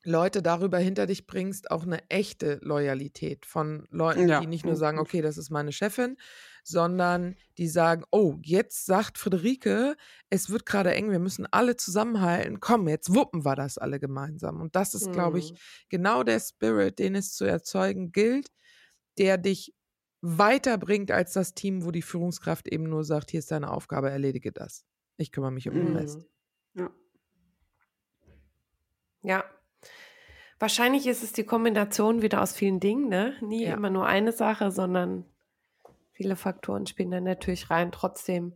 Leute 0.05 0.43
darüber 0.43 0.77
hinter 0.77 1.07
dich 1.07 1.25
bringst, 1.25 1.71
auch 1.71 1.83
eine 1.83 2.07
echte 2.09 2.59
Loyalität 2.61 3.45
von 3.45 3.87
Leuten, 3.89 4.29
ja. 4.29 4.39
die 4.39 4.45
nicht 4.47 4.63
nur 4.63 4.75
sagen, 4.75 4.99
okay, 4.99 5.21
das 5.21 5.37
ist 5.37 5.49
meine 5.49 5.71
Chefin, 5.71 6.15
sondern 6.63 7.35
die 7.57 7.67
sagen, 7.67 8.03
oh, 8.11 8.35
jetzt 8.43 8.85
sagt 8.85 9.17
Friederike, 9.17 9.95
es 10.29 10.49
wird 10.51 10.65
gerade 10.65 10.93
eng, 10.93 11.09
wir 11.09 11.19
müssen 11.19 11.47
alle 11.49 11.75
zusammenhalten, 11.75 12.59
komm, 12.59 12.87
jetzt 12.87 13.13
wuppen 13.15 13.45
wir 13.45 13.55
das 13.55 13.79
alle 13.79 13.99
gemeinsam. 13.99 14.61
Und 14.61 14.75
das 14.75 14.93
ist, 14.93 15.07
mhm. 15.07 15.13
glaube 15.13 15.39
ich, 15.39 15.53
genau 15.89 16.23
der 16.23 16.39
Spirit, 16.39 16.99
den 16.99 17.15
es 17.15 17.33
zu 17.33 17.45
erzeugen 17.45 18.11
gilt, 18.11 18.51
der 19.17 19.37
dich 19.39 19.73
weiterbringt 20.21 21.11
als 21.11 21.33
das 21.33 21.53
Team, 21.53 21.85
wo 21.85 21.91
die 21.91 22.01
Führungskraft 22.01 22.67
eben 22.67 22.83
nur 22.83 23.03
sagt, 23.03 23.31
hier 23.31 23.39
ist 23.39 23.51
deine 23.51 23.71
Aufgabe, 23.71 24.09
erledige 24.09 24.51
das. 24.51 24.85
Ich 25.17 25.31
kümmere 25.31 25.51
mich 25.51 25.69
um 25.69 25.75
den 25.75 25.95
Rest. 25.95 26.27
Mhm. 26.73 26.81
Ja. 26.81 26.89
Ja, 29.21 29.43
Wahrscheinlich 30.59 31.05
ist 31.07 31.21
es 31.21 31.33
die 31.33 31.43
Kombination 31.43 32.21
wieder 32.21 32.41
aus 32.41 32.53
vielen 32.53 32.79
Dingen, 32.79 33.09
ne? 33.09 33.33
Nie 33.41 33.65
ja. 33.65 33.73
immer 33.73 33.89
nur 33.89 34.05
eine 34.05 34.31
Sache, 34.31 34.71
sondern 34.71 35.25
viele 36.13 36.37
Faktoren 36.37 36.87
spielen 36.87 37.11
da 37.11 37.19
natürlich 37.19 37.69
rein. 37.69 37.91
Trotzdem 37.91 38.53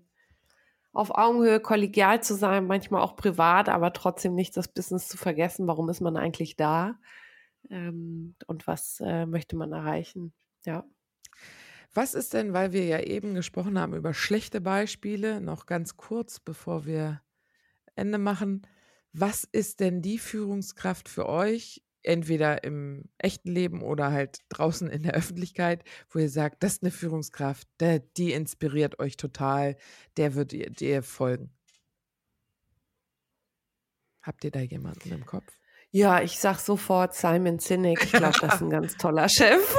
auf 0.93 1.11
Augenhöhe 1.11 1.59
kollegial 1.59 2.23
zu 2.23 2.35
sein, 2.35 2.67
manchmal 2.67 3.01
auch 3.01 3.15
privat, 3.17 3.67
aber 3.67 3.91
trotzdem 3.91 4.33
nicht 4.33 4.55
das 4.55 4.69
Business 4.69 5.09
zu 5.09 5.17
vergessen. 5.17 5.67
Warum 5.67 5.89
ist 5.89 5.99
man 5.99 6.15
eigentlich 6.15 6.55
da? 6.55 6.95
Ähm, 7.69 8.35
und 8.47 8.65
was 8.65 9.01
äh, 9.01 9.25
möchte 9.25 9.57
man 9.57 9.73
erreichen? 9.73 10.33
Ja. 10.65 10.85
Was 11.93 12.13
ist 12.13 12.33
denn, 12.33 12.53
weil 12.53 12.71
wir 12.71 12.85
ja 12.85 12.99
eben 12.99 13.33
gesprochen 13.33 13.79
haben 13.79 13.95
über 13.95 14.13
schlechte 14.13 14.61
Beispiele, 14.61 15.41
noch 15.41 15.65
ganz 15.65 15.97
kurz, 15.97 16.39
bevor 16.39 16.85
wir 16.85 17.21
Ende 17.95 18.17
machen. 18.17 18.65
Was 19.11 19.43
ist 19.43 19.79
denn 19.79 20.01
die 20.01 20.19
Führungskraft 20.19 21.09
für 21.09 21.27
euch, 21.27 21.83
entweder 22.03 22.63
im 22.63 23.09
echten 23.17 23.49
Leben 23.49 23.81
oder 23.81 24.11
halt 24.11 24.39
draußen 24.49 24.89
in 24.89 25.03
der 25.03 25.13
Öffentlichkeit, 25.13 25.83
wo 26.09 26.19
ihr 26.19 26.29
sagt, 26.29 26.63
das 26.63 26.73
ist 26.73 26.83
eine 26.83 26.91
Führungskraft, 26.91 27.67
der, 27.79 27.99
die 27.99 28.31
inspiriert 28.31 28.99
euch 28.99 29.17
total, 29.17 29.75
der 30.17 30.35
wird 30.35 30.53
ihr, 30.53 30.69
dir 30.69 31.03
folgen. 31.03 31.51
Habt 34.21 34.43
ihr 34.43 34.51
da 34.51 34.59
jemanden 34.59 35.11
im 35.11 35.25
Kopf? 35.25 35.51
Ja, 35.91 36.21
ich 36.21 36.39
sag 36.39 36.59
sofort 36.59 37.15
Simon 37.15 37.57
Sinek. 37.57 38.03
Ich 38.03 38.11
glaube, 38.11 38.37
das 38.39 38.55
ist 38.55 38.61
ein 38.61 38.69
ganz 38.69 38.95
toller 38.95 39.27
Chef. 39.29 39.75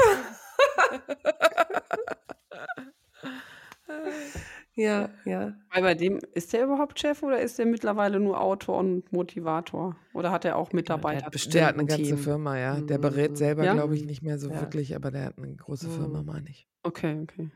Ja, 4.75 5.11
ja. 5.25 5.53
Weil 5.73 5.83
bei 5.83 5.95
dem, 5.95 6.21
ist 6.33 6.53
der 6.53 6.65
überhaupt 6.65 6.99
Chef 6.99 7.23
oder 7.23 7.41
ist 7.41 7.59
der 7.59 7.67
mittlerweile 7.67 8.21
nur 8.21 8.41
Autor 8.41 8.79
und 8.79 9.13
Motivator? 9.13 9.97
Oder 10.15 10.31
hat 10.31 10.45
er 10.45 10.57
auch 10.57 10.73
Mitarbeiter? 10.73 11.19
Ja, 11.19 11.25
der, 11.25 11.31
bestimmt 11.31 11.55
der 11.55 11.67
hat 11.67 11.75
eine 11.75 11.87
ganze 11.87 12.05
Team. 12.05 12.19
Firma, 12.19 12.59
ja. 12.59 12.81
Der 12.81 12.99
berät 12.99 13.37
selber, 13.37 13.65
ja? 13.65 13.75
glaube 13.75 13.95
ich, 13.97 14.05
nicht 14.07 14.23
mehr 14.23 14.39
so 14.39 14.49
ja. 14.49 14.61
wirklich, 14.61 14.95
aber 14.95 15.11
der 15.11 15.27
hat 15.27 15.39
eine 15.39 15.55
große 15.55 15.89
mhm. 15.89 15.93
Firma, 15.93 16.23
meine 16.23 16.49
ich. 16.49 16.67
Okay, 16.83 17.21
okay. 17.23 17.51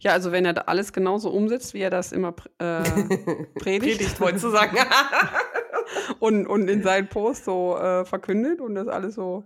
Ja, 0.00 0.12
also 0.12 0.32
wenn 0.32 0.44
er 0.44 0.54
da 0.54 0.62
alles 0.62 0.92
genauso 0.92 1.30
umsetzt, 1.30 1.74
wie 1.74 1.80
er 1.80 1.90
das 1.90 2.12
immer 2.12 2.34
äh, 2.58 2.82
predigt. 3.54 3.54
predigt, 3.54 4.20
wollte 4.20 4.36
ich 4.36 4.42
sagen. 4.42 4.76
und, 6.18 6.46
und 6.46 6.68
in 6.68 6.82
seinen 6.82 7.08
Post 7.08 7.44
so 7.44 7.76
äh, 7.76 8.04
verkündet 8.04 8.60
und 8.60 8.74
das 8.74 8.88
alles 8.88 9.14
so 9.14 9.44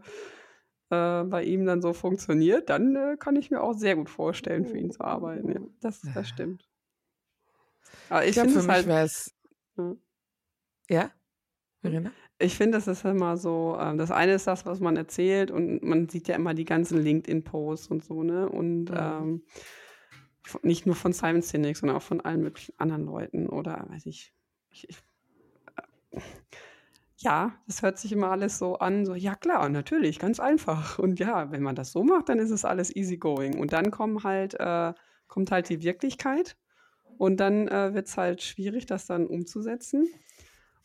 äh, 0.91 1.25
bei 1.25 1.43
ihm 1.45 1.67
dann 1.67 1.83
so 1.83 1.93
funktioniert, 1.93 2.71
dann 2.71 2.97
äh, 2.97 3.17
kann 3.19 3.37
ich 3.37 3.51
mir 3.51 3.63
auch 3.63 3.75
sehr 3.75 3.97
gut 3.97 4.11
vorstellen, 4.11 4.67
für 4.67 4.79
ihn 4.79 4.91
zu 4.91 5.03
arbeiten. 5.03 5.53
Ja, 5.53 5.61
das, 5.81 6.03
das 6.15 6.29
stimmt. 6.29 6.69
Aber 8.11 8.25
ich, 8.25 8.31
ich 8.31 8.35
glaube, 8.35 8.51
für 8.51 8.59
mich 8.59 8.69
halt, 8.69 8.87
wäre 8.87 9.05
es. 9.05 9.35
Ja? 9.77 9.95
ja? 10.89 11.11
Verena? 11.81 12.13
Ich 12.39 12.57
finde, 12.57 12.79
das 12.79 12.89
ist 12.89 13.05
immer 13.05 13.37
so, 13.37 13.77
äh, 13.81 13.97
das 13.97 14.11
eine 14.11 14.35
ist 14.35 14.47
das, 14.47 14.67
was 14.67 14.81
man 14.81 14.97
erzählt 14.97 15.51
und 15.51 15.83
man 15.83 16.09
sieht 16.09 16.29
ja 16.29 16.35
immer 16.35 16.55
die 16.55 16.65
ganzen 16.65 17.03
LinkedIn-Posts 17.03 17.89
und 17.89 18.05
so, 18.05 18.23
ne? 18.23 18.49
Und 18.49 18.91
mhm. 18.91 18.97
ähm, 18.97 19.43
nicht 20.63 20.85
nur 20.85 20.95
von 20.95 21.13
Simon 21.13 21.43
Sinek, 21.43 21.77
sondern 21.77 21.97
auch 21.97 22.03
von 22.03 22.21
allen 22.21 22.43
möglichen 22.43 22.75
anderen 22.79 23.05
Leuten 23.05 23.49
oder 23.49 23.87
weiß 23.89 24.07
ich, 24.07 24.35
ich, 24.71 24.89
ich 24.89 24.99
ja, 27.17 27.53
das 27.67 27.83
hört 27.83 27.99
sich 27.99 28.13
immer 28.13 28.31
alles 28.31 28.59
so 28.59 28.77
an, 28.77 29.07
so, 29.07 29.15
ja 29.15 29.35
klar, 29.35 29.69
natürlich, 29.69 30.19
ganz 30.19 30.41
einfach. 30.41 30.99
Und 30.99 31.21
ja, 31.21 31.51
wenn 31.53 31.63
man 31.63 31.77
das 31.77 31.93
so 31.93 32.03
macht, 32.03 32.29
dann 32.29 32.39
ist 32.39 32.51
es 32.51 32.65
alles 32.65 32.95
easy 32.95 33.17
going. 33.17 33.59
Und 33.59 33.73
dann 33.73 33.91
kommen 33.91 34.25
halt, 34.25 34.55
äh, 34.59 34.93
kommt 35.29 35.51
halt 35.51 35.69
die 35.69 35.83
Wirklichkeit 35.83 36.57
und 37.19 37.39
dann 37.39 37.69
äh, 37.69 37.95
wird 37.95 38.09
es 38.09 38.17
halt 38.17 38.43
schwierig, 38.43 38.87
das 38.87 39.07
dann 39.07 39.27
umzusetzen. 39.27 40.09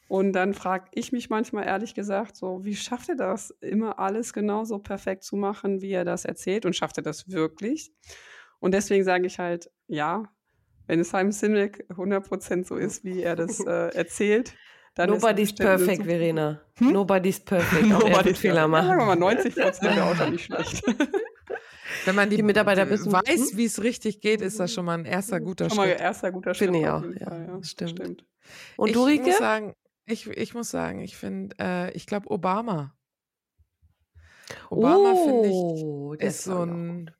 Und 0.07 0.33
dann 0.33 0.55
frage 0.55 0.89
ich 0.93 1.11
mich 1.11 1.29
manchmal 1.29 1.65
ehrlich 1.65 1.93
gesagt, 1.93 2.35
so, 2.35 2.63
wie 2.63 2.75
schafft 2.75 3.09
er 3.09 3.15
das, 3.15 3.51
immer 3.61 3.99
alles 3.99 4.33
genauso 4.33 4.79
perfekt 4.79 5.23
zu 5.23 5.35
machen, 5.35 5.81
wie 5.81 5.91
er 5.91 6.05
das 6.05 6.25
erzählt? 6.25 6.65
Und 6.65 6.75
schafft 6.75 6.97
er 6.97 7.03
das 7.03 7.29
wirklich? 7.29 7.91
Und 8.59 8.73
deswegen 8.73 9.03
sage 9.03 9.27
ich 9.27 9.37
halt, 9.37 9.71
ja, 9.87 10.23
wenn 10.87 10.99
es 10.99 11.11
Simon 11.11 11.31
Sinek 11.31 11.85
100% 11.91 12.65
so 12.65 12.75
ist, 12.75 13.03
wie 13.03 13.21
er 13.21 13.35
das 13.35 13.59
äh, 13.59 13.89
erzählt, 13.95 14.55
dann 14.95 15.09
Nobody's 15.09 15.53
perfect, 15.53 16.03
Verena. 16.03 16.61
Hm? 16.77 16.91
Nobody's 16.91 17.39
perfect. 17.39 17.85
Nobody's 17.87 18.39
Fehler 18.39 18.67
machen. 18.67 18.87
Ja, 18.87 18.89
sagen 18.89 19.01
wir 19.01 19.05
mal 19.05 19.35
90 19.35 19.55
wäre 19.55 20.03
auch 20.03 20.15
schon 20.15 20.31
nicht 20.31 20.45
schlecht. 20.45 20.83
Wenn 22.05 22.15
man 22.15 22.29
die, 22.29 22.37
die 22.37 22.43
Mitarbeiter 22.43 22.85
besucht, 22.85 23.13
weiß, 23.13 23.57
wie 23.57 23.65
es 23.65 23.81
richtig 23.83 24.21
geht, 24.21 24.41
ist 24.41 24.59
das 24.59 24.73
schon 24.73 24.85
mal 24.85 24.97
ein 24.97 25.05
erster 25.05 25.39
guter 25.39 25.69
schon 25.69 25.77
Schritt. 25.77 25.77
Schon 25.77 25.87
mal 25.87 25.95
ein 25.95 25.99
erster 25.99 26.31
guter 26.31 26.53
Schritt. 26.53 26.69
Finde 26.69 26.79
ich 26.79 26.87
auch. 26.87 27.03
Ja, 27.03 27.29
Fall, 27.29 27.47
ja. 27.47 27.63
Stimmt. 27.63 27.91
stimmt. 27.91 28.25
Und 28.77 28.95
du, 28.95 29.03
Rike? 29.03 29.23
Muss 29.23 29.37
sagen, 29.37 29.75
ich, 30.05 30.27
ich 30.27 30.53
muss 30.53 30.69
sagen, 30.69 31.01
ich 31.01 31.17
finde, 31.17 31.55
äh, 31.59 31.91
ich 31.91 32.05
glaube, 32.05 32.29
Obama. 32.31 32.95
Obama, 34.69 35.13
oh, 35.13 35.25
finde 35.25 36.17
ich, 36.19 36.27
ist 36.27 36.43
so 36.43 36.63
ein 36.63 37.11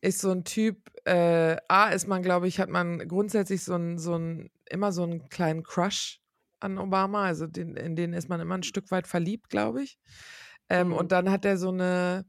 ist 0.00 0.20
so 0.20 0.30
ein 0.30 0.44
Typ, 0.44 0.90
äh, 1.04 1.56
A, 1.68 1.88
ist 1.88 2.06
man, 2.06 2.22
glaube 2.22 2.46
ich, 2.46 2.60
hat 2.60 2.68
man 2.68 3.08
grundsätzlich 3.08 3.64
so 3.64 3.74
ein, 3.74 3.98
so 3.98 4.14
ein, 4.14 4.50
immer 4.68 4.92
so 4.92 5.02
einen 5.02 5.28
kleinen 5.28 5.64
Crush 5.64 6.20
an 6.60 6.78
Obama. 6.78 7.24
Also 7.24 7.46
den, 7.46 7.76
in 7.76 7.96
den 7.96 8.12
ist 8.12 8.28
man 8.28 8.40
immer 8.40 8.56
ein 8.56 8.62
Stück 8.62 8.90
weit 8.90 9.06
verliebt, 9.06 9.48
glaube 9.48 9.82
ich. 9.82 9.98
Ähm, 10.68 10.88
mhm. 10.88 10.94
Und 10.94 11.12
dann 11.12 11.30
hat 11.30 11.44
er 11.44 11.58
so 11.58 11.70
eine 11.70 12.24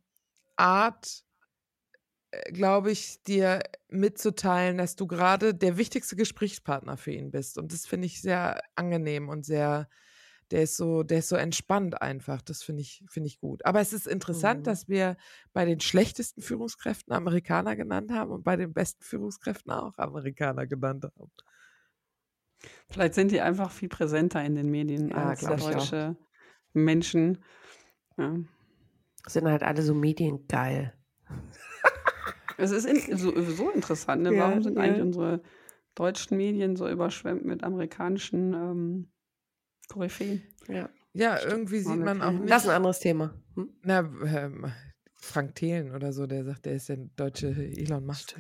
Art, 0.55 1.23
äh, 2.31 2.51
glaube 2.51 2.91
ich, 2.91 3.23
dir 3.23 3.61
mitzuteilen, 3.89 4.77
dass 4.77 4.95
du 4.95 5.07
gerade 5.07 5.53
der 5.53 5.77
wichtigste 5.77 6.15
Gesprächspartner 6.15 6.97
für 6.97 7.11
ihn 7.11 7.31
bist. 7.31 7.57
Und 7.57 7.73
das 7.73 7.85
finde 7.85 8.07
ich 8.07 8.21
sehr 8.21 8.61
angenehm 8.75 9.29
und 9.29 9.45
sehr, 9.45 9.87
der 10.51 10.63
ist 10.63 10.77
so, 10.77 11.03
der 11.03 11.19
ist 11.19 11.29
so 11.29 11.35
entspannt 11.35 12.01
einfach. 12.01 12.41
Das 12.41 12.63
finde 12.63 12.81
ich, 12.81 13.03
finde 13.09 13.27
ich 13.27 13.39
gut. 13.39 13.65
Aber 13.65 13.79
es 13.81 13.93
ist 13.93 14.07
interessant, 14.07 14.61
mhm. 14.61 14.63
dass 14.63 14.87
wir 14.87 15.17
bei 15.53 15.65
den 15.65 15.79
schlechtesten 15.79 16.41
Führungskräften 16.41 17.13
Amerikaner 17.13 17.75
genannt 17.75 18.11
haben 18.11 18.31
und 18.31 18.43
bei 18.43 18.55
den 18.55 18.73
besten 18.73 19.03
Führungskräften 19.03 19.71
auch 19.71 19.97
Amerikaner 19.97 20.67
genannt 20.67 21.05
haben. 21.05 21.31
Vielleicht 22.89 23.13
sind 23.13 23.31
die 23.31 23.41
einfach 23.41 23.71
viel 23.71 23.89
präsenter 23.89 24.43
in 24.43 24.55
den 24.55 24.69
Medien 24.69 25.09
ja, 25.09 25.29
als 25.29 25.41
deutsche 25.41 26.15
Menschen. 26.73 27.43
Ja. 28.17 28.35
Sind 29.27 29.47
halt 29.47 29.63
alle 29.63 29.81
so 29.81 29.93
mediengeil. 29.93 30.93
Es 32.59 32.71
ist 32.71 32.85
in, 32.85 33.15
so, 33.17 33.39
so, 33.39 33.69
interessant, 33.69 34.23
ne? 34.23 34.35
Warum 34.35 34.63
sind 34.63 34.77
ja. 34.77 34.81
eigentlich 34.81 35.03
unsere 35.03 35.43
deutschen 35.93 36.37
Medien 36.37 36.75
so 36.75 36.89
überschwemmt 36.89 37.45
mit 37.45 37.63
amerikanischen 37.63 38.53
ähm, 38.53 39.11
Koryphäen? 39.89 40.41
Ja. 40.67 40.89
Ja, 41.13 41.39
irgendwie 41.43 41.79
sieht 41.79 41.99
man 41.99 42.21
auch 42.21 42.31
nicht. 42.31 42.49
Das 42.49 42.63
ist 42.63 42.69
ein 42.69 42.75
anderes 42.75 42.99
Thema. 42.99 43.33
Hm? 43.55 43.69
Na, 43.83 43.99
ähm, 43.99 44.71
Frank 45.15 45.55
Thelen 45.55 45.93
oder 45.93 46.13
so, 46.13 46.27
der 46.27 46.45
sagt, 46.45 46.65
der 46.65 46.73
ist 46.73 46.89
der 46.89 46.97
deutsche 47.15 47.49
Elon 47.49 48.05
Musk. 48.05 48.35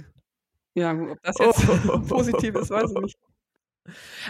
Ja, 0.75 0.93
ob 0.93 1.21
das 1.23 1.35
jetzt 1.39 1.67
oh. 1.89 1.99
positiv 2.07 2.55
ist, 2.55 2.69
weiß 2.69 2.91
ich 2.91 3.01
nicht. 3.01 3.19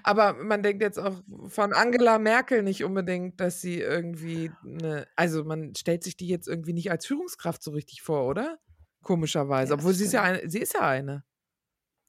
Aber 0.04 0.34
man 0.34 0.64
denkt 0.64 0.82
jetzt 0.82 1.00
auch 1.00 1.22
von 1.48 1.74
Angela 1.74 2.20
Merkel 2.20 2.64
nicht 2.64 2.84
unbedingt, 2.84 3.40
dass 3.40 3.62
sie 3.62 3.80
irgendwie 3.80 4.52
eine, 4.66 5.08
also 5.16 5.44
man 5.44 5.76
stellt 5.76 6.04
sich 6.04 6.18
die 6.18 6.28
jetzt 6.28 6.48
irgendwie 6.48 6.74
nicht 6.74 6.92
als 6.92 7.06
Führungskraft 7.06 7.64
so 7.64 7.72
richtig 7.72 8.02
vor, 8.02 8.26
oder? 8.28 8.60
Komischerweise. 9.04 9.74
Ja, 9.74 9.80
Obwohl 9.80 9.94
sie 9.94 10.06
ist 10.06 10.14
ja 10.14 10.24
eine, 10.24 10.50
sie 10.50 10.60
ist 10.60 10.74
ja 10.74 10.82
eine. 10.82 11.24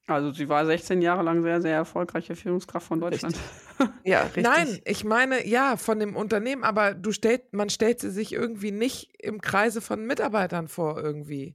Also 0.09 0.33
sie 0.33 0.49
war 0.49 0.65
16 0.65 1.03
Jahre 1.03 1.23
lang 1.23 1.43
sehr, 1.43 1.61
sehr 1.61 1.75
erfolgreiche 1.75 2.35
Führungskraft 2.35 2.87
von 2.87 3.01
Deutschland. 3.01 3.35
Richtig. 3.35 3.53
Ja, 4.03 4.23
richtig. 4.23 4.43
Nein, 4.43 4.81
ich 4.87 5.05
meine, 5.05 5.47
ja, 5.47 5.77
von 5.77 6.01
dem 6.01 6.17
Unternehmen, 6.17 6.65
aber 6.65 6.95
du 6.95 7.13
stellt, 7.13 7.53
man 7.53 7.71
stellt 7.71 8.01
sie 8.01 8.11
sich 8.11 8.33
irgendwie 8.33 8.73
nicht 8.73 9.13
im 9.23 9.41
Kreise 9.41 9.81
von 9.81 10.05
Mitarbeitern 10.05 10.67
vor, 10.67 11.01
irgendwie 11.01 11.55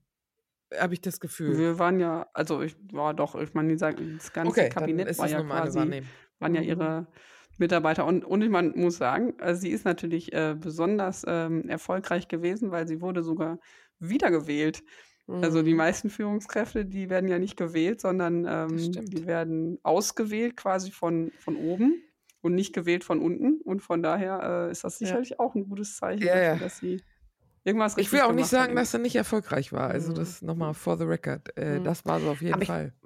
habe 0.80 0.94
ich 0.94 1.02
das 1.02 1.20
Gefühl. 1.20 1.58
Wir 1.58 1.80
waren 1.80 2.00
ja, 2.00 2.28
also 2.34 2.62
ich 2.62 2.76
war 2.92 3.14
doch, 3.14 3.36
ich 3.36 3.54
meine, 3.54 3.76
das 3.76 4.34
ganze 4.34 4.52
okay, 4.52 4.70
Kabinett 4.70 5.18
war 5.18 5.30
ja 5.30 5.42
quasi, 5.42 5.80
waren 6.40 6.56
ja 6.56 6.62
mhm. 6.62 6.68
ihre 6.68 7.08
Mitarbeiter. 7.58 8.06
Und, 8.06 8.26
und 8.26 8.42
ich 8.42 8.50
man 8.50 8.74
muss 8.76 8.98
sagen, 8.98 9.34
also 9.40 9.62
sie 9.62 9.70
ist 9.70 9.86
natürlich 9.86 10.34
äh, 10.34 10.56
besonders 10.60 11.24
ähm, 11.28 11.70
erfolgreich 11.70 12.28
gewesen, 12.28 12.72
weil 12.72 12.88
sie 12.88 13.02
wurde 13.02 13.24
sogar 13.24 13.60
wiedergewählt. 14.00 14.84
Mhm. 15.28 15.44
Also 15.44 15.62
die 15.62 15.72
mhm. 15.72 15.78
meisten 15.78 16.10
Führungskräfte, 16.10 16.86
die 16.86 17.10
werden 17.10 17.30
ja 17.30 17.40
nicht 17.40 17.58
gewählt, 17.58 18.02
sondern 18.02 18.46
ähm, 18.48 18.92
die 19.06 19.26
werden 19.26 19.80
ausgewählt 19.84 20.58
quasi 20.58 20.92
von, 20.92 21.32
von 21.40 21.56
oben 21.56 22.04
und 22.42 22.56
nicht 22.56 22.74
gewählt 22.74 23.04
von 23.04 23.22
unten. 23.22 23.62
Und 23.62 23.82
von 23.82 24.04
daher 24.04 24.68
äh, 24.68 24.72
ist 24.72 24.84
das 24.84 24.98
sicherlich 24.98 25.32
ja. 25.32 25.40
auch 25.40 25.56
ein 25.56 25.70
gutes 25.70 25.96
Zeichen, 25.98 26.24
ja, 26.24 26.36
dafür, 26.36 26.66
dass 26.66 26.78
sie 26.80 27.02
Irgendwas 27.66 27.98
ich 27.98 28.12
will 28.12 28.22
auch 28.22 28.34
nicht 28.34 28.48
sagen, 28.48 28.76
dass 28.76 28.94
er 28.94 29.00
nicht 29.00 29.16
erfolgreich 29.16 29.72
war. 29.72 29.90
Also 29.90 30.12
mhm. 30.12 30.16
das 30.16 30.42
nochmal 30.42 30.74
for 30.74 30.98
the 30.98 31.06
record. 31.06 31.56
Äh, 31.58 31.80
mhm. 31.80 31.84
Das 31.84 32.06
war 32.06 32.20
so 32.20 32.30
auf 32.30 32.42
jeden 32.42 32.56
Aber 32.56 32.66
Fall. 32.66 32.94
Ich, 32.98 33.04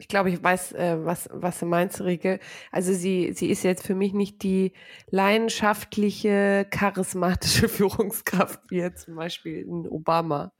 ich 0.00 0.08
glaube, 0.08 0.30
ich 0.30 0.42
weiß, 0.42 0.72
äh, 0.72 1.04
was, 1.04 1.28
was 1.32 1.58
du 1.58 1.66
meinst, 1.66 2.00
Rike. 2.00 2.38
Also 2.70 2.92
sie, 2.92 3.32
sie 3.34 3.50
ist 3.50 3.64
jetzt 3.64 3.84
für 3.84 3.94
mich 3.94 4.12
nicht 4.12 4.42
die 4.42 4.72
leidenschaftliche, 5.10 6.66
charismatische 6.70 7.68
Führungskraft, 7.68 8.60
wie 8.68 8.78
jetzt 8.78 9.06
zum 9.06 9.16
Beispiel 9.16 9.58
in 9.62 9.88
Obama. 9.88 10.52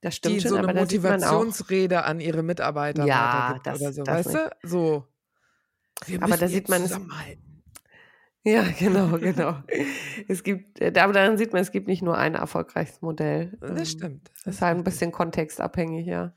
Das 0.00 0.16
stimmt 0.16 0.36
die 0.36 0.40
schon, 0.40 0.50
so 0.50 0.56
eine 0.56 0.74
Motivationsrede 0.74 2.04
an 2.04 2.20
ihre 2.20 2.42
Mitarbeiter 2.42 3.04
ja, 3.04 3.58
das, 3.62 3.80
oder 3.80 3.92
so, 3.92 4.06
weißt 4.06 4.34
du? 4.34 4.50
So. 4.62 5.06
Wir 6.06 6.22
aber 6.22 6.36
da 6.36 6.48
sieht 6.48 6.68
man 6.68 6.82
es. 6.82 6.98
Ja, 8.42 8.64
genau, 8.78 9.18
genau. 9.18 9.62
es 10.28 10.42
gibt, 10.42 10.80
äh, 10.80 10.92
aber 10.98 11.12
daran 11.12 11.36
sieht 11.36 11.52
man, 11.52 11.62
es 11.62 11.70
gibt 11.70 11.88
nicht 11.88 12.02
nur 12.02 12.16
ein 12.16 12.34
erfolgreiches 12.34 13.02
Modell. 13.02 13.56
Das 13.60 13.70
ähm, 13.70 13.84
stimmt. 13.84 14.30
Das 14.44 14.56
ist 14.56 14.62
halt 14.62 14.78
ein 14.78 14.84
bisschen 14.84 15.12
kontextabhängig, 15.12 16.06
ja. 16.06 16.32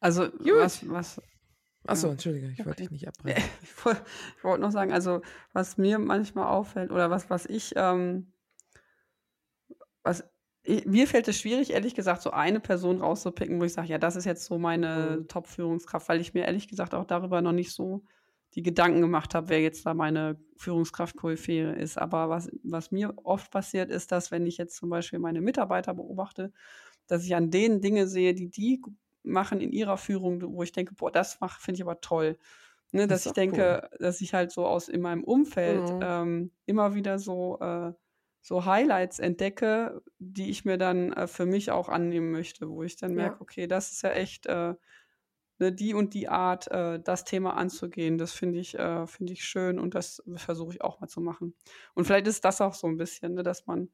Also, 0.00 0.30
Gut. 0.30 0.52
was, 0.56 0.88
was 0.88 1.20
Achso, 1.86 2.08
Entschuldige, 2.08 2.48
ich 2.48 2.64
wollte 2.64 2.82
dich 2.82 2.90
nicht 2.90 3.08
abbrechen. 3.08 3.42
ich 3.68 4.44
wollte 4.44 4.60
noch 4.60 4.72
sagen, 4.72 4.92
also 4.92 5.22
was 5.52 5.78
mir 5.78 5.98
manchmal 5.98 6.46
auffällt 6.46 6.90
oder 6.90 7.10
was, 7.10 7.30
was 7.30 7.46
ich, 7.46 7.72
ähm, 7.76 8.32
was 10.02 10.24
ich, 10.62 10.84
mir 10.84 11.06
fällt 11.06 11.28
es 11.28 11.38
schwierig, 11.38 11.72
ehrlich 11.72 11.94
gesagt, 11.94 12.22
so 12.22 12.32
eine 12.32 12.60
Person 12.60 13.00
rauszupicken, 13.00 13.60
wo 13.60 13.64
ich 13.64 13.72
sage, 13.72 13.88
ja, 13.88 13.98
das 13.98 14.16
ist 14.16 14.24
jetzt 14.24 14.46
so 14.46 14.58
meine 14.58 15.18
mhm. 15.20 15.28
Top-Führungskraft, 15.28 16.08
weil 16.08 16.20
ich 16.20 16.34
mir 16.34 16.44
ehrlich 16.44 16.68
gesagt 16.68 16.94
auch 16.94 17.04
darüber 17.04 17.40
noch 17.40 17.52
nicht 17.52 17.72
so 17.72 18.02
die 18.54 18.62
Gedanken 18.62 19.00
gemacht 19.00 19.34
habe, 19.34 19.50
wer 19.50 19.60
jetzt 19.60 19.84
da 19.84 19.94
meine 19.94 20.40
Führungskraft 20.56 21.16
Koryphäe 21.16 21.72
ist. 21.72 21.98
Aber 21.98 22.28
was, 22.30 22.50
was 22.62 22.90
mir 22.90 23.14
oft 23.24 23.50
passiert, 23.50 23.90
ist, 23.90 24.12
dass 24.12 24.30
wenn 24.30 24.46
ich 24.46 24.56
jetzt 24.56 24.76
zum 24.76 24.88
Beispiel 24.88 25.18
meine 25.18 25.40
Mitarbeiter 25.40 25.94
beobachte, 25.94 26.52
dass 27.06 27.24
ich 27.24 27.34
an 27.34 27.50
denen 27.50 27.80
Dinge 27.80 28.08
sehe, 28.08 28.34
die 28.34 28.48
die 28.48 28.82
machen 29.22 29.60
in 29.60 29.72
ihrer 29.72 29.98
Führung, 29.98 30.40
wo 30.42 30.62
ich 30.62 30.72
denke, 30.72 30.94
boah, 30.94 31.10
das 31.10 31.38
finde 31.58 31.76
ich 31.76 31.82
aber 31.82 32.00
toll. 32.00 32.38
Ne, 32.92 33.06
dass 33.06 33.26
ich 33.26 33.32
denke, 33.32 33.82
cool. 33.82 33.98
dass 33.98 34.20
ich 34.20 34.32
halt 34.32 34.52
so 34.52 34.64
aus 34.64 34.88
in 34.88 35.02
meinem 35.02 35.24
Umfeld 35.24 35.92
mhm. 35.92 36.00
ähm, 36.02 36.50
immer 36.66 36.94
wieder 36.94 37.18
so, 37.18 37.58
äh, 37.60 37.92
so 38.40 38.64
Highlights 38.64 39.18
entdecke, 39.18 40.00
die 40.18 40.50
ich 40.50 40.64
mir 40.64 40.78
dann 40.78 41.12
äh, 41.12 41.26
für 41.26 41.46
mich 41.46 41.72
auch 41.72 41.88
annehmen 41.88 42.30
möchte, 42.30 42.70
wo 42.70 42.84
ich 42.84 42.96
dann 42.96 43.14
merke, 43.14 43.36
ja. 43.36 43.40
okay, 43.40 43.66
das 43.66 43.90
ist 43.90 44.02
ja 44.02 44.10
echt 44.10 44.46
äh, 44.46 44.74
ne, 45.58 45.72
die 45.72 45.94
und 45.94 46.14
die 46.14 46.28
Art, 46.28 46.70
äh, 46.70 47.00
das 47.00 47.24
Thema 47.24 47.56
anzugehen. 47.56 48.18
Das 48.18 48.32
finde 48.32 48.58
ich, 48.58 48.78
äh, 48.78 49.06
finde 49.06 49.32
ich 49.32 49.44
schön 49.44 49.78
und 49.78 49.94
das 49.94 50.22
versuche 50.36 50.74
ich 50.74 50.82
auch 50.82 51.00
mal 51.00 51.08
zu 51.08 51.20
machen. 51.20 51.54
Und 51.94 52.06
vielleicht 52.06 52.26
ist 52.26 52.44
das 52.44 52.60
auch 52.60 52.74
so 52.74 52.86
ein 52.86 52.96
bisschen, 52.96 53.34
ne, 53.34 53.42
dass 53.42 53.66
man 53.66 53.88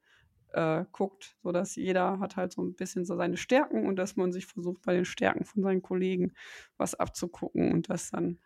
äh, 0.52 0.84
guckt, 0.92 1.36
so 1.42 1.52
dass 1.52 1.76
jeder 1.76 2.18
hat 2.20 2.36
halt 2.36 2.52
so 2.52 2.62
ein 2.62 2.74
bisschen 2.74 3.04
so 3.04 3.16
seine 3.16 3.36
Stärken 3.36 3.86
und 3.86 3.96
dass 3.96 4.16
man 4.16 4.32
sich 4.32 4.46
versucht, 4.46 4.82
bei 4.82 4.94
den 4.94 5.04
Stärken 5.04 5.44
von 5.44 5.62
seinen 5.62 5.82
Kollegen 5.82 6.32
was 6.76 6.94
abzugucken 6.94 7.72
und 7.72 7.88
das 7.88 8.10
dann 8.10 8.38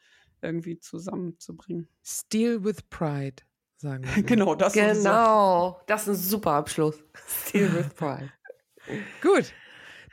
irgendwie 0.42 0.78
zusammenzubringen. 0.78 1.88
Steal 2.04 2.62
with 2.62 2.82
Pride, 2.90 3.42
sagen 3.76 4.04
wir. 4.04 4.22
genau, 4.22 4.54
das 4.54 4.72
genau, 4.72 5.80
das 5.86 6.02
ist 6.02 6.08
ein 6.08 6.28
super 6.28 6.52
Abschluss. 6.52 7.02
Steal 7.26 7.72
with 7.74 7.88
Pride. 7.94 8.32
Gut. 9.20 9.52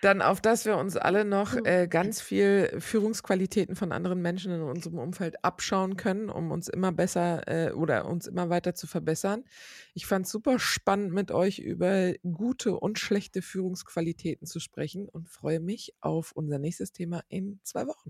Dann 0.03 0.21
auf 0.21 0.41
dass 0.41 0.65
wir 0.65 0.75
uns 0.75 0.97
alle 0.97 1.23
noch 1.23 1.55
hm. 1.55 1.65
äh, 1.65 1.87
ganz 1.87 2.19
viel 2.19 2.75
Führungsqualitäten 2.77 3.77
von 3.77 3.93
anderen 3.93 4.21
Menschen 4.21 4.51
in 4.51 4.61
unserem 4.61 4.99
Umfeld 4.99 5.45
abschauen 5.45 5.95
können, 5.95 6.29
um 6.29 6.51
uns 6.51 6.67
immer 6.67 6.91
besser 6.91 7.47
äh, 7.47 7.71
oder 7.71 8.05
uns 8.05 8.27
immer 8.27 8.49
weiter 8.49 8.75
zu 8.75 8.85
verbessern. 8.85 9.45
Ich 9.93 10.05
fand 10.05 10.25
es 10.25 10.31
super 10.33 10.59
spannend, 10.59 11.13
mit 11.13 11.31
euch 11.31 11.59
über 11.59 12.11
gute 12.21 12.77
und 12.77 12.99
schlechte 12.99 13.41
Führungsqualitäten 13.41 14.45
zu 14.45 14.59
sprechen 14.59 15.07
und 15.07 15.29
freue 15.29 15.61
mich 15.61 15.93
auf 16.01 16.33
unser 16.33 16.59
nächstes 16.59 16.91
Thema 16.91 17.23
in 17.29 17.61
zwei 17.63 17.87
Wochen. 17.87 18.09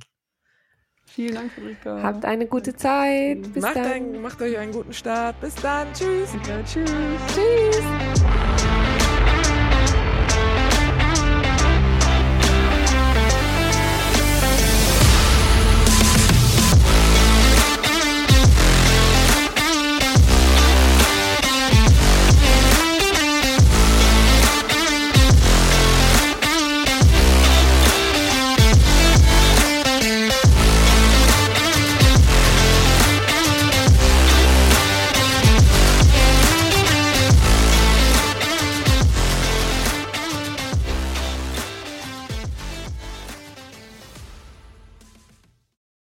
Vielen 1.06 1.36
Dank, 1.36 1.52
Ulrike. 1.58 2.02
Habt 2.02 2.26
eine 2.26 2.48
gute 2.48 2.76
Zeit. 2.76 3.54
Bis 3.54 3.62
macht, 3.62 3.76
dann. 3.76 3.86
ein, 3.86 4.22
macht 4.22 4.41
euch 4.41 4.58
einen 4.58 4.72
guten 4.72 4.94
Start. 4.94 5.39
Bis 5.41 5.54
dann. 5.56 5.94
Tschüss. 5.94 6.32
Danke, 6.32 6.64
tschüss. 6.66 6.91
Tschüss. 7.36 8.34